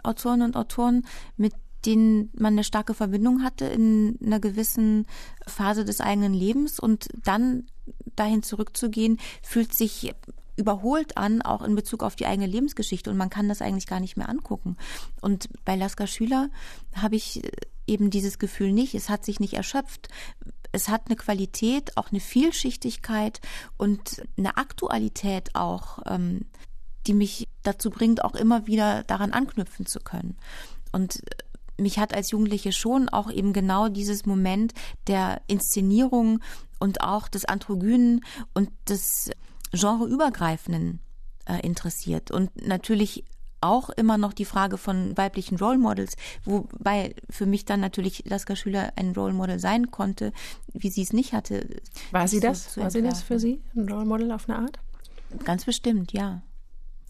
Autoren 0.04 0.42
und 0.42 0.56
Autoren, 0.56 1.06
mit 1.38 1.54
denen 1.86 2.30
man 2.34 2.54
eine 2.54 2.64
starke 2.64 2.94
Verbindung 2.94 3.44
hatte 3.44 3.66
in 3.66 4.18
einer 4.24 4.40
gewissen 4.40 5.06
Phase 5.48 5.86
des 5.86 6.02
eigenen 6.02 6.34
Lebens 6.34 6.80
und 6.80 7.10
dann 7.24 7.68
dahin 8.16 8.44
zurückzugehen, 8.44 9.20
fühlt 9.44 9.74
sich 9.74 10.14
überholt 10.58 11.18
an, 11.18 11.42
auch 11.42 11.62
in 11.62 11.76
Bezug 11.76 12.02
auf 12.02 12.16
die 12.16 12.26
eigene 12.26 12.48
Lebensgeschichte 12.48 13.10
und 13.10 13.18
man 13.18 13.30
kann 13.30 13.50
das 13.50 13.62
eigentlich 13.62 13.88
gar 13.88 14.00
nicht 14.00 14.18
mehr 14.18 14.30
angucken. 14.30 14.78
Und 15.22 15.50
bei 15.66 15.76
Lasker 15.76 16.08
Schüler 16.08 16.50
habe 16.94 17.16
ich 17.16 17.42
eben 17.88 18.10
dieses 18.10 18.40
Gefühl 18.40 18.72
nicht, 18.72 18.96
es 18.96 19.10
hat 19.10 19.26
sich 19.26 19.40
nicht 19.40 19.54
erschöpft. 19.54 20.10
Es 20.72 20.90
hat 20.90 21.04
eine 21.08 21.16
Qualität, 21.16 21.96
auch 21.98 22.12
eine 22.12 22.20
Vielschichtigkeit 22.20 23.40
und 23.78 24.24
eine 24.38 24.58
Aktualität 24.58 25.56
auch, 25.56 26.00
ähm, 26.06 26.46
die 27.08 27.14
mich 27.14 27.48
dazu 27.64 27.90
bringt, 27.90 28.24
auch 28.24 28.36
immer 28.36 28.68
wieder 28.68 29.04
daran 29.04 29.32
anknüpfen 29.32 29.86
zu 29.86 30.00
können. 30.00 30.38
Und 30.92 31.22
mich 31.78 32.00
hat 32.00 32.14
als 32.14 32.32
Jugendliche 32.32 32.72
schon 32.72 33.10
auch 33.10 33.32
eben 33.32 33.54
genau 33.54 33.90
dieses 33.90 34.26
Moment 34.26 34.74
der 35.08 35.42
Inszenierung 35.48 36.40
und 36.80 37.02
auch 37.02 37.28
des 37.28 37.46
Androgynen 37.46 38.22
und 38.54 38.70
des 38.88 39.32
genreübergreifenden 39.72 41.00
äh, 41.46 41.60
interessiert. 41.62 42.32
Und 42.32 42.66
natürlich 42.66 43.24
auch 43.62 43.90
immer 43.90 44.18
noch 44.18 44.34
die 44.34 44.46
Frage 44.46 44.78
von 44.78 45.18
weiblichen 45.18 45.58
Role 45.58 45.78
Models, 45.78 46.16
wobei 46.44 47.16
für 47.30 47.46
mich 47.46 47.66
dann 47.66 47.80
natürlich 47.80 48.24
Lasker 48.26 48.56
Schüler 48.56 48.94
ein 48.96 49.14
Role 49.14 49.34
Model 49.34 49.60
sein 49.60 49.92
konnte, 49.92 50.34
wie 50.74 50.90
sie 50.90 51.02
es 51.02 51.14
nicht 51.14 51.34
hatte. 51.34 51.68
War 52.12 52.28
sie 52.28 52.40
das? 52.40 52.78
War 52.78 52.92
sie 52.92 53.02
das 53.02 53.24
für 53.24 53.40
Sie, 53.40 53.62
ein 53.76 53.90
Role 53.90 54.06
Model 54.06 54.32
auf 54.32 54.48
eine 54.48 54.60
Art? 54.60 54.80
Ganz 55.44 55.66
bestimmt, 55.66 56.14
ja. 56.14 56.42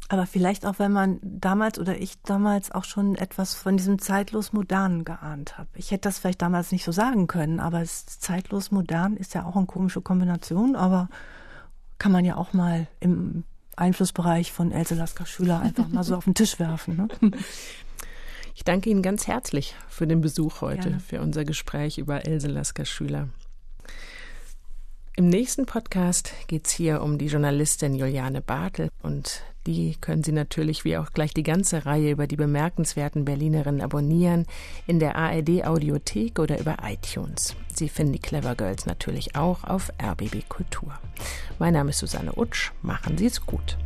Aber 0.07 0.27
vielleicht 0.27 0.65
auch, 0.65 0.77
wenn 0.77 0.91
man 0.91 1.19
damals 1.23 1.79
oder 1.79 1.99
ich 1.99 2.21
damals 2.21 2.71
auch 2.71 2.83
schon 2.83 3.15
etwas 3.15 3.55
von 3.55 3.75
diesem 3.75 3.97
zeitlos 3.97 4.53
Modernen 4.53 5.03
geahnt 5.03 5.57
habe. 5.57 5.69
Ich 5.75 5.89
hätte 5.89 6.01
das 6.01 6.19
vielleicht 6.19 6.43
damals 6.43 6.71
nicht 6.71 6.83
so 6.83 6.91
sagen 6.91 7.25
können, 7.25 7.59
aber 7.59 7.83
zeitlos 7.83 8.69
modern 8.69 9.17
ist 9.17 9.33
ja 9.33 9.45
auch 9.45 9.55
eine 9.55 9.65
komische 9.65 10.01
Kombination, 10.01 10.75
aber 10.75 11.09
kann 11.97 12.11
man 12.11 12.23
ja 12.23 12.35
auch 12.35 12.53
mal 12.53 12.87
im 12.99 13.45
Einflussbereich 13.75 14.51
von 14.51 14.71
Else 14.71 14.95
Lasker 14.95 15.25
Schüler 15.25 15.59
einfach 15.61 15.87
mal 15.87 16.03
so 16.03 16.15
auf 16.15 16.25
den 16.25 16.35
Tisch 16.35 16.59
werfen. 16.59 16.97
Ne? 16.97 17.31
Ich 18.53 18.63
danke 18.63 18.89
Ihnen 18.89 19.01
ganz 19.01 19.27
herzlich 19.27 19.75
für 19.89 20.07
den 20.07 20.21
Besuch 20.21 20.61
heute, 20.61 20.89
Gerne. 20.89 20.99
für 21.01 21.19
unser 21.19 21.43
Gespräch 21.43 21.97
über 21.97 22.25
Else 22.25 22.47
Lasker 22.47 22.85
Schüler. 22.85 23.27
Im 25.17 25.29
nächsten 25.29 25.65
Podcast 25.65 26.33
geht 26.47 26.67
es 26.67 26.73
hier 26.73 27.01
um 27.01 27.17
die 27.17 27.27
Journalistin 27.27 27.95
Juliane 27.95 28.41
Bartel 28.41 28.89
und 29.01 29.43
die 29.65 29.95
können 30.01 30.23
Sie 30.23 30.33
natürlich 30.33 30.83
wie 30.83 30.97
auch 30.97 31.11
gleich 31.13 31.33
die 31.33 31.41
ganze 31.41 31.85
Reihe 31.85 32.11
über 32.11 32.27
die 32.27 32.35
bemerkenswerten 32.35 33.23
Berlinerinnen 33.23 33.79
abonnieren 33.79 34.45
in 34.87 34.99
der 34.99 35.15
ARD 35.15 35.65
Audiothek 35.65 36.37
oder 36.39 36.59
über 36.59 36.79
iTunes. 36.83 37.55
Sie 37.73 37.87
finden 37.87 38.11
die 38.11 38.19
Clever 38.19 38.55
Girls 38.55 38.87
natürlich 38.87 39.37
auch 39.37 39.63
auf 39.63 39.89
RBB 40.03 40.49
Kultur. 40.49 40.99
Mein 41.59 41.75
Name 41.75 41.91
ist 41.91 41.99
Susanne 41.99 42.33
Utsch. 42.35 42.71
Machen 42.81 43.17
Sie 43.17 43.27
es 43.27 43.45
gut. 43.45 43.77